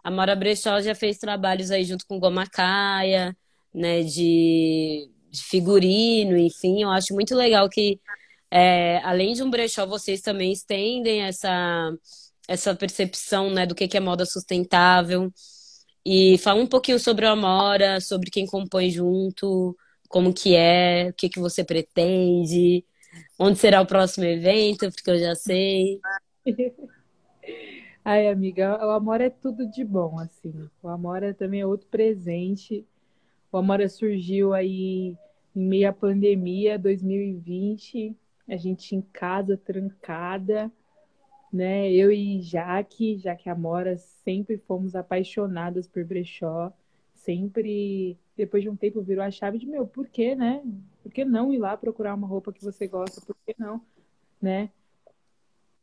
A 0.05 0.11
Mora 0.11 0.37
Brechó 0.37 0.81
já 0.81 0.94
fez 0.94 1.18
trabalhos 1.18 1.70
aí 1.70 1.85
junto 1.85 2.07
com 2.07 2.20
Goma 2.20 2.46
Caia, 2.46 3.37
né, 3.74 4.03
de 4.03 5.11
de 5.31 5.42
figurino, 5.44 6.37
enfim, 6.37 6.83
eu 6.83 6.90
acho 6.90 7.14
muito 7.14 7.35
legal 7.35 7.68
que, 7.68 8.01
é, 8.51 8.98
além 9.05 9.35
de 9.35 9.42
um 9.42 9.51
brechó, 9.51 9.87
vocês 9.87 10.20
também 10.20 10.53
estendem 10.53 11.22
essa, 11.22 11.92
essa 12.48 12.74
percepção 12.74 13.51
né, 13.51 13.66
do 13.66 13.74
que 13.74 13.96
é 13.96 14.01
moda 14.01 14.24
sustentável. 14.27 15.33
E 16.11 16.38
fala 16.38 16.62
um 16.62 16.66
pouquinho 16.66 16.99
sobre 16.99 17.27
a 17.27 17.33
Amora, 17.33 18.01
sobre 18.01 18.31
quem 18.31 18.47
compõe 18.47 18.88
junto, 18.88 19.77
como 20.09 20.33
que 20.33 20.57
é, 20.57 21.11
o 21.11 21.12
que, 21.12 21.29
que 21.29 21.38
você 21.38 21.62
pretende, 21.62 22.83
onde 23.38 23.59
será 23.59 23.83
o 23.83 23.87
próximo 23.87 24.25
evento, 24.25 24.90
porque 24.90 25.11
eu 25.11 25.18
já 25.18 25.35
sei. 25.35 26.01
Ai, 28.03 28.27
amiga, 28.29 28.83
o 28.87 28.88
Amora 28.88 29.27
é 29.27 29.29
tudo 29.29 29.71
de 29.71 29.85
bom, 29.85 30.18
assim. 30.18 30.71
O 30.83 30.88
Amora 30.88 31.35
também 31.35 31.61
é 31.61 31.66
outro 31.66 31.87
presente. 31.88 32.87
O 33.53 33.59
Amora 33.59 33.87
surgiu 33.87 34.55
aí 34.55 35.14
em 35.55 35.62
meio 35.62 35.90
à 35.90 35.92
pandemia 35.92 36.79
2020, 36.79 38.16
a 38.49 38.57
gente 38.57 38.97
em 38.97 39.03
casa 39.03 39.59
trancada, 39.59 40.73
né? 41.52 41.90
Eu 41.90 42.12
e 42.12 42.40
Jaque, 42.40 43.16
Jaque 43.16 43.48
Amora, 43.48 43.96
sempre 43.96 44.58
fomos 44.58 44.94
apaixonadas 44.94 45.87
por 45.87 46.04
brechó, 46.04 46.72
sempre, 47.14 48.18
depois 48.37 48.62
de 48.62 48.68
um 48.70 48.76
tempo, 48.76 49.02
virou 49.02 49.24
a 49.24 49.30
chave 49.30 49.58
de 49.58 49.66
meu, 49.66 49.87
por 49.87 50.08
que, 50.08 50.34
né? 50.34 50.62
Por 51.02 51.12
que 51.12 51.24
não 51.24 51.52
ir 51.52 51.58
lá 51.58 51.76
procurar 51.76 52.14
uma 52.14 52.26
roupa 52.26 52.52
que 52.52 52.64
você 52.64 52.87
gosta? 52.87 53.20
Por 53.20 53.37
que 53.46 53.54
não, 53.58 53.80
né? 54.40 54.70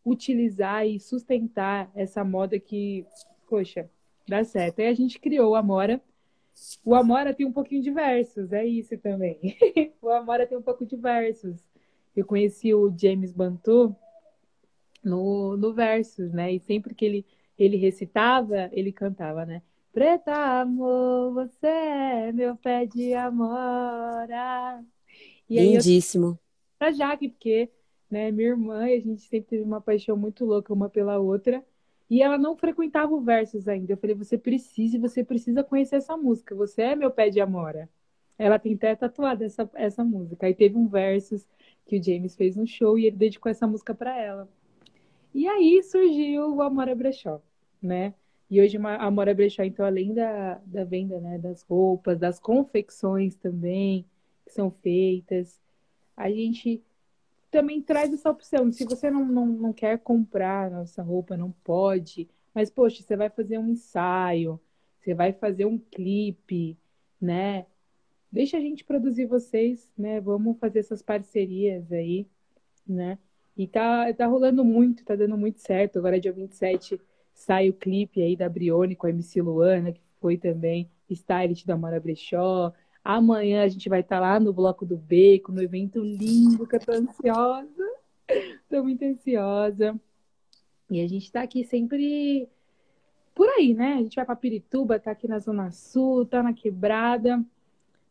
Utilizar 0.05 0.85
e 0.85 0.99
sustentar 0.99 1.91
essa 1.95 2.23
moda 2.23 2.59
que, 2.59 3.05
poxa, 3.47 3.89
dá 4.27 4.43
certo. 4.43 4.79
Aí 4.79 4.87
a 4.87 4.93
gente 4.93 5.19
criou 5.19 5.55
a 5.55 5.59
Amora. 5.59 6.01
O 6.83 6.95
Amora 6.95 7.33
tem 7.33 7.45
um 7.45 7.51
pouquinho 7.51 7.81
de 7.81 7.91
versos, 7.91 8.53
é 8.53 8.65
isso 8.65 8.97
também. 8.97 9.39
o 10.01 10.09
Amora 10.09 10.47
tem 10.47 10.57
um 10.57 10.61
pouco 10.61 10.85
de 10.85 10.95
versos. 10.95 11.57
Eu 12.15 12.25
conheci 12.25 12.73
o 12.73 12.93
James 12.97 13.33
Bantu, 13.33 13.95
no, 15.05 15.55
no 15.57 15.73
versos, 15.73 16.31
né? 16.33 16.53
E 16.53 16.59
sempre 16.59 16.93
que 16.95 17.05
ele, 17.05 17.25
ele 17.57 17.77
recitava, 17.77 18.69
ele 18.71 18.91
cantava, 18.91 19.45
né? 19.45 19.61
Preta 19.93 20.33
amor, 20.61 21.33
você 21.33 21.67
é 21.67 22.31
meu 22.33 22.55
pé 22.57 22.85
de 22.85 23.13
amora. 23.13 24.83
E 25.49 25.59
Lindíssimo. 25.59 26.37
Pra 26.77 26.91
Jaque, 26.91 27.29
porque 27.29 27.71
né, 28.09 28.31
minha 28.31 28.49
irmã 28.49 28.87
e 28.89 28.95
a 28.95 28.99
gente 28.99 29.21
sempre 29.23 29.49
teve 29.51 29.63
uma 29.63 29.81
paixão 29.81 30.17
muito 30.17 30.45
louca 30.45 30.73
uma 30.73 30.89
pela 30.89 31.17
outra. 31.19 31.63
E 32.09 32.21
ela 32.21 32.37
não 32.37 32.55
frequentava 32.55 33.13
o 33.13 33.21
versos 33.21 33.67
ainda. 33.67 33.93
Eu 33.93 33.97
falei, 33.97 34.15
você 34.15 34.37
precisa, 34.37 34.99
você 34.99 35.23
precisa 35.23 35.63
conhecer 35.63 35.95
essa 35.97 36.15
música. 36.15 36.53
Você 36.55 36.81
é 36.83 36.95
meu 36.95 37.09
pé 37.09 37.29
de 37.29 37.41
amora. 37.41 37.89
Ela 38.37 38.59
tem 38.59 38.75
até 38.75 38.95
tatuado 38.95 39.43
essa, 39.43 39.69
essa 39.73 40.03
música. 40.03 40.45
Aí 40.45 40.53
teve 40.53 40.77
um 40.77 40.87
versos 40.87 41.45
que 41.85 41.97
o 41.97 42.03
James 42.03 42.35
fez 42.35 42.55
no 42.55 42.67
show 42.67 42.99
e 42.99 43.07
ele 43.07 43.15
dedicou 43.15 43.49
essa 43.49 43.65
música 43.65 43.95
para 43.95 44.15
ela. 44.17 44.49
E 45.35 45.49
aí 45.49 45.83
surgiu 45.83 46.55
o 46.55 46.61
Amora 46.61 46.95
Brechó, 46.95 47.41
né? 47.81 48.13
E 48.49 48.61
hoje 48.61 48.77
a 48.77 49.05
Amora 49.05 49.33
Brechó, 49.33 49.63
então, 49.63 49.85
além 49.85 50.13
da, 50.13 50.61
da 50.65 50.85
venda 50.85 51.19
né, 51.19 51.37
das 51.37 51.61
roupas, 51.61 52.17
das 52.17 52.39
confecções 52.39 53.35
também, 53.35 54.05
que 54.45 54.53
são 54.53 54.71
feitas, 54.71 55.59
a 56.15 56.31
gente 56.31 56.81
também 57.51 57.81
traz 57.81 58.13
essa 58.13 58.29
opção. 58.29 58.71
Se 58.71 58.85
você 58.85 59.11
não, 59.11 59.25
não, 59.25 59.45
não 59.45 59.73
quer 59.73 59.99
comprar 59.99 60.71
nossa 60.71 61.03
roupa, 61.03 61.35
não 61.35 61.51
pode, 61.51 62.29
mas, 62.53 62.69
poxa, 62.69 63.03
você 63.03 63.17
vai 63.17 63.29
fazer 63.29 63.57
um 63.57 63.67
ensaio, 63.67 64.57
você 65.01 65.13
vai 65.13 65.33
fazer 65.33 65.65
um 65.65 65.77
clipe, 65.77 66.77
né? 67.19 67.65
Deixa 68.31 68.55
a 68.55 68.61
gente 68.61 68.85
produzir 68.85 69.25
vocês, 69.25 69.91
né? 69.97 70.21
Vamos 70.21 70.57
fazer 70.59 70.79
essas 70.79 71.01
parcerias 71.01 71.91
aí, 71.91 72.25
né? 72.87 73.19
E 73.57 73.67
tá, 73.67 74.13
tá 74.13 74.25
rolando 74.25 74.65
muito, 74.65 75.05
tá 75.05 75.15
dando 75.15 75.37
muito 75.37 75.59
certo. 75.59 75.97
Agora, 75.97 76.19
dia 76.19 76.31
27, 76.31 76.99
sai 77.33 77.69
o 77.69 77.73
clipe 77.73 78.21
aí 78.21 78.35
da 78.35 78.49
Brione 78.49 78.95
com 78.95 79.07
a 79.07 79.09
MC 79.09 79.41
Luana, 79.41 79.91
que 79.91 80.01
foi 80.19 80.37
também 80.37 80.89
stylist 81.09 81.65
da 81.65 81.77
Mara 81.77 81.99
Brechó. 81.99 82.73
Amanhã 83.03 83.63
a 83.63 83.67
gente 83.67 83.87
vai 83.87 84.01
estar 84.01 84.17
tá 84.17 84.21
lá 84.21 84.39
no 84.39 84.51
Bloco 84.51 84.85
do 84.85 84.97
Beco, 84.97 85.51
no 85.51 85.61
evento 85.61 86.03
lindo, 86.03 86.67
que 86.67 86.75
eu 86.75 86.79
tô 86.79 86.91
ansiosa. 86.91 87.91
tô 88.69 88.83
muito 88.83 89.03
ansiosa. 89.03 89.99
E 90.89 91.01
a 91.01 91.07
gente 91.07 91.31
tá 91.31 91.41
aqui 91.41 91.63
sempre 91.63 92.49
por 93.33 93.47
aí, 93.49 93.73
né? 93.73 93.93
A 93.93 94.03
gente 94.03 94.15
vai 94.15 94.25
para 94.25 94.35
Pirituba, 94.35 94.99
tá 94.99 95.11
aqui 95.11 95.27
na 95.27 95.39
Zona 95.39 95.71
Sul, 95.71 96.25
tá 96.25 96.41
na 96.41 96.53
Quebrada, 96.53 97.43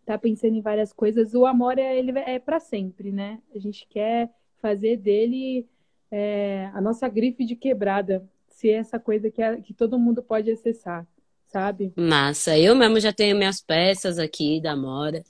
tá 0.04 0.18
pensando 0.18 0.54
em 0.54 0.60
várias 0.60 0.92
coisas. 0.92 1.34
O 1.34 1.46
amor 1.46 1.78
é, 1.78 1.98
ele 1.98 2.12
é 2.18 2.38
para 2.38 2.60
sempre, 2.60 3.10
né? 3.10 3.40
A 3.54 3.58
gente 3.58 3.86
quer 3.88 4.30
fazer 4.64 4.96
dele 4.96 5.68
é, 6.10 6.70
a 6.72 6.80
nossa 6.80 7.06
grife 7.06 7.44
de 7.44 7.54
quebrada, 7.54 8.26
ser 8.48 8.70
essa 8.70 8.98
coisa 8.98 9.30
que, 9.30 9.42
é, 9.42 9.60
que 9.60 9.74
todo 9.74 9.98
mundo 9.98 10.22
pode 10.22 10.50
acessar, 10.50 11.06
sabe? 11.44 11.92
Massa. 11.94 12.56
Eu 12.58 12.74
mesmo 12.74 12.98
já 12.98 13.12
tenho 13.12 13.36
minhas 13.36 13.60
peças 13.60 14.18
aqui 14.18 14.62
da 14.62 14.74
Mora. 14.74 15.22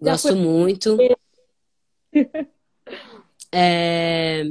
Gosto 0.00 0.28
foi... 0.28 0.36
muito. 0.36 0.96
é... 3.52 4.44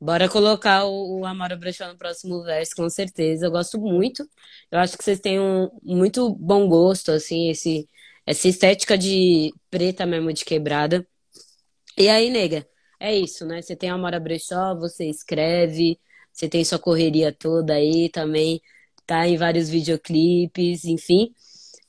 Bora 0.00 0.28
colocar 0.28 0.84
o, 0.86 1.20
o 1.20 1.24
Amora 1.24 1.56
Brechó 1.56 1.86
no 1.86 1.96
próximo 1.96 2.42
verso, 2.42 2.74
com 2.74 2.90
certeza. 2.90 3.46
Eu 3.46 3.52
gosto 3.52 3.78
muito. 3.80 4.28
Eu 4.72 4.80
acho 4.80 4.98
que 4.98 5.04
vocês 5.04 5.20
têm 5.20 5.38
um 5.38 5.70
muito 5.84 6.34
bom 6.34 6.66
gosto, 6.68 7.12
assim, 7.12 7.48
esse, 7.48 7.88
essa 8.26 8.48
estética 8.48 8.98
de 8.98 9.54
preta 9.70 10.04
mesmo, 10.04 10.32
de 10.32 10.44
quebrada. 10.44 11.06
E 11.96 12.08
aí, 12.08 12.28
nega, 12.28 12.66
é 12.98 13.14
isso, 13.14 13.46
né? 13.46 13.62
Você 13.62 13.76
tem 13.76 13.90
a 13.90 13.94
Amora 13.94 14.18
Brechó, 14.20 14.74
você 14.74 15.08
escreve, 15.08 15.98
você 16.32 16.48
tem 16.48 16.64
sua 16.64 16.78
correria 16.78 17.32
toda 17.32 17.74
aí 17.74 18.08
também, 18.08 18.60
tá 19.06 19.26
em 19.26 19.36
vários 19.36 19.68
videoclipes, 19.68 20.84
enfim. 20.84 21.34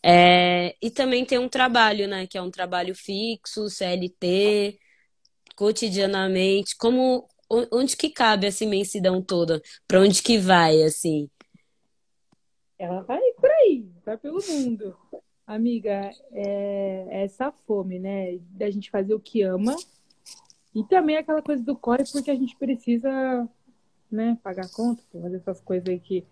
É, 0.04 0.76
e 0.82 0.90
também 0.92 1.26
tem 1.26 1.38
um 1.38 1.50
trabalho, 1.50 2.08
né? 2.08 2.28
Que 2.28 2.38
é 2.38 2.42
um 2.42 2.52
trabalho 2.52 2.96
fixo, 2.96 3.70
CLT, 3.70 4.80
cotidianamente. 5.56 6.76
Como 6.78 7.28
onde 7.50 7.96
que 7.98 8.10
cabe 8.10 8.48
essa 8.48 8.64
imensidão 8.64 9.22
toda? 9.22 9.62
Para 9.88 10.02
onde 10.02 10.22
que 10.22 10.38
vai, 10.38 10.84
assim? 10.84 11.30
Ela 12.78 13.02
vai 13.02 13.20
por 13.34 13.50
aí, 13.50 13.90
vai 14.06 14.18
pelo 14.18 14.40
mundo. 14.48 14.96
Amiga, 15.46 16.12
é, 16.32 17.08
é 17.10 17.24
essa 17.24 17.52
fome, 17.52 18.00
né? 18.00 18.38
Da 18.52 18.70
gente 18.70 18.92
fazer 18.92 19.14
o 19.14 19.20
que 19.20 19.42
ama 19.42 19.76
e 20.78 20.84
também 20.84 21.18
aquela 21.18 21.42
coisa 21.42 21.64
do 21.64 21.76
core, 21.76 22.04
porque 22.12 22.30
a 22.30 22.36
gente 22.36 22.56
precisa 22.56 23.50
né, 24.12 24.38
pagar 24.44 24.70
conta, 24.70 25.02
fazer 25.12 25.38
essas 25.38 25.60
coisas 25.60 25.90
aí 25.90 26.00
que 26.00 26.24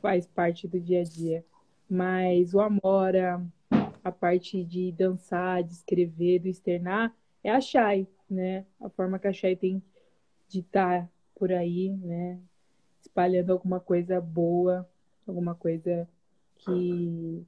faz 0.00 0.26
parte 0.26 0.66
do 0.66 0.80
dia 0.80 1.02
a 1.02 1.04
dia. 1.04 1.44
Mas 1.86 2.54
o 2.54 2.60
Amora, 2.60 3.44
a 4.02 4.10
parte 4.10 4.64
de 4.64 4.90
dançar, 4.92 5.62
de 5.62 5.74
escrever, 5.74 6.38
do 6.38 6.48
externar, 6.48 7.14
é 7.44 7.50
a 7.50 7.60
Shai, 7.60 8.08
né? 8.30 8.64
A 8.80 8.88
forma 8.88 9.18
que 9.18 9.28
a 9.28 9.34
Shai 9.34 9.54
tem 9.54 9.82
de 10.48 10.60
estar 10.60 11.02
tá 11.02 11.08
por 11.34 11.52
aí, 11.52 11.90
né? 11.90 12.40
Espalhando 13.02 13.52
alguma 13.52 13.80
coisa 13.80 14.18
boa, 14.18 14.88
alguma 15.28 15.54
coisa 15.54 16.08
que, 16.56 17.44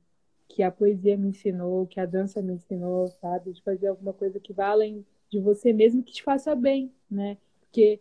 que 0.48 0.62
a 0.62 0.70
poesia 0.70 1.16
me 1.16 1.28
ensinou, 1.28 1.86
que 1.86 1.98
a 1.98 2.04
dança 2.04 2.42
me 2.42 2.52
ensinou, 2.52 3.08
sabe? 3.08 3.54
De 3.54 3.62
fazer 3.62 3.86
alguma 3.86 4.12
coisa 4.12 4.38
que 4.38 4.52
vá 4.52 4.68
além 4.68 5.02
de 5.32 5.40
você 5.40 5.72
mesmo 5.72 6.02
que 6.04 6.12
te 6.12 6.22
faça 6.22 6.54
bem, 6.54 6.92
né? 7.10 7.38
Porque 7.62 8.00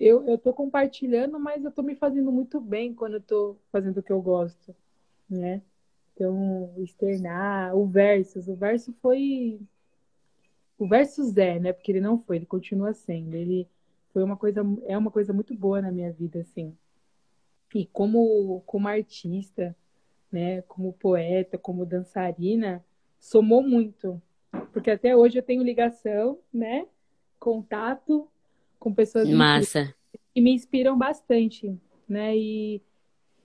eu, 0.00 0.26
eu 0.28 0.38
tô 0.38 0.52
compartilhando, 0.54 1.38
mas 1.40 1.64
eu 1.64 1.72
tô 1.72 1.82
me 1.82 1.96
fazendo 1.96 2.32
muito 2.32 2.60
bem 2.60 2.94
quando 2.94 3.14
eu 3.14 3.22
tô 3.22 3.56
fazendo 3.72 3.98
o 3.98 4.02
que 4.02 4.12
eu 4.12 4.22
gosto, 4.22 4.74
né? 5.30 5.62
Então, 6.14 6.74
externar, 6.78 7.76
o 7.76 7.86
versus, 7.86 8.48
o 8.48 8.56
verso 8.56 8.92
foi 9.02 9.60
o 10.78 10.86
versus 10.88 11.36
é, 11.36 11.58
né? 11.58 11.72
Porque 11.72 11.92
ele 11.92 12.00
não 12.00 12.18
foi, 12.22 12.36
ele 12.36 12.46
continua 12.46 12.92
sendo. 12.94 13.34
Ele 13.34 13.68
foi 14.12 14.22
uma 14.22 14.36
coisa, 14.36 14.62
é 14.86 14.96
uma 14.96 15.10
coisa 15.10 15.32
muito 15.32 15.54
boa 15.54 15.82
na 15.82 15.90
minha 15.92 16.12
vida, 16.12 16.40
assim. 16.40 16.76
E 17.74 17.86
como, 17.86 18.62
como 18.66 18.88
artista, 18.88 19.76
né? 20.32 20.62
Como 20.62 20.92
poeta, 20.94 21.58
como 21.58 21.86
dançarina, 21.86 22.84
somou 23.20 23.62
muito, 23.62 24.20
porque 24.78 24.92
até 24.92 25.16
hoje 25.16 25.36
eu 25.36 25.42
tenho 25.42 25.64
ligação, 25.64 26.38
né? 26.54 26.86
Contato 27.40 28.28
com 28.78 28.94
pessoas 28.94 29.28
Massa. 29.28 29.92
que 30.32 30.40
me 30.40 30.52
inspiram 30.52 30.96
bastante, 30.96 31.76
né? 32.08 32.36
E, 32.36 32.80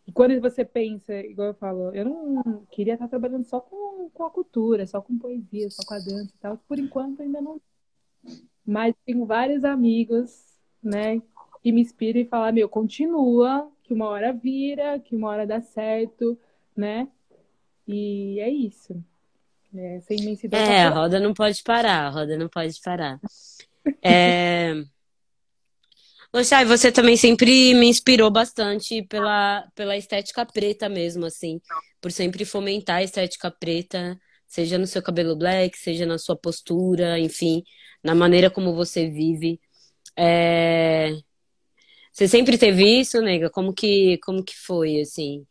e, 0.06 0.12
quando 0.12 0.40
você 0.40 0.64
pensa, 0.64 1.12
igual 1.22 1.48
eu 1.48 1.54
falo, 1.56 1.90
eu 1.96 2.06
não 2.06 2.64
queria 2.70 2.94
estar 2.94 3.08
trabalhando 3.08 3.46
só 3.46 3.60
com, 3.60 4.12
com 4.14 4.24
a 4.24 4.30
cultura, 4.30 4.86
só 4.86 5.02
com 5.02 5.18
poesia, 5.18 5.72
só 5.72 5.84
com 5.84 5.96
a 5.96 5.98
dança 5.98 6.32
e 6.36 6.40
tal. 6.40 6.58
Por 6.68 6.78
enquanto 6.78 7.24
ainda 7.24 7.42
não. 7.42 7.60
Mas 8.64 8.94
tenho 9.04 9.26
vários 9.26 9.64
amigos, 9.64 10.60
né? 10.84 11.20
Que 11.64 11.72
me 11.72 11.82
inspiram 11.82 12.22
e 12.22 12.26
falam, 12.26 12.54
meu, 12.54 12.70
continua, 12.70 13.72
que 13.82 13.92
uma 13.92 14.06
hora 14.06 14.32
vira, 14.32 15.00
que 15.00 15.16
uma 15.16 15.30
hora 15.30 15.48
dá 15.48 15.62
certo, 15.62 16.38
né? 16.78 17.08
E 17.88 18.40
é 18.40 18.52
isso. 18.52 19.04
É, 19.76 19.96
essa 19.98 20.14
imensidão. 20.14 20.60
É, 20.60 20.84
a 20.84 20.90
roda 20.90 21.20
não 21.20 21.34
pode 21.34 21.64
parar, 21.64 22.08
a 22.08 22.10
roda 22.10 22.38
não 22.38 22.50
pode 22.50 22.80
parar. 22.82 23.20
É... 24.02 24.82
Oxai, 26.32 26.64
você 26.64 26.90
também 26.90 27.18
sempre 27.18 27.74
me 27.74 27.86
inspirou 27.86 28.32
bastante 28.32 29.04
pela, 29.04 29.70
pela 29.76 29.98
estética 29.98 30.46
preta 30.46 30.88
mesmo, 30.88 31.26
assim. 31.26 31.60
Por 32.00 32.10
sempre 32.14 32.46
fomentar 32.46 32.98
a 32.98 33.04
estética 33.04 33.52
preta, 33.52 34.18
seja 34.48 34.78
no 34.78 34.88
seu 34.88 35.04
cabelo 35.04 35.36
black, 35.36 35.78
seja 35.78 36.06
na 36.06 36.18
sua 36.18 36.38
postura, 36.38 37.20
enfim, 37.20 37.62
na 38.02 38.16
maneira 38.16 38.50
como 38.50 38.74
você 38.74 39.10
vive. 39.10 39.60
É... 40.18 41.12
Você 42.12 42.28
sempre 42.28 42.58
teve 42.58 43.02
isso, 43.02 43.22
nega? 43.22 43.50
Como 43.50 43.74
que, 43.74 44.18
como 44.20 44.44
que 44.44 44.56
foi, 44.58 45.02
assim? 45.02 45.46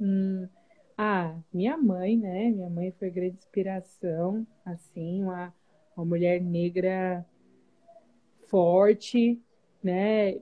Hum, 0.00 0.48
ah, 0.96 1.36
minha 1.52 1.76
mãe, 1.76 2.16
né? 2.16 2.50
Minha 2.50 2.70
mãe 2.70 2.90
foi 2.92 3.10
grande 3.10 3.36
inspiração, 3.36 4.46
assim, 4.64 5.22
uma, 5.22 5.52
uma 5.96 6.06
mulher 6.06 6.40
negra 6.40 7.24
forte, 8.48 9.40
né? 9.82 10.40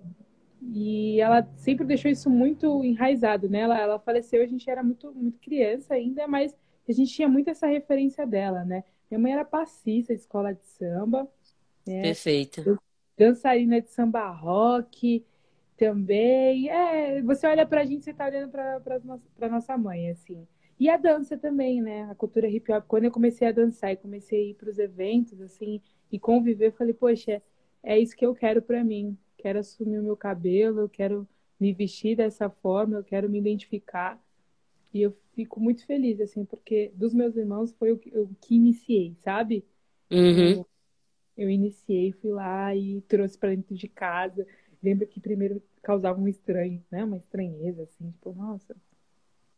E 0.62 1.20
ela 1.20 1.46
sempre 1.56 1.84
deixou 1.84 2.10
isso 2.10 2.30
muito 2.30 2.84
enraizado, 2.84 3.48
né? 3.48 3.60
Ela, 3.60 3.78
ela 3.80 3.98
faleceu, 3.98 4.42
a 4.42 4.46
gente 4.46 4.68
era 4.70 4.82
muito, 4.82 5.12
muito 5.12 5.38
criança 5.38 5.94
ainda, 5.94 6.26
mas 6.26 6.56
a 6.88 6.92
gente 6.92 7.12
tinha 7.12 7.28
muito 7.28 7.50
essa 7.50 7.66
referência 7.66 8.26
dela, 8.26 8.64
né? 8.64 8.84
Minha 9.10 9.18
mãe 9.18 9.32
era 9.32 9.44
passista 9.44 10.14
de 10.14 10.20
escola 10.20 10.54
de 10.54 10.64
samba, 10.66 11.28
né? 11.86 12.02
Perfeito. 12.02 12.78
Dançarina 13.16 13.80
de 13.80 13.90
samba 13.90 14.30
rock 14.30 15.24
também. 15.76 16.68
É, 16.68 17.22
você 17.22 17.46
olha 17.46 17.66
pra 17.66 17.84
gente, 17.84 18.04
você 18.04 18.14
tá 18.14 18.26
olhando 18.26 18.50
pra, 18.50 18.80
pra, 18.80 19.00
pra 19.36 19.48
nossa 19.48 19.76
mãe, 19.76 20.10
assim. 20.10 20.46
E 20.78 20.88
a 20.88 20.96
dança 20.96 21.36
também, 21.36 21.80
né? 21.80 22.02
A 22.10 22.14
cultura 22.14 22.48
hip 22.48 22.72
hop. 22.72 22.84
Quando 22.86 23.04
eu 23.04 23.10
comecei 23.10 23.46
a 23.46 23.52
dançar 23.52 23.92
e 23.92 23.96
comecei 23.96 24.40
a 24.40 24.50
ir 24.50 24.54
pros 24.54 24.78
eventos, 24.78 25.40
assim, 25.40 25.80
e 26.10 26.18
conviver, 26.18 26.68
eu 26.68 26.72
falei, 26.72 26.94
poxa, 26.94 27.32
é, 27.32 27.42
é 27.82 27.98
isso 27.98 28.16
que 28.16 28.26
eu 28.26 28.34
quero 28.34 28.60
para 28.60 28.82
mim 28.82 29.16
quero 29.44 29.58
assumir 29.58 29.98
o 29.98 30.02
meu 30.02 30.16
cabelo, 30.16 30.80
eu 30.80 30.88
quero 30.88 31.28
me 31.60 31.70
vestir 31.74 32.16
dessa 32.16 32.48
forma, 32.48 32.96
eu 32.96 33.04
quero 33.04 33.28
me 33.28 33.38
identificar. 33.38 34.18
E 34.92 35.02
eu 35.02 35.14
fico 35.34 35.60
muito 35.60 35.84
feliz, 35.84 36.18
assim, 36.18 36.46
porque 36.46 36.90
dos 36.94 37.12
meus 37.12 37.36
irmãos 37.36 37.70
foi 37.74 37.92
o 37.92 37.98
que, 37.98 38.10
eu 38.10 38.30
que 38.40 38.54
iniciei, 38.54 39.14
sabe? 39.20 39.62
Uhum. 40.10 40.50
Eu, 40.50 40.66
eu, 41.36 41.50
iniciei, 41.50 42.12
fui 42.12 42.30
lá 42.30 42.74
e 42.74 43.02
trouxe 43.02 43.36
para 43.36 43.50
dentro 43.50 43.74
de 43.74 43.86
casa. 43.86 44.46
Lembro 44.84 45.06
que 45.06 45.18
primeiro 45.18 45.62
causava 45.82 46.20
um 46.20 46.28
estranho, 46.28 46.84
né? 46.90 47.02
Uma 47.04 47.16
estranheza, 47.16 47.84
assim, 47.84 48.10
tipo, 48.10 48.34
nossa, 48.34 48.76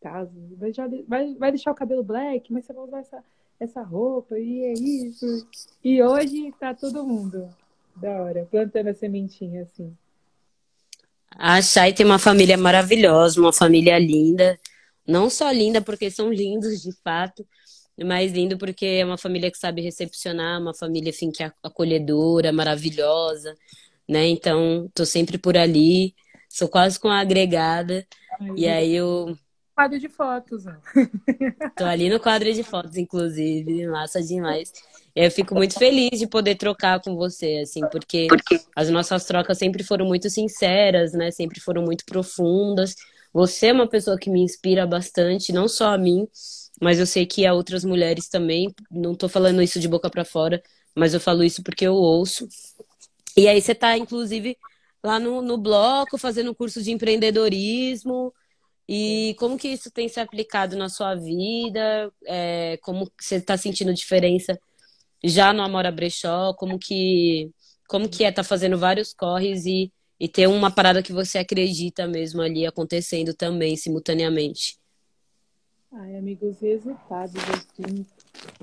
caso, 0.00 0.30
vai, 0.56 0.72
já, 0.72 0.88
vai, 1.08 1.34
vai 1.34 1.50
deixar 1.50 1.72
o 1.72 1.74
cabelo 1.74 2.04
black, 2.04 2.52
mas 2.52 2.64
você 2.64 2.72
vai 2.72 2.84
usar 2.84 3.00
essa, 3.00 3.24
essa 3.58 3.82
roupa, 3.82 4.38
e 4.38 4.62
é 4.62 4.72
isso. 4.72 5.48
E 5.82 6.00
hoje 6.00 6.54
tá 6.60 6.72
todo 6.72 7.04
mundo 7.04 7.48
da 7.96 8.22
hora, 8.22 8.46
plantando 8.48 8.88
a 8.88 8.94
sementinha 8.94 9.62
assim. 9.62 9.92
A 11.30 11.60
Chay 11.60 11.92
tem 11.92 12.06
uma 12.06 12.18
família 12.18 12.56
maravilhosa, 12.56 13.40
uma 13.40 13.52
família 13.52 13.98
linda. 13.98 14.58
Não 15.06 15.28
só 15.28 15.50
linda 15.50 15.82
porque 15.82 16.10
são 16.10 16.32
lindos 16.32 16.82
de 16.82 16.92
fato, 16.92 17.46
mas 18.04 18.32
lindo 18.32 18.56
porque 18.56 18.86
é 18.86 19.04
uma 19.04 19.18
família 19.18 19.50
que 19.50 19.58
sabe 19.58 19.80
recepcionar, 19.82 20.60
uma 20.60 20.74
família 20.74 21.10
assim 21.10 21.30
que 21.30 21.42
é 21.42 21.52
acolhedora, 21.62 22.52
maravilhosa, 22.52 23.56
né? 24.08 24.26
Então, 24.26 24.90
tô 24.94 25.04
sempre 25.04 25.38
por 25.38 25.56
ali, 25.56 26.14
sou 26.48 26.68
quase 26.68 26.98
com 26.98 27.08
a 27.08 27.20
agregada. 27.20 28.06
Ai, 28.40 28.52
e 28.56 28.68
aí 28.68 28.94
eu 28.94 29.36
quadro 29.76 29.98
de 29.98 30.08
fotos. 30.08 30.64
Ó. 30.66 30.72
Tô 31.76 31.84
ali 31.84 32.08
no 32.08 32.18
quadro 32.18 32.50
de 32.52 32.62
fotos, 32.62 32.96
inclusive, 32.96 33.86
massa 33.86 34.22
demais. 34.22 34.72
Eu 35.14 35.30
fico 35.30 35.54
muito 35.54 35.78
feliz 35.78 36.18
de 36.18 36.26
poder 36.26 36.56
trocar 36.56 37.00
com 37.00 37.14
você, 37.14 37.60
assim, 37.62 37.80
porque 37.92 38.26
as 38.74 38.88
nossas 38.88 39.24
trocas 39.26 39.58
sempre 39.58 39.84
foram 39.84 40.06
muito 40.06 40.30
sinceras, 40.30 41.12
né? 41.12 41.30
Sempre 41.30 41.60
foram 41.60 41.82
muito 41.82 42.04
profundas. 42.06 42.94
Você 43.32 43.66
é 43.66 43.72
uma 43.72 43.86
pessoa 43.86 44.18
que 44.18 44.30
me 44.30 44.40
inspira 44.40 44.86
bastante, 44.86 45.52
não 45.52 45.68
só 45.68 45.92
a 45.92 45.98
mim, 45.98 46.26
mas 46.80 46.98
eu 46.98 47.06
sei 47.06 47.26
que 47.26 47.46
a 47.46 47.52
outras 47.52 47.84
mulheres 47.84 48.28
também. 48.28 48.74
Não 48.90 49.14
tô 49.14 49.28
falando 49.28 49.62
isso 49.62 49.78
de 49.78 49.88
boca 49.88 50.08
para 50.08 50.24
fora, 50.24 50.62
mas 50.94 51.12
eu 51.12 51.20
falo 51.20 51.44
isso 51.44 51.62
porque 51.62 51.86
eu 51.86 51.94
ouço. 51.94 52.48
E 53.36 53.48
aí 53.48 53.60
você 53.60 53.74
tá, 53.74 53.96
inclusive, 53.98 54.56
lá 55.04 55.20
no, 55.20 55.42
no 55.42 55.58
bloco, 55.58 56.16
fazendo 56.16 56.54
curso 56.54 56.82
de 56.82 56.90
empreendedorismo. 56.90 58.32
E 58.88 59.34
como 59.38 59.58
que 59.58 59.68
isso 59.68 59.90
tem 59.90 60.08
se 60.08 60.20
aplicado 60.20 60.76
na 60.76 60.88
sua 60.88 61.14
vida? 61.14 62.12
É, 62.26 62.78
como 62.82 63.10
você 63.20 63.36
está 63.36 63.56
sentindo 63.56 63.92
diferença 63.92 64.58
já 65.24 65.52
no 65.52 65.62
Amora 65.62 65.90
Brechó, 65.90 66.54
como 66.54 66.78
que 66.78 67.50
como 67.88 68.08
que 68.08 68.24
é 68.24 68.28
estar 68.28 68.42
tá 68.42 68.48
fazendo 68.48 68.76
vários 68.76 69.12
corres 69.14 69.64
e, 69.64 69.92
e 70.18 70.28
ter 70.28 70.48
uma 70.48 70.70
parada 70.70 71.02
que 71.02 71.12
você 71.12 71.38
acredita 71.38 72.06
mesmo 72.06 72.42
ali 72.42 72.66
acontecendo 72.66 73.32
também 73.32 73.76
simultaneamente. 73.76 74.76
Ai, 75.92 76.16
amigo, 76.16 76.48
os 76.48 76.58
resultados 76.60 77.42
assim 77.44 78.04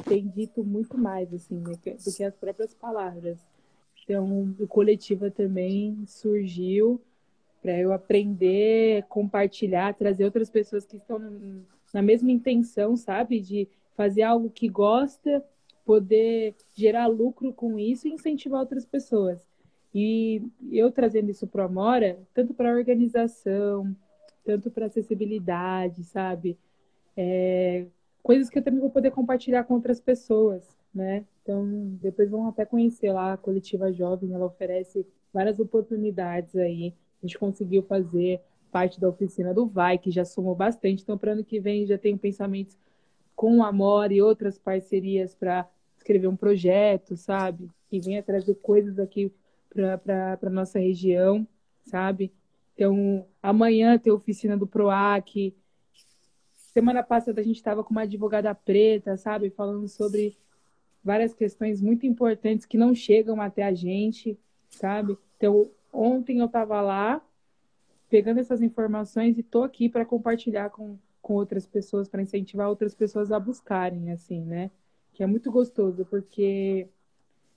tem 0.07 0.27
dito 0.27 0.63
muito 0.63 0.97
mais 0.97 1.33
assim 1.33 1.55
né, 1.55 1.73
do 1.73 2.13
que 2.13 2.23
as 2.23 2.36
próprias 2.36 2.73
palavras. 2.73 3.38
Então, 4.03 4.55
o 4.59 4.67
coletiva 4.67 5.31
também 5.31 6.03
surgiu 6.05 7.01
para 7.61 7.77
eu 7.79 7.93
aprender, 7.93 9.03
compartilhar, 9.03 9.93
trazer 9.93 10.25
outras 10.25 10.49
pessoas 10.49 10.85
que 10.85 10.97
estão 10.97 11.19
na 11.93 12.01
mesma 12.01 12.31
intenção, 12.31 12.97
sabe, 12.97 13.39
de 13.39 13.67
fazer 13.95 14.23
algo 14.23 14.49
que 14.49 14.67
gosta 14.67 15.43
poder 15.85 16.55
gerar 16.75 17.07
lucro 17.07 17.53
com 17.53 17.77
isso 17.77 18.07
e 18.07 18.11
incentivar 18.11 18.59
outras 18.61 18.85
pessoas. 18.85 19.45
E 19.93 20.41
eu 20.71 20.91
trazendo 20.91 21.29
isso 21.29 21.45
para 21.45 21.63
a 21.63 21.65
Amora, 21.65 22.19
tanto 22.33 22.53
para 22.53 22.73
organização, 22.73 23.95
tanto 24.43 24.71
para 24.71 24.87
acessibilidade, 24.87 26.03
sabe? 26.03 26.57
É, 27.15 27.85
coisas 28.23 28.49
que 28.49 28.57
eu 28.57 28.63
também 28.63 28.79
vou 28.79 28.89
poder 28.89 29.11
compartilhar 29.11 29.63
com 29.65 29.75
outras 29.75 29.99
pessoas, 29.99 30.63
né? 30.93 31.25
Então, 31.43 31.97
depois 32.01 32.29
vão 32.29 32.47
até 32.47 32.65
conhecer 32.65 33.12
lá 33.12 33.34
a 33.34 33.38
Coletiva 33.38 33.91
Jovem, 33.91 34.34
ela 34.34 34.45
oferece 34.45 35.06
várias 35.32 35.60
oportunidades 35.60 36.56
aí. 36.56 36.95
A 37.21 37.27
gente 37.27 37.38
conseguiu 37.38 37.84
fazer 37.84 38.41
parte 38.71 38.99
da 38.99 39.10
oficina 39.10 39.53
do 39.53 39.67
Vai, 39.67 39.97
que 39.97 40.10
já 40.10 40.23
somou 40.23 40.56
bastante. 40.56 41.03
Então, 41.03 41.17
para 41.17 41.34
ano 41.34 41.43
que 41.43 41.60
vem, 41.60 41.86
já 41.86 41.97
tenho 41.97 42.17
pensamentos 42.17 42.77
com 43.36 43.58
o 43.58 43.63
Amor 43.63 44.12
e 44.12 44.21
outras 44.21 44.58
parcerias 44.58 45.36
para 45.36 45.69
escrever 45.97 46.27
um 46.27 46.36
projeto, 46.36 47.17
sabe? 47.17 47.69
Que 47.89 47.99
venha 47.99 48.23
trazer 48.23 48.56
coisas 48.56 48.97
aqui 48.97 49.32
para 49.69 50.39
a 50.41 50.49
nossa 50.49 50.79
região, 50.79 51.45
sabe? 51.84 52.32
Então, 52.73 53.27
amanhã 53.41 53.97
tem 53.99 54.13
oficina 54.13 54.58
do 54.58 54.65
PROAC. 54.65 55.53
Semana 56.56 57.03
passada 57.03 57.41
a 57.41 57.43
gente 57.43 57.58
estava 57.58 57.84
com 57.84 57.91
uma 57.91 58.01
advogada 58.01 58.53
preta, 58.56 59.17
sabe? 59.17 59.49
Falando 59.49 59.88
sobre 59.88 60.38
várias 61.03 61.33
questões 61.33 61.81
muito 61.81 62.05
importantes 62.05 62.65
que 62.65 62.77
não 62.77 62.95
chegam 62.95 63.41
até 63.41 63.63
a 63.63 63.73
gente, 63.73 64.39
sabe? 64.69 65.17
Então, 65.37 65.69
ontem 65.91 66.39
eu 66.39 66.45
estava 66.45 66.79
lá 66.81 67.21
pegando 68.09 68.39
essas 68.39 68.61
informações 68.61 69.37
e 69.37 69.41
estou 69.41 69.63
aqui 69.63 69.89
para 69.89 70.05
compartilhar 70.05 70.69
com, 70.69 70.97
com 71.21 71.33
outras 71.33 71.65
pessoas, 71.65 72.07
para 72.07 72.21
incentivar 72.21 72.69
outras 72.69 72.93
pessoas 72.93 73.31
a 73.31 73.39
buscarem, 73.39 74.11
assim, 74.11 74.41
né? 74.41 74.71
Que 75.13 75.23
é 75.23 75.25
muito 75.25 75.51
gostoso, 75.51 76.05
porque 76.05 76.87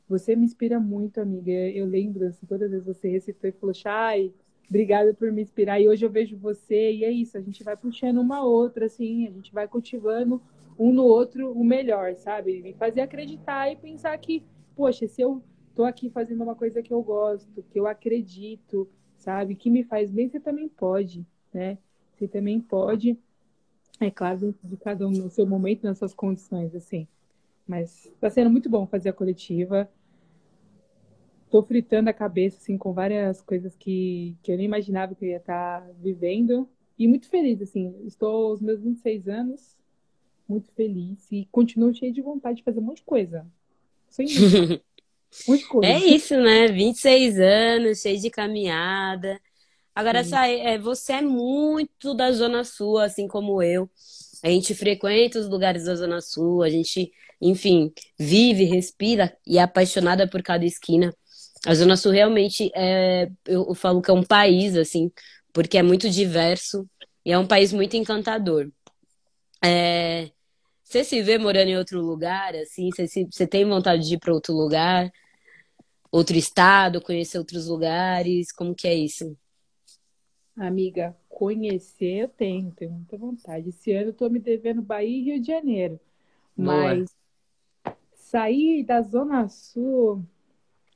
você 0.09 0.35
me 0.35 0.45
inspira 0.45 0.81
muito, 0.81 1.21
amiga. 1.21 1.53
Eu 1.53 1.87
lembro, 1.87 2.27
assim, 2.27 2.47
todas 2.47 2.67
as 2.67 2.71
vezes 2.71 2.87
você 2.87 3.09
recitou 3.09 3.49
e 3.49 3.53
falou, 3.53 3.75
Chay, 3.75 4.33
obrigada 4.69 5.13
por 5.15 5.31
me 5.31 5.43
inspirar. 5.43 5.81
E 5.81 5.89
hoje 5.89 6.05
eu 6.05 6.11
vejo 6.11 6.37
você, 6.37 6.93
e 6.93 7.05
é 7.05 7.11
isso, 7.11 7.37
a 7.37 7.41
gente 7.41 7.63
vai 7.63 7.77
puxando 7.77 8.19
uma 8.19 8.43
outra, 8.45 8.87
assim, 8.87 9.27
a 9.29 9.31
gente 9.31 9.53
vai 9.53 9.69
cultivando 9.69 10.41
um 10.79 10.93
no 10.93 11.05
outro 11.05 11.53
o 11.53 11.65
melhor, 11.65 12.15
sabe? 12.17 12.63
Me 12.63 12.75
fazer 12.75 13.01
acreditar 13.01 13.71
e 13.71 13.77
pensar 13.77 14.17
que, 14.19 14.45
poxa, 14.75 15.07
se 15.09 15.21
eu 15.23 15.43
tô 15.75 15.85
aqui 15.85 16.11
fazendo 16.11 16.43
uma 16.43 16.55
coisa 16.55 16.83
que 16.83 16.93
eu 16.93 17.03
gosto, 17.03 17.63
que 17.71 17.79
eu 17.79 17.87
acredito, 17.87 18.89
sabe, 19.17 19.55
que 19.55 19.71
me 19.71 19.85
faz 19.85 20.11
bem, 20.11 20.29
você 20.29 20.41
também 20.41 20.69
pode, 20.69 21.27
né? 21.53 21.79
Você 22.15 22.27
também 22.27 22.61
pode, 22.61 23.19
é 24.01 24.11
claro, 24.11 24.55
de 24.63 24.77
cada 24.77 25.07
um 25.07 25.11
no 25.11 25.31
seu 25.31 25.47
momento, 25.47 25.85
nas 25.85 25.99
suas 25.99 26.15
condições, 26.15 26.75
assim. 26.75 27.07
Mas 27.67 28.07
está 28.07 28.31
sendo 28.31 28.51
muito 28.51 28.71
bom 28.71 28.87
fazer 28.87 29.09
a 29.09 29.13
coletiva. 29.13 29.91
Tô 31.51 31.63
fritando 31.63 32.11
a 32.11 32.13
cabeça, 32.13 32.59
assim, 32.59 32.77
com 32.79 32.93
várias 32.93 33.43
coisas 33.43 33.75
que, 33.75 34.37
que 34.43 34.53
eu 34.53 34.57
nem 34.57 34.67
imaginava 34.67 35.15
que 35.15 35.25
eu 35.25 35.29
ia 35.31 35.37
estar 35.39 35.81
tá 35.81 35.93
vivendo. 36.01 36.69
E 36.99 37.09
muito 37.09 37.29
feliz, 37.29 37.61
assim. 37.61 37.95
Estou 38.07 38.51
aos 38.51 38.61
meus 38.61 38.81
26 38.81 39.29
anos, 39.29 39.77
muito 40.49 40.71
feliz. 40.73 41.31
E 41.31 41.47
continuo 41.51 41.95
cheio 41.95 42.13
de 42.13 42.23
vontade 42.23 42.59
de 42.59 42.63
fazer 42.65 42.79
um 42.79 42.83
monte 42.83 42.99
de 42.99 43.05
coisa. 43.05 43.47
Sem 44.09 44.27
É 45.83 45.99
isso, 45.99 46.35
né? 46.37 46.69
26 46.69 47.39
anos, 47.39 48.01
cheio 48.01 48.19
de 48.19 48.31
caminhada. 48.31 49.39
Agora, 49.95 50.21
essa, 50.21 50.47
é, 50.47 50.79
você 50.79 51.15
é 51.15 51.23
muito 51.23 52.15
da 52.15 52.31
Zona 52.33 52.65
Sul, 52.65 52.99
assim 52.99 53.27
como 53.27 53.63
eu. 53.63 53.91
A 54.43 54.49
gente 54.49 54.75
frequenta 54.75 55.39
os 55.39 55.49
lugares 55.49 55.85
da 55.85 55.95
Zona 55.95 56.21
Sul, 56.21 56.63
a 56.63 56.71
gente, 56.71 57.11
enfim, 57.41 57.93
vive, 58.19 58.65
respira 58.65 59.37
e 59.47 59.59
é 59.59 59.63
apaixonada 59.63 60.29
por 60.29 60.43
cada 60.43 60.65
esquina. 60.65 61.15
A 61.67 61.75
Zona 61.75 61.97
Sul 61.97 62.13
realmente 62.13 62.71
é, 62.75 63.31
eu 63.47 63.75
falo 63.75 64.03
que 64.03 64.11
é 64.11 64.15
um 64.15 64.23
país, 64.23 64.77
assim, 64.77 65.11
porque 65.53 65.79
é 65.79 65.83
muito 65.83 66.09
diverso 66.09 66.89
e 67.25 67.33
é 67.33 67.39
um 67.39 67.47
país 67.47 67.73
muito 67.73 67.97
encantador. 67.97 68.71
É, 69.65 70.31
você 70.87 71.05
se 71.05 71.23
vê 71.23 71.39
morando 71.39 71.69
em 71.69 71.77
outro 71.77 72.01
lugar, 72.01 72.55
assim? 72.55 72.91
Você, 72.91 73.07
se, 73.07 73.27
você 73.31 73.47
tem 73.47 73.65
vontade 73.65 74.07
de 74.07 74.15
ir 74.15 74.19
para 74.19 74.33
outro 74.33 74.55
lugar? 74.55 75.11
outro 76.11 76.37
estado, 76.37 77.01
conhecer 77.01 77.39
outros 77.39 77.69
lugares? 77.69 78.53
Como 78.53 78.75
que 78.75 78.89
é 78.89 78.95
isso? 78.95 79.37
Amiga, 80.57 81.15
conhecer 81.29 82.23
eu 82.23 82.29
tenho, 82.29 82.71
tenho 82.73 82.93
muita 82.93 83.17
vontade. 83.17 83.69
Esse 83.69 83.93
ano 83.93 84.09
eu 84.09 84.15
tô 84.15 84.29
me 84.31 84.39
devendo 84.39 84.81
Bahia 84.81 85.19
e 85.19 85.23
Rio 85.23 85.41
de 85.41 85.47
Janeiro. 85.49 86.01
Mas 86.57 87.15
Boa. 87.85 87.97
sair 88.15 88.83
da 88.83 89.03
Zona 89.03 89.47
Sul, 89.49 90.25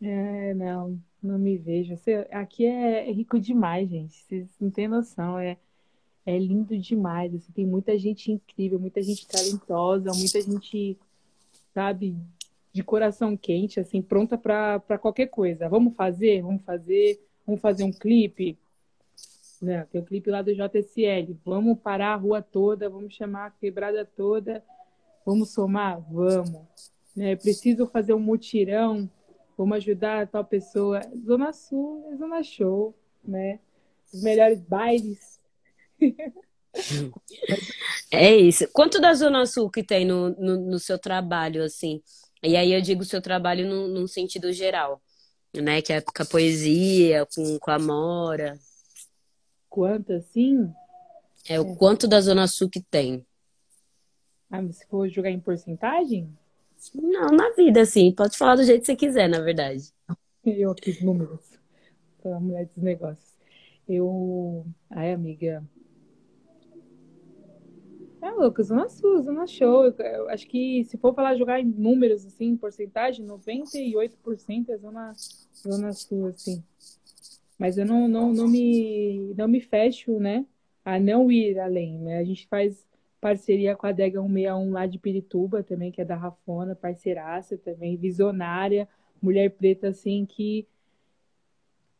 é, 0.00 0.54
não, 0.54 0.98
não 1.22 1.38
me 1.38 1.58
vejo. 1.58 1.94
Aqui 2.30 2.64
é 2.64 3.10
rico 3.12 3.38
demais, 3.38 3.90
gente. 3.90 4.14
Vocês 4.14 4.48
não 4.58 4.70
têm 4.70 4.88
noção. 4.88 5.38
É, 5.38 5.58
é 6.30 6.38
lindo 6.38 6.78
demais. 6.78 7.34
Assim, 7.34 7.52
tem 7.52 7.66
muita 7.66 7.98
gente 7.98 8.30
incrível, 8.30 8.78
muita 8.78 9.02
gente 9.02 9.26
talentosa, 9.26 10.12
muita 10.14 10.40
gente, 10.40 10.98
sabe, 11.74 12.16
de 12.72 12.82
coração 12.82 13.36
quente, 13.36 13.80
assim, 13.80 14.00
pronta 14.00 14.38
para 14.38 14.98
qualquer 14.98 15.26
coisa. 15.26 15.68
Vamos 15.68 15.94
fazer? 15.94 16.42
Vamos 16.42 16.62
fazer? 16.62 17.20
Vamos 17.46 17.60
fazer 17.60 17.84
um 17.84 17.92
clipe? 17.92 18.58
Né? 19.60 19.86
Tem 19.90 20.00
o 20.00 20.04
um 20.04 20.06
clipe 20.06 20.30
lá 20.30 20.40
do 20.40 20.54
JSL. 20.54 21.36
Vamos 21.44 21.78
parar 21.78 22.14
a 22.14 22.16
rua 22.16 22.40
toda, 22.40 22.88
vamos 22.88 23.14
chamar 23.14 23.46
a 23.46 23.50
quebrada 23.50 24.04
toda, 24.04 24.64
vamos 25.26 25.50
somar? 25.50 26.00
Vamos. 26.10 26.92
Né? 27.14 27.34
Preciso 27.36 27.86
fazer 27.86 28.14
um 28.14 28.20
mutirão, 28.20 29.10
vamos 29.58 29.76
ajudar 29.78 30.22
a 30.22 30.26
tal 30.26 30.44
pessoa. 30.44 31.00
Zona 31.26 31.52
Sul 31.52 32.04
é 32.12 32.16
Zona 32.16 32.42
Show, 32.42 32.94
né? 33.22 33.58
Os 34.12 34.22
melhores 34.22 34.60
bailes 34.60 35.39
é 38.10 38.36
isso. 38.36 38.68
Quanto 38.72 39.00
da 39.00 39.12
Zona 39.14 39.46
Sul 39.46 39.70
que 39.70 39.82
tem 39.82 40.04
no, 40.04 40.30
no, 40.30 40.56
no 40.56 40.78
seu 40.78 40.98
trabalho, 40.98 41.62
assim? 41.62 42.02
E 42.42 42.56
aí 42.56 42.72
eu 42.72 42.80
digo 42.80 43.04
seu 43.04 43.20
trabalho 43.20 43.68
no, 43.68 43.88
num 43.88 44.06
sentido 44.06 44.52
geral, 44.52 45.02
né? 45.54 45.82
Que 45.82 45.92
é 45.92 46.00
com 46.00 46.22
a 46.22 46.26
poesia, 46.26 47.26
com, 47.34 47.58
com 47.58 47.70
a 47.70 47.78
mora. 47.78 48.58
Quanto, 49.68 50.12
assim? 50.12 50.72
É, 51.48 51.60
o 51.60 51.76
quanto 51.76 52.08
da 52.08 52.20
Zona 52.20 52.46
Sul 52.46 52.68
que 52.68 52.80
tem. 52.80 53.24
Ah, 54.50 54.62
se 54.72 54.86
for 54.86 55.08
jogar 55.08 55.30
em 55.30 55.40
porcentagem? 55.40 56.36
Não, 56.94 57.28
na 57.28 57.50
vida, 57.50 57.82
assim. 57.82 58.12
Pode 58.12 58.36
falar 58.36 58.56
do 58.56 58.64
jeito 58.64 58.80
que 58.80 58.86
você 58.86 58.96
quiser, 58.96 59.28
na 59.28 59.40
verdade. 59.40 59.92
Eu 60.44 60.70
aqui, 60.70 61.04
números. 61.04 61.40
Pela 62.22 62.40
mulher 62.40 62.66
dos 62.66 62.82
negócios. 62.82 63.34
Eu. 63.88 64.66
Ai, 64.90 65.12
amiga, 65.12 65.62
é, 68.22 68.30
Lucas, 68.30 68.66
Zona 68.66 68.88
Sul, 68.88 69.22
Zona 69.22 69.46
Show. 69.46 69.86
Eu 69.98 70.28
acho 70.28 70.46
que 70.46 70.84
se 70.84 70.98
for 70.98 71.14
falar 71.14 71.36
jogar 71.36 71.60
em 71.60 71.64
números, 71.64 72.24
assim, 72.24 72.46
em 72.46 72.56
porcentagem, 72.56 73.26
98% 73.26 74.68
é 74.68 74.76
Zona, 74.76 75.12
Zona 75.54 75.92
Sul, 75.92 76.26
assim. 76.26 76.62
Mas 77.58 77.78
eu 77.78 77.86
não, 77.86 78.08
não, 78.08 78.32
não, 78.32 78.48
me, 78.48 79.34
não 79.36 79.46
me 79.46 79.60
fecho, 79.60 80.18
né, 80.18 80.46
a 80.84 80.98
não 80.98 81.30
ir 81.30 81.58
além, 81.58 81.98
né? 81.98 82.18
A 82.18 82.24
gente 82.24 82.46
faz 82.48 82.86
parceria 83.20 83.76
com 83.76 83.86
a 83.86 83.92
Dega 83.92 84.20
161 84.20 84.72
lá 84.72 84.86
de 84.86 84.98
Pirituba 84.98 85.62
também, 85.62 85.92
que 85.92 86.00
é 86.00 86.04
da 86.04 86.16
Rafona, 86.16 86.74
parceiraça 86.74 87.58
também, 87.58 87.96
visionária, 87.96 88.88
mulher 89.20 89.50
preta, 89.50 89.88
assim, 89.88 90.24
que 90.24 90.66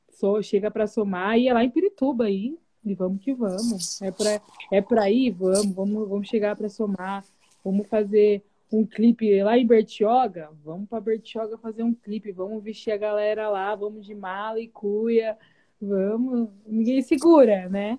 só 0.09 0.41
chega 0.41 0.71
para 0.71 0.87
somar 0.87 1.39
e 1.39 1.49
é 1.49 1.53
lá 1.53 1.63
em 1.63 1.71
Pirituba 1.71 2.25
aí, 2.25 2.59
e 2.85 2.95
vamos 2.95 3.23
que 3.23 3.35
vamos. 3.35 4.01
É 4.03 4.11
para 4.11 4.43
é 4.71 4.81
pra 4.81 5.11
ir, 5.11 5.31
vamos, 5.31 5.75
vamos, 5.75 6.09
vamos 6.09 6.29
chegar 6.29 6.57
para 6.57 6.69
somar. 6.69 7.25
Vamos 7.65 7.87
fazer 7.89 8.43
um 8.73 8.87
clipe 8.87 9.43
lá 9.43 9.59
em 9.59 9.67
Bertioga. 9.67 10.51
Vamos 10.65 10.89
para 10.89 11.01
Bertioga 11.01 11.59
fazer 11.59 11.83
um 11.83 11.95
clipe. 11.95 12.33
Vamos 12.33 12.63
vestir 12.63 12.93
a 12.93 12.97
galera 12.97 13.49
lá, 13.49 13.75
vamos 13.75 14.07
de 14.07 14.15
mala 14.15 14.61
e 14.61 14.69
cuia. 14.69 15.37
Vamos. 15.81 16.49
Ninguém 16.67 17.03
segura, 17.03 17.69
né? 17.69 17.99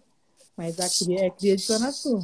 Mas 0.56 0.80
a 0.80 1.06
cria 1.06 1.26
é 1.26 1.30
cria 1.30 1.56
de 1.56 1.64
Zona 1.64 1.92
Sul. 1.92 2.22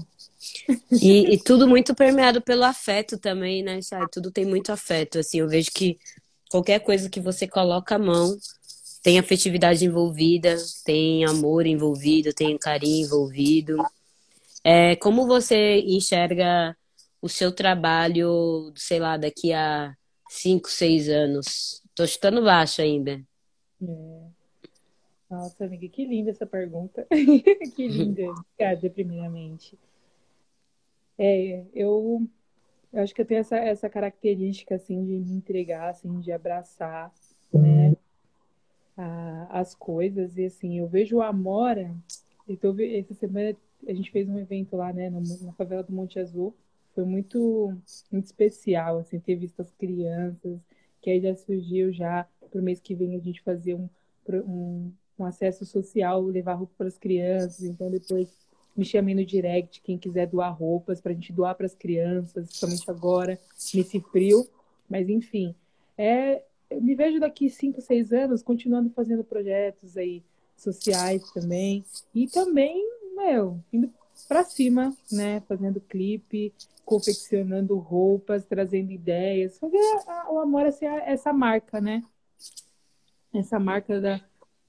E, 0.91 1.34
e, 1.34 1.38
tudo 1.39 1.68
muito 1.68 1.95
permeado 1.95 2.41
pelo 2.41 2.64
afeto 2.64 3.18
também, 3.18 3.64
né, 3.64 3.82
Chay? 3.82 4.05
Tudo 4.12 4.32
tem 4.32 4.45
muito 4.45 4.72
afeto. 4.72 5.20
Assim, 5.20 5.39
eu 5.39 5.47
vejo 5.47 5.72
que 5.72 5.97
qualquer 6.49 6.80
coisa 6.80 7.10
que 7.10 7.20
você 7.20 7.47
coloca 7.47 7.95
a 7.95 7.99
mão, 7.99 8.38
tem 9.08 9.20
afetividade 9.20 9.86
envolvida, 9.86 10.58
tem 10.84 11.24
amor 11.24 11.66
envolvido, 11.66 12.34
tem 12.34 12.58
carinho 12.58 13.05
envolvido. 13.05 13.78
É, 14.62 14.97
como 14.97 15.26
você 15.26 15.80
enxerga 15.80 16.76
o 17.22 17.30
seu 17.30 17.49
trabalho, 17.49 18.74
sei 18.76 18.99
lá, 18.99 19.16
daqui 19.16 19.53
a 19.53 19.95
cinco, 20.30 20.70
seis 20.70 21.08
anos? 21.08 21.82
Tô 21.95 22.05
chutando 22.05 22.43
baixo 22.43 22.82
ainda. 22.82 23.12
É. 23.82 24.28
Nossa, 25.30 25.64
amiga, 25.64 25.88
que 25.88 26.03
linda 26.03 26.32
essa 26.32 26.45
pergunta. 26.45 27.08
que 27.78 27.88
linda. 27.88 28.24
Obrigada, 28.24 28.89
primeiramente. 28.89 29.80
É, 31.18 31.64
eu, 31.74 32.28
eu 32.91 33.03
acho 33.03 33.16
que 33.16 33.22
eu 33.22 33.26
tenho 33.26 33.39
essa, 33.39 33.55
essa 33.55 33.89
característica, 33.89 34.76
assim, 34.76 35.01
de 35.05 35.14
me 35.14 35.32
entregar, 35.32 35.91
assim, 35.91 36.20
de 36.20 36.34
abraçar, 36.34 37.10
né? 37.53 37.95
As 39.50 39.76
coisas. 39.76 40.38
E 40.38 40.45
assim, 40.45 40.80
eu 40.80 40.88
vejo 40.88 41.22
a 41.22 41.28
Amora. 41.28 41.95
Então, 42.48 42.76
essa 42.80 43.14
semana 43.14 43.56
a 43.88 43.93
gente 43.93 44.12
fez 44.12 44.28
um 44.28 44.39
evento 44.39 44.76
lá, 44.76 44.91
né, 44.91 45.10
na 45.10 45.54
favela 45.54 45.84
do 45.84 45.93
Monte 45.93 46.20
Azul. 46.20 46.56
Foi 46.95 47.06
muito, 47.06 47.74
muito 48.12 48.26
especial, 48.26 48.98
assim, 48.98 49.20
ter 49.20 49.36
visto 49.36 49.62
as 49.62 49.72
crianças, 49.72 50.60
que 51.02 51.12
aí 51.12 51.22
já 51.22 51.36
surgiu 51.36 51.93
já 51.93 52.28
para 52.50 52.60
o 52.60 52.64
mês 52.64 52.80
que 52.80 52.95
vem 52.95 53.16
a 53.16 53.20
gente 53.20 53.41
fazer 53.41 53.76
um, 53.76 53.88
um, 54.30 54.91
um 55.20 55.26
acesso 55.26 55.64
social, 55.66 56.22
levar 56.24 56.56
roupa 56.56 56.74
para 56.78 56.88
as 56.88 56.98
crianças. 56.98 57.64
Então, 57.64 57.91
depois 57.91 58.30
me 58.76 58.86
chamei 58.86 59.14
no 59.14 59.26
direct, 59.26 59.82
quem 59.82 59.98
quiser 59.98 60.28
doar 60.28 60.56
roupas 60.56 61.00
para 61.00 61.12
a 61.12 61.16
gente 61.16 61.34
doar 61.34 61.56
para 61.56 61.66
as 61.66 61.76
crianças, 61.76 62.48
principalmente 62.48 62.89
agora, 62.89 63.39
nesse 63.74 64.00
frio. 64.00 64.48
Mas, 64.89 65.10
enfim, 65.10 65.54
é, 65.98 66.43
eu 66.70 66.82
me 66.82 66.95
vejo 66.95 67.20
daqui 67.20 67.49
cinco, 67.49 67.82
seis 67.82 68.11
anos 68.11 68.43
continuando 68.43 68.89
fazendo 68.89 69.24
projetos 69.24 69.97
aí 69.97 70.24
sociais 70.55 71.32
também. 71.32 71.86
E 72.13 72.28
também, 72.28 72.84
meu, 73.15 73.59
indo 73.72 73.91
para 74.28 74.43
cima, 74.43 74.95
né? 75.11 75.41
Fazendo 75.47 75.80
clipe, 75.80 76.53
confeccionando 76.84 77.78
roupas, 77.78 78.45
trazendo 78.45 78.91
ideias. 78.91 79.57
Fazer 79.59 79.78
o 80.30 80.39
amor 80.39 80.65
assim, 80.65 80.86
essa 80.86 81.32
marca, 81.32 81.80
né? 81.80 82.03
Essa 83.34 83.59
marca 83.59 84.01
da, 84.01 84.22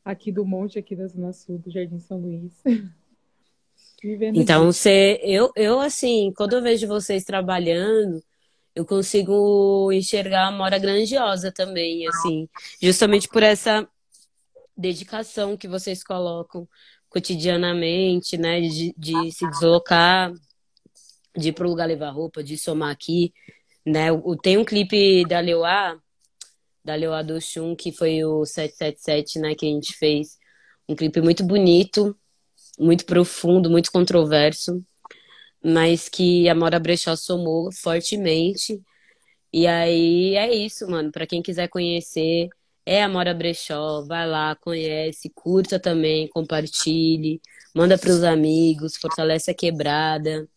aqui 0.05 0.30
do 0.30 0.44
monte, 0.44 0.78
aqui 0.78 0.94
da 0.94 1.07
Zona 1.07 1.32
Sul, 1.32 1.59
do 1.59 1.70
Jardim 1.70 1.99
São 1.99 2.18
Luís. 2.18 2.53
então, 4.34 4.66
você, 4.66 5.18
eu, 5.22 5.51
eu, 5.57 5.80
assim, 5.80 6.32
quando 6.36 6.55
eu 6.55 6.62
vejo 6.62 6.86
vocês 6.86 7.24
trabalhando, 7.24 8.22
eu 8.75 8.85
consigo 8.85 9.91
enxergar 9.93 10.49
a 10.49 10.53
Mora 10.53 10.79
grandiosa 10.79 11.51
também, 11.51 12.07
assim, 12.09 12.49
justamente 12.81 13.29
por 13.29 13.43
essa 13.43 13.89
dedicação 14.77 15.57
que 15.57 15.66
vocês 15.66 16.05
colocam 16.05 16.69
cotidianamente, 17.09 18.37
né, 18.37 18.61
de, 18.61 18.95
de 18.97 19.33
se 19.33 19.49
deslocar, 19.51 20.33
de 21.37 21.49
ir 21.49 21.53
para 21.53 21.66
o 21.66 21.71
lugar 21.71 21.87
levar 21.87 22.11
roupa, 22.11 22.43
de 22.43 22.57
somar 22.57 22.91
aqui, 22.91 23.33
né, 23.85 24.09
tem 24.43 24.57
um 24.59 24.64
clipe 24.64 25.25
da 25.27 25.41
Leuá, 25.41 25.99
da 26.85 26.95
Leuá 26.95 27.23
do 27.23 27.41
Chum, 27.41 27.75
que 27.75 27.91
foi 27.91 28.25
o 28.25 28.45
777, 28.45 29.39
né, 29.39 29.55
que 29.55 29.66
a 29.66 29.71
gente 29.71 29.95
fez, 29.95 30.39
um 30.89 30.95
clipe 30.95 31.21
muito 31.21 31.45
bonito, 31.45 32.16
muito 32.79 33.05
profundo, 33.05 33.69
muito 33.69 33.91
controverso, 33.91 34.83
mas 35.63 36.09
que 36.09 36.49
a 36.49 36.55
Mora 36.55 36.79
Brechó 36.79 37.17
somou 37.17 37.73
fortemente. 37.73 38.81
E 39.53 39.67
aí 39.67 40.37
é 40.37 40.55
isso, 40.55 40.89
mano. 40.91 41.11
Para 41.13 41.27
quem 41.27 41.43
quiser 41.43 41.69
conhecer, 41.69 42.49
é 42.87 43.03
a 43.03 43.09
Mora 43.09 43.35
Brechó, 43.35 44.03
vai 44.07 44.27
lá, 44.27 44.57
conhece, 44.57 45.31
curta 45.31 45.79
também, 45.79 46.29
compartilhe, 46.29 47.41
manda 47.75 47.99
para 47.99 48.11
os 48.11 48.23
amigos, 48.25 48.97
fortalece 48.97 49.51
a 49.51 49.55
quebrada. 49.55 50.49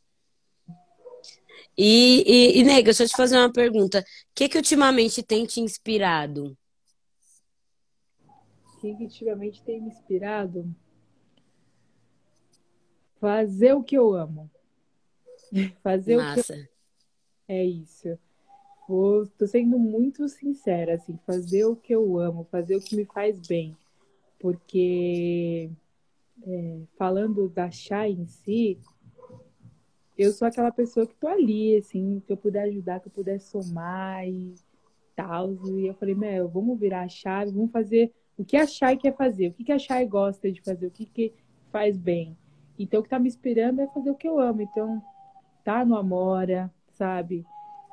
E, 1.78 2.24
e, 2.28 2.60
e, 2.60 2.64
nega, 2.64 2.86
deixa 2.86 3.04
eu 3.04 3.08
te 3.08 3.16
fazer 3.16 3.38
uma 3.38 3.52
pergunta. 3.52 3.99
O 3.99 4.04
que, 4.36 4.47
que 4.49 4.58
ultimamente 4.58 5.24
tem 5.24 5.45
te 5.45 5.60
inspirado? 5.62 6.58
O 8.76 8.80
que, 8.80 8.95
que 8.95 9.04
ultimamente 9.04 9.62
tem 9.64 9.82
me 9.82 9.89
inspirado? 9.89 10.74
Fazer 13.20 13.74
o 13.74 13.84
que 13.84 13.97
eu 13.97 14.14
amo. 14.14 14.49
Fazer 15.82 16.18
Massa. 16.18 16.41
o 16.41 16.45
que 16.45 16.62
eu... 16.62 16.68
É 17.47 17.66
isso. 17.66 18.18
Vou, 18.88 19.26
tô 19.26 19.45
sendo 19.47 19.78
muito 19.78 20.28
sincera, 20.28 20.95
assim, 20.95 21.18
fazer 21.26 21.66
o 21.66 21.76
que 21.76 21.93
eu 21.93 22.18
amo, 22.18 22.47
fazer 22.52 22.76
o 22.76 22.82
que 22.82 22.95
me 22.95 23.06
faz 23.06 23.39
bem. 23.47 23.76
Porque, 24.39 25.70
é, 26.45 26.80
falando 26.97 27.47
da 27.49 27.70
chá 27.70 28.08
em 28.08 28.26
si, 28.26 28.80
eu 30.18 30.32
sou 30.32 30.47
aquela 30.47 30.72
pessoa 30.72 31.06
que 31.06 31.16
tô 31.16 31.28
ali, 31.28 31.78
assim, 31.78 32.22
que 32.26 32.34
eu 32.34 32.38
puder 32.38 32.64
ajudar, 32.64 32.99
que 32.99 33.08
eu 33.08 33.12
puder 33.12 33.39
somar 33.39 34.28
e 34.28 34.54
tal. 35.16 35.54
E 35.68 35.88
eu 35.88 35.93
falei, 35.93 36.16
meu, 36.16 36.47
vamos 36.47 36.80
virar 36.80 37.02
a 37.02 37.10
chave, 37.10 37.52
vamos 37.52 37.72
fazer 37.72 38.12
o 38.38 38.45
que 38.45 38.58
a 38.58 38.66
Chay 38.66 38.97
quer 38.97 39.16
fazer, 39.16 39.49
o 39.49 39.54
que 39.54 39.72
a 39.72 39.78
Chay 39.78 40.06
gosta 40.06 40.52
de 40.52 40.62
fazer, 40.62 40.88
o 40.88 40.91
que, 40.91 41.06
que 41.06 41.34
faz 41.72 41.97
bem. 41.97 42.36
Então, 42.78 42.99
o 42.99 43.04
que 43.04 43.10
tá 43.10 43.20
me 43.20 43.28
inspirando 43.28 43.82
é 43.82 43.88
fazer 43.88 44.10
o 44.10 44.16
que 44.16 44.28
eu 44.28 44.39
amo. 44.39 44.62
Então, 44.62 45.02
tá 45.64 45.86
no 45.86 45.95
Amora, 45.95 46.72
sabe? 46.91 47.45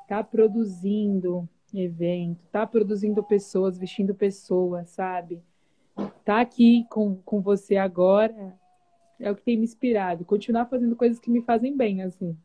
Tá 0.07 0.23
produzindo 0.23 1.49
evento, 1.75 2.47
tá 2.51 2.67
produzindo 2.67 3.23
pessoas, 3.23 3.79
vestindo 3.79 4.15
pessoas, 4.15 4.89
sabe? 4.89 5.43
Tá 6.25 6.41
aqui 6.41 6.87
com, 6.89 7.17
com 7.17 7.41
você 7.41 7.77
agora 7.77 8.57
é 9.21 9.31
o 9.31 9.37
que 9.37 9.43
tem 9.43 9.57
me 9.57 9.65
inspirado. 9.65 10.25
Continuar 10.25 10.67
fazendo 10.67 10.95
coisas 10.95 11.19
que 11.19 11.31
me 11.31 11.43
fazem 11.43 11.77
bem, 11.77 12.03
assim. 12.03 12.37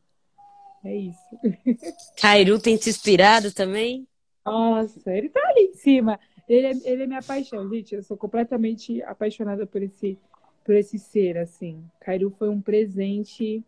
É 0.83 0.95
isso. 0.95 1.19
Cairu 2.19 2.59
tem 2.59 2.75
te 2.77 2.89
inspirado 2.89 3.53
também? 3.53 4.07
Nossa, 4.45 5.13
ele 5.13 5.29
tá 5.29 5.39
ali 5.49 5.67
em 5.67 5.73
cima. 5.75 6.19
Ele 6.49 6.67
é, 6.67 6.71
ele 6.83 7.03
é 7.03 7.07
minha 7.07 7.21
paixão, 7.21 7.69
gente. 7.69 7.95
Eu 7.95 8.03
sou 8.03 8.17
completamente 8.17 9.01
apaixonada 9.03 9.65
por 9.65 9.81
esse, 9.81 10.17
por 10.65 10.75
esse 10.75 10.97
ser, 10.97 11.37
assim. 11.37 11.83
Cairu 11.99 12.31
foi 12.31 12.49
um 12.49 12.59
presente 12.59 13.63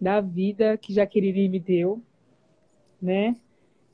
da 0.00 0.20
vida 0.20 0.76
que 0.76 0.92
Jaqueline 0.92 1.48
me 1.48 1.60
deu, 1.60 2.02
né? 3.00 3.34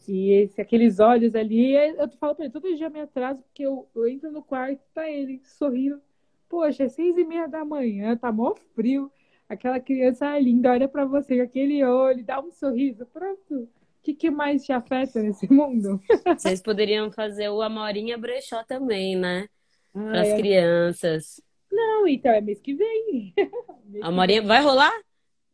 E 0.07 0.33
esse, 0.33 0.61
aqueles 0.61 1.01
olhos 1.01 1.35
ali, 1.35 1.75
eu 1.75 2.09
falo 2.21 2.35
pra 2.35 2.45
ele, 2.45 2.53
todo 2.53 2.75
dia 2.77 2.87
eu 2.87 2.91
me 2.91 3.01
atraso, 3.01 3.43
porque 3.43 3.63
eu, 3.63 3.89
eu 3.95 4.07
entro 4.07 4.31
no 4.31 4.43
quarto, 4.43 4.81
tá 4.93 5.09
ele 5.11 5.41
sorrindo. 5.45 6.01
Poxa, 6.49 6.85
é 6.85 6.89
seis 6.89 7.17
e 7.17 7.25
meia 7.25 7.47
da 7.47 7.65
manhã, 7.65 8.17
tá 8.17 8.31
mó 8.31 8.55
frio. 8.75 9.11
Aquela 9.49 9.81
criança 9.81 10.39
linda 10.39 10.71
olha 10.71 10.89
para 10.89 11.05
você 11.05 11.37
com 11.37 11.43
aquele 11.43 11.83
olho, 11.85 12.25
dá 12.25 12.41
um 12.41 12.51
sorriso, 12.51 13.07
pronto. 13.07 13.55
O 13.55 13.69
que, 14.03 14.15
que 14.15 14.31
mais 14.31 14.65
te 14.65 14.73
afeta 14.73 15.23
nesse 15.23 15.51
mundo? 15.51 16.01
Vocês 16.37 16.61
poderiam 16.61 17.11
fazer 17.11 17.49
o 17.49 17.63
Amorinha 17.63 18.19
Brechó 18.19 18.63
também, 18.65 19.17
né? 19.17 19.49
Para 19.93 20.21
as 20.21 20.29
é... 20.29 20.37
crianças. 20.37 21.43
Não, 21.73 22.07
então 22.07 22.31
é 22.31 22.41
mês 22.41 22.61
que 22.61 22.75
vem. 22.75 23.35
a 24.03 24.09
Amorinha 24.09 24.43
vai 24.43 24.63
rolar? 24.63 24.93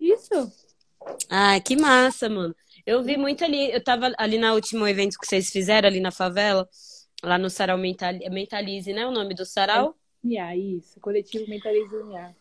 Isso. 0.01 0.53
Ah, 1.29 1.61
que 1.61 1.77
massa, 1.77 2.29
mano. 2.29 2.55
Eu 2.87 3.03
vi 3.03 3.17
muito 3.17 3.45
ali, 3.45 3.71
eu 3.71 3.83
tava 3.83 4.13
ali 4.19 4.39
no 4.39 4.55
último 4.55 4.87
evento 4.87 5.19
que 5.19 5.27
vocês 5.27 5.51
fizeram 5.51 5.89
ali 5.89 6.01
na 6.01 6.11
favela, 6.11 6.69
lá 7.23 7.39
no 7.39 7.51
Sarau 7.51 7.79
Mentalize, 7.79 8.93
né? 8.93 9.07
O 9.07 9.13
nome 9.13 9.35
do 9.35 9.45
sarau? 9.45 9.95
É, 10.25 10.57
isso, 10.57 10.99
coletivo 11.01 11.49
Mentalize 11.49 11.95
Uniar. 11.95 12.35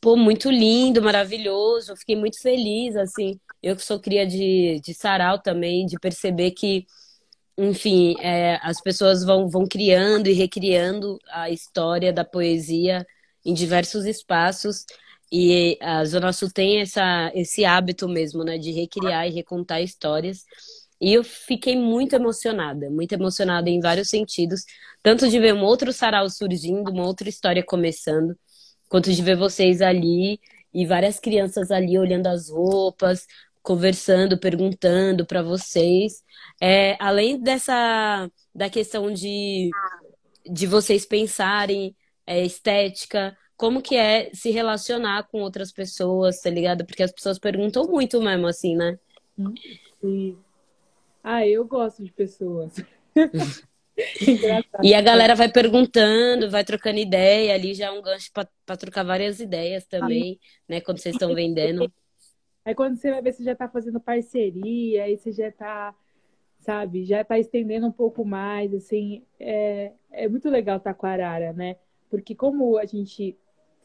Pô, 0.00 0.16
muito 0.16 0.50
lindo, 0.50 1.00
maravilhoso. 1.00 1.96
Fiquei 1.96 2.16
muito 2.16 2.40
feliz, 2.40 2.96
assim. 2.96 3.38
Eu 3.62 3.76
que 3.76 3.82
sou 3.82 4.00
cria 4.00 4.26
de, 4.26 4.80
de 4.84 4.92
sarau 4.92 5.38
também, 5.38 5.86
de 5.86 5.96
perceber 5.98 6.50
que, 6.50 6.84
enfim, 7.56 8.16
é, 8.20 8.58
as 8.62 8.80
pessoas 8.80 9.24
vão, 9.24 9.48
vão 9.48 9.64
criando 9.66 10.26
e 10.26 10.32
recriando 10.32 11.18
a 11.30 11.50
história 11.50 12.12
da 12.12 12.24
poesia 12.24 13.06
em 13.44 13.54
diversos 13.54 14.04
espaços. 14.04 14.84
E 15.32 15.78
a 15.80 16.04
Zona 16.04 16.30
Sul 16.32 16.50
tem 16.52 16.82
essa, 16.82 17.32
esse 17.34 17.64
hábito 17.64 18.06
mesmo, 18.06 18.44
né, 18.44 18.58
de 18.58 18.70
recriar 18.70 19.26
e 19.26 19.30
recontar 19.30 19.82
histórias. 19.82 20.44
E 21.00 21.14
eu 21.14 21.24
fiquei 21.24 21.74
muito 21.74 22.14
emocionada, 22.14 22.90
muito 22.90 23.12
emocionada 23.12 23.70
em 23.70 23.80
vários 23.80 24.10
sentidos, 24.10 24.64
tanto 25.02 25.28
de 25.28 25.40
ver 25.40 25.54
um 25.54 25.62
outro 25.62 25.92
sarau 25.92 26.28
surgindo, 26.28 26.90
uma 26.90 27.06
outra 27.06 27.28
história 27.28 27.64
começando, 27.64 28.36
quanto 28.88 29.10
de 29.12 29.22
ver 29.22 29.36
vocês 29.36 29.80
ali 29.80 30.38
e 30.72 30.86
várias 30.86 31.18
crianças 31.18 31.70
ali 31.70 31.98
olhando 31.98 32.26
as 32.26 32.50
roupas, 32.50 33.26
conversando, 33.62 34.38
perguntando 34.38 35.24
para 35.26 35.42
vocês. 35.42 36.22
É, 36.60 36.96
além 37.00 37.40
dessa 37.40 38.30
da 38.54 38.68
questão 38.68 39.12
de, 39.12 39.70
de 40.50 40.66
vocês 40.66 41.06
pensarem 41.06 41.96
é, 42.26 42.44
estética, 42.44 43.36
como 43.62 43.80
que 43.80 43.94
é 43.94 44.28
se 44.34 44.50
relacionar 44.50 45.22
com 45.28 45.40
outras 45.40 45.70
pessoas, 45.70 46.40
tá 46.40 46.50
ligado? 46.50 46.84
Porque 46.84 47.00
as 47.00 47.12
pessoas 47.12 47.38
perguntam 47.38 47.84
muito 47.84 48.20
mesmo, 48.20 48.48
assim, 48.48 48.74
né? 48.74 48.98
Sim. 50.00 50.36
Ah, 51.22 51.46
eu 51.46 51.64
gosto 51.64 52.02
de 52.02 52.10
pessoas. 52.10 52.74
e 54.82 54.92
a 54.92 55.00
galera 55.00 55.36
vai 55.36 55.48
perguntando, 55.48 56.50
vai 56.50 56.64
trocando 56.64 56.98
ideia, 56.98 57.54
ali 57.54 57.72
já 57.72 57.86
é 57.86 57.90
um 57.92 58.02
gancho 58.02 58.32
para 58.32 58.76
trocar 58.76 59.04
várias 59.04 59.38
ideias 59.38 59.86
também, 59.86 60.40
né? 60.68 60.80
Quando 60.80 60.98
vocês 60.98 61.14
estão 61.14 61.32
vendendo. 61.32 61.88
Aí 62.64 62.74
quando 62.74 62.96
você 62.96 63.12
vai 63.12 63.22
ver, 63.22 63.32
você 63.32 63.44
já 63.44 63.54
tá 63.54 63.68
fazendo 63.68 64.00
parceria, 64.00 65.04
aí 65.04 65.16
você 65.16 65.30
já 65.30 65.52
tá, 65.52 65.94
sabe, 66.58 67.04
já 67.04 67.22
tá 67.22 67.38
estendendo 67.38 67.86
um 67.86 67.92
pouco 67.92 68.24
mais, 68.24 68.74
assim, 68.74 69.22
é, 69.38 69.92
é 70.10 70.26
muito 70.26 70.50
legal 70.50 70.78
estar 70.78 70.94
com 70.94 71.06
a 71.06 71.10
Arara, 71.10 71.52
né? 71.52 71.76
Porque 72.10 72.34
como 72.34 72.76
a 72.76 72.84
gente 72.84 73.38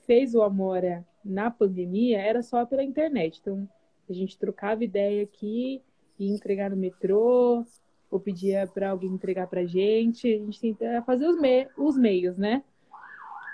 fez 0.07 0.33
o 0.33 0.41
Amora 0.41 1.05
na 1.23 1.51
pandemia 1.51 2.19
era 2.19 2.41
só 2.41 2.65
pela 2.65 2.83
internet. 2.83 3.39
Então, 3.39 3.69
a 4.09 4.13
gente 4.13 4.39
trocava 4.39 4.83
ideia 4.83 5.23
aqui, 5.23 5.81
ia 6.17 6.33
entregar 6.33 6.71
no 6.71 6.77
metrô, 6.77 7.63
ou 8.09 8.19
pedia 8.19 8.65
para 8.65 8.89
alguém 8.89 9.11
entregar 9.11 9.47
para 9.47 9.65
gente. 9.65 10.33
A 10.33 10.37
gente 10.37 10.59
tenta 10.59 11.03
fazer 11.03 11.27
os, 11.27 11.39
me 11.39 11.67
os 11.77 11.97
meios, 11.97 12.37
né? 12.37 12.63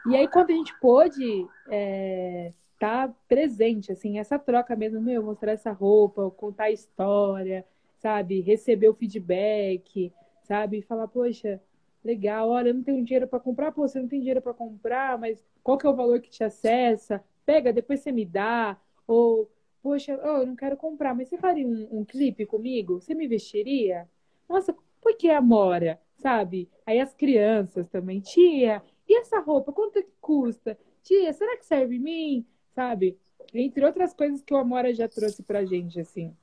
E 0.08 0.16
aí, 0.16 0.28
quando 0.28 0.52
a 0.52 0.54
gente 0.54 0.78
pôde 0.80 1.48
é, 1.70 2.54
tá 2.80 3.12
presente, 3.28 3.92
assim, 3.92 4.20
essa 4.20 4.38
troca 4.38 4.76
mesmo, 4.76 5.02
meu, 5.02 5.24
mostrar 5.24 5.54
essa 5.54 5.72
roupa, 5.72 6.30
contar 6.32 6.66
a 6.66 6.72
história, 6.72 7.66
sabe? 7.98 8.42
Receber 8.42 8.90
o 8.90 8.94
feedback, 8.94 10.14
sabe? 10.44 10.82
Falar, 10.82 11.08
poxa, 11.08 11.62
legal, 12.04 12.50
olha, 12.50 12.70
eu 12.70 12.74
não 12.74 12.84
tenho 12.84 13.04
dinheiro 13.04 13.28
para 13.28 13.40
comprar, 13.40 13.72
pô, 13.72 13.88
você 13.88 14.00
não 14.00 14.08
tem 14.08 14.20
dinheiro 14.20 14.42
para 14.42 14.54
comprar, 14.54 15.18
mas 15.18 15.44
qual 15.64 15.78
que 15.78 15.86
é 15.86 15.90
o 15.90 15.96
valor 15.96 16.20
que 16.20 16.30
te 16.30 16.44
acessa? 16.44 17.24
Pega, 17.46 17.72
depois 17.72 18.02
você 18.02 18.12
me 18.12 18.26
dá, 18.26 18.78
ou, 19.08 19.50
poxa, 19.82 20.20
oh, 20.24 20.42
eu 20.42 20.48
não 20.48 20.56
quero 20.56 20.76
comprar, 20.78 21.16
mas 21.16 21.30
você 21.30 21.38
faria 21.38 21.66
um, 21.66 21.88
um 22.00 22.06
clipe 22.06 22.46
comigo? 22.46 23.00
Você 23.00 23.16
me 23.16 23.28
vestiria? 23.28 24.10
Nossa, 24.50 24.76
por 25.02 25.16
que 25.16 25.30
Amora? 25.30 26.00
Sabe? 26.18 26.70
Aí 26.86 27.00
as 27.00 27.14
crianças 27.14 27.88
também, 27.88 28.20
tia, 28.20 28.82
e 29.08 29.18
essa 29.20 29.40
roupa, 29.40 29.72
quanto 29.72 30.02
que 30.02 30.12
custa? 30.22 30.78
Tia, 31.02 31.34
será 31.34 31.58
que 31.58 31.66
serve 31.66 31.96
em 31.96 32.00
mim? 32.00 32.46
Sabe? 32.74 33.18
Entre 33.54 33.86
outras 33.86 34.14
coisas 34.14 34.42
que 34.42 34.54
o 34.54 34.58
Amora 34.58 34.94
já 34.94 35.08
trouxe 35.08 35.44
pra 35.44 35.66
gente, 35.66 36.00
assim. 36.00 36.34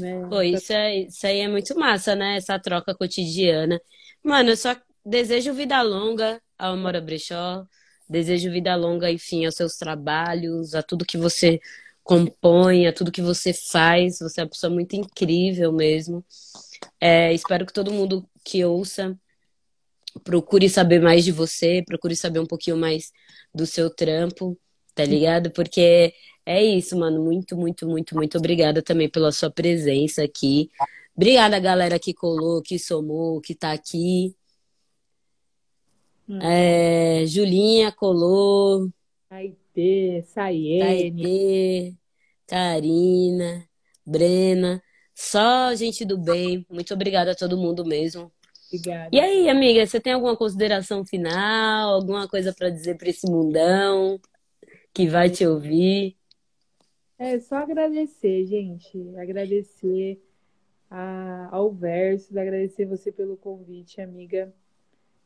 Né? 0.00 0.26
Pô, 0.28 0.42
isso, 0.42 0.72
é, 0.72 0.96
isso 1.00 1.26
aí 1.26 1.40
é 1.40 1.48
muito 1.48 1.78
massa, 1.78 2.14
né? 2.14 2.36
Essa 2.36 2.58
troca 2.58 2.94
cotidiana. 2.94 3.80
Mano, 4.22 4.50
eu 4.50 4.56
só 4.56 4.76
desejo 5.04 5.54
vida 5.54 5.80
longa 5.82 6.40
ao 6.58 6.74
Amora 6.74 7.00
Brechó. 7.00 7.66
Desejo 8.08 8.50
vida 8.50 8.74
longa, 8.74 9.10
enfim, 9.10 9.44
aos 9.44 9.54
seus 9.54 9.76
trabalhos, 9.76 10.74
a 10.74 10.82
tudo 10.82 11.04
que 11.04 11.18
você 11.18 11.60
compõe, 12.02 12.86
a 12.86 12.92
tudo 12.92 13.12
que 13.12 13.20
você 13.20 13.52
faz. 13.52 14.18
Você 14.20 14.40
é 14.40 14.44
uma 14.44 14.50
pessoa 14.50 14.72
muito 14.72 14.96
incrível 14.96 15.72
mesmo. 15.72 16.24
É, 17.00 17.32
espero 17.32 17.66
que 17.66 17.72
todo 17.72 17.92
mundo 17.92 18.26
que 18.44 18.64
ouça 18.64 19.18
procure 20.24 20.68
saber 20.68 21.00
mais 21.00 21.24
de 21.24 21.32
você, 21.32 21.82
procure 21.86 22.16
saber 22.16 22.40
um 22.40 22.46
pouquinho 22.46 22.76
mais 22.76 23.12
do 23.54 23.66
seu 23.66 23.90
trampo, 23.90 24.58
tá 24.94 25.04
ligado? 25.04 25.50
Porque 25.50 26.12
é 26.46 26.64
isso, 26.64 26.98
mano. 26.98 27.22
Muito, 27.22 27.56
muito, 27.56 27.86
muito, 27.86 28.14
muito 28.14 28.38
obrigada 28.38 28.82
também 28.82 29.08
pela 29.08 29.30
sua 29.30 29.50
presença 29.50 30.24
aqui. 30.24 30.70
Obrigada, 31.18 31.58
galera 31.58 31.98
que 31.98 32.14
colou, 32.14 32.62
que 32.62 32.78
somou, 32.78 33.40
que 33.40 33.52
tá 33.52 33.72
aqui. 33.72 34.36
Hum. 36.28 36.38
É, 36.40 37.26
Julinha 37.26 37.90
colou. 37.90 38.88
Aitê, 39.28 40.22
Saiene. 40.28 40.80
Aitê, 40.80 41.96
Karina, 42.46 43.68
Brena. 44.06 44.80
Só 45.12 45.74
gente 45.74 46.04
do 46.04 46.16
bem. 46.16 46.64
Muito 46.70 46.94
obrigada 46.94 47.32
a 47.32 47.34
todo 47.34 47.58
mundo 47.58 47.84
mesmo. 47.84 48.30
Obrigada. 48.68 49.08
E 49.12 49.18
aí, 49.18 49.48
amiga, 49.48 49.84
você 49.84 49.98
tem 49.98 50.12
alguma 50.12 50.36
consideração 50.36 51.04
final? 51.04 51.94
Alguma 51.94 52.28
coisa 52.28 52.54
para 52.54 52.70
dizer 52.70 52.96
para 52.96 53.08
esse 53.08 53.28
mundão 53.28 54.20
que 54.94 55.08
vai 55.08 55.28
te 55.28 55.44
ouvir? 55.44 56.16
É 57.18 57.40
só 57.40 57.56
agradecer, 57.56 58.46
gente. 58.46 58.96
Agradecer 59.16 60.22
a, 60.90 61.48
ao 61.50 61.72
Versus, 61.72 62.36
agradecer 62.36 62.84
você 62.86 63.12
pelo 63.12 63.36
convite, 63.36 64.00
amiga. 64.00 64.52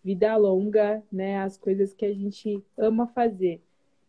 Vida 0.04 0.36
longa, 0.36 1.02
né? 1.12 1.38
As 1.38 1.56
coisas 1.56 1.94
que 1.94 2.04
a 2.04 2.12
gente 2.12 2.62
ama 2.76 3.06
fazer. 3.06 3.62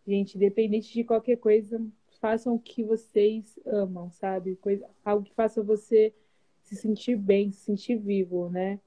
Gente, 0.08 0.36
independente 0.36 0.92
de 0.92 1.04
qualquer 1.04 1.38
coisa, 1.38 1.80
façam 2.20 2.56
o 2.56 2.60
que 2.60 2.84
vocês 2.84 3.60
amam, 3.66 4.10
sabe? 4.10 4.56
Coisa, 4.56 4.90
algo 5.04 5.26
que 5.26 5.34
faça 5.34 5.62
você 5.62 6.14
se 6.62 6.76
sentir 6.76 7.16
bem, 7.16 7.52
se 7.52 7.60
sentir 7.60 7.98
vivo, 7.98 8.50
né? 8.50 8.80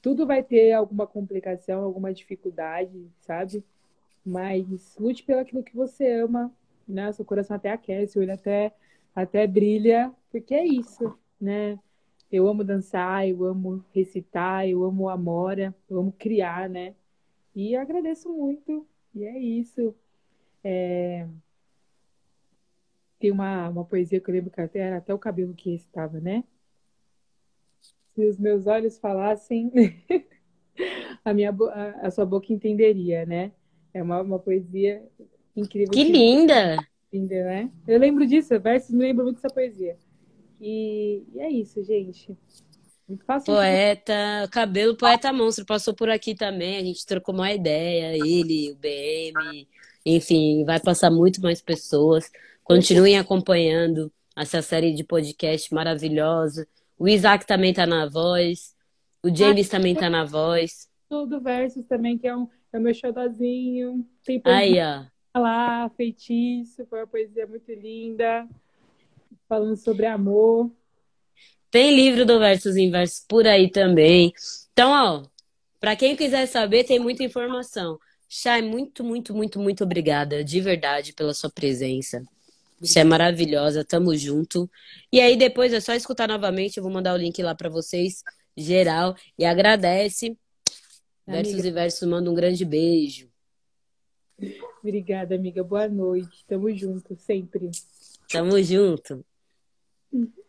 Tudo 0.00 0.26
vai 0.26 0.42
ter 0.42 0.72
alguma 0.72 1.06
complicação, 1.06 1.82
alguma 1.82 2.12
dificuldade, 2.12 3.10
sabe? 3.20 3.64
Mas 4.24 4.96
lute 4.98 5.24
pelo 5.24 5.40
aquilo 5.40 5.64
que 5.64 5.74
você 5.74 6.10
ama, 6.12 6.52
né? 6.86 7.10
Seu 7.12 7.24
coração 7.24 7.56
até 7.56 7.70
aquece, 7.70 8.18
o 8.18 8.22
olho 8.22 8.34
até, 8.34 8.72
até 9.14 9.46
brilha, 9.46 10.12
porque 10.30 10.54
é 10.54 10.64
isso, 10.64 11.18
né? 11.40 11.78
Eu 12.30 12.48
amo 12.48 12.64
dançar, 12.64 13.28
eu 13.28 13.44
amo 13.44 13.84
recitar, 13.92 14.68
eu 14.68 14.84
amo 14.84 15.08
amora, 15.08 15.74
eu 15.88 15.98
amo 15.98 16.12
criar, 16.12 16.68
né? 16.68 16.94
E 17.54 17.76
agradeço 17.76 18.28
muito. 18.28 18.86
E 19.14 19.24
é 19.24 19.38
isso. 19.38 19.94
É... 20.62 21.26
Tem 23.18 23.30
uma, 23.30 23.68
uma 23.68 23.84
poesia 23.84 24.20
que 24.20 24.28
eu 24.28 24.34
lembro 24.34 24.50
que 24.50 24.60
até 24.60 24.80
era 24.80 24.98
até 24.98 25.14
o 25.14 25.18
cabelo 25.18 25.54
que 25.54 25.74
estava, 25.74 26.20
né? 26.20 26.44
Se 28.14 28.26
os 28.26 28.38
meus 28.38 28.66
olhos 28.66 28.98
falassem, 28.98 29.70
a, 31.24 31.32
minha, 31.32 31.50
a, 31.50 32.06
a 32.06 32.10
sua 32.10 32.26
boca 32.26 32.52
entenderia, 32.52 33.24
né? 33.24 33.52
É 33.94 34.02
uma, 34.02 34.20
uma 34.20 34.38
poesia 34.38 35.02
incrível. 35.56 35.92
Que, 35.92 36.04
que 36.04 36.12
linda! 36.12 36.76
Linda, 37.12 37.44
né? 37.44 37.70
Eu 37.86 37.98
lembro 37.98 38.26
disso, 38.26 38.58
versos 38.60 38.90
me 38.90 39.04
lembram 39.04 39.24
muito 39.24 39.36
dessa 39.36 39.52
poesia. 39.52 39.96
E, 40.60 41.22
e 41.34 41.40
é 41.40 41.50
isso, 41.50 41.82
gente. 41.84 42.36
Muito 43.08 43.24
fácil. 43.24 43.54
Poeta, 43.54 44.48
cabelo 44.50 44.96
poeta 44.96 45.32
monstro, 45.32 45.64
passou 45.64 45.94
por 45.94 46.10
aqui 46.10 46.34
também, 46.34 46.78
a 46.78 46.82
gente 46.82 47.06
trocou 47.06 47.34
uma 47.34 47.52
ideia, 47.52 48.16
ele, 48.16 48.72
o 48.72 48.76
BM, 48.76 49.68
enfim, 50.04 50.64
vai 50.64 50.80
passar 50.80 51.10
muito 51.10 51.40
mais 51.40 51.62
pessoas. 51.62 52.30
Continuem 52.64 53.16
acompanhando 53.16 54.12
essa 54.36 54.60
série 54.60 54.92
de 54.92 55.04
podcast 55.04 55.72
maravilhosa. 55.72 56.66
O 56.98 57.06
Isaac 57.06 57.46
também 57.46 57.72
tá 57.72 57.86
na 57.86 58.08
voz, 58.08 58.74
o 59.22 59.34
James 59.34 59.68
também 59.68 59.94
tá 59.94 60.10
na 60.10 60.24
voz. 60.24 60.88
Tudo 61.08 61.40
versos 61.40 61.84
também, 61.86 62.18
que 62.18 62.26
é, 62.26 62.36
um, 62.36 62.48
é 62.72 62.78
o 62.78 62.80
meu 62.80 62.92
xodozinho. 62.92 64.04
Tem 64.24 64.42
Aí, 64.44 64.78
ó. 64.80 65.04
lá, 65.38 65.88
feitiço, 65.90 66.84
foi 66.86 67.00
uma 67.00 67.06
poesia 67.06 67.46
muito 67.46 67.70
linda, 67.72 68.48
falando 69.48 69.76
sobre 69.76 70.06
amor. 70.06 70.70
Tem 71.70 71.94
livro 71.94 72.24
do 72.24 72.38
Versos 72.38 72.76
Inversos 72.76 73.24
por 73.28 73.46
aí 73.46 73.70
também. 73.70 74.32
Então, 74.72 74.90
ó, 74.90 75.26
para 75.80 75.96
quem 75.96 76.16
quiser 76.16 76.46
saber, 76.46 76.84
tem 76.84 76.98
muita 76.98 77.22
informação. 77.22 77.98
Chay, 78.28 78.62
muito, 78.62 79.04
muito, 79.04 79.34
muito, 79.34 79.60
muito 79.60 79.84
obrigada, 79.84 80.42
de 80.42 80.60
verdade, 80.60 81.12
pela 81.12 81.34
sua 81.34 81.50
presença. 81.50 82.22
Você 82.80 83.00
é 83.00 83.04
maravilhosa, 83.04 83.84
tamo 83.84 84.14
junto. 84.16 84.70
E 85.12 85.20
aí 85.20 85.36
depois 85.36 85.72
é 85.72 85.80
só 85.80 85.94
escutar 85.94 86.28
novamente, 86.28 86.76
eu 86.76 86.82
vou 86.82 86.92
mandar 86.92 87.14
o 87.14 87.16
link 87.16 87.42
lá 87.42 87.54
para 87.54 87.70
vocês, 87.70 88.22
geral, 88.56 89.16
e 89.38 89.44
agradece. 89.44 90.36
Amiga. 91.26 91.42
Versos 91.42 91.64
e 91.64 91.70
Versos 91.70 92.08
manda 92.08 92.30
um 92.30 92.34
grande 92.34 92.64
beijo. 92.64 93.28
Obrigada, 94.80 95.34
amiga. 95.34 95.64
Boa 95.64 95.88
noite. 95.88 96.44
Tamo 96.46 96.74
junto, 96.74 97.16
sempre. 97.16 97.70
Tamo 98.28 98.60
junto. 98.62 99.24
Uhum. 100.16 100.45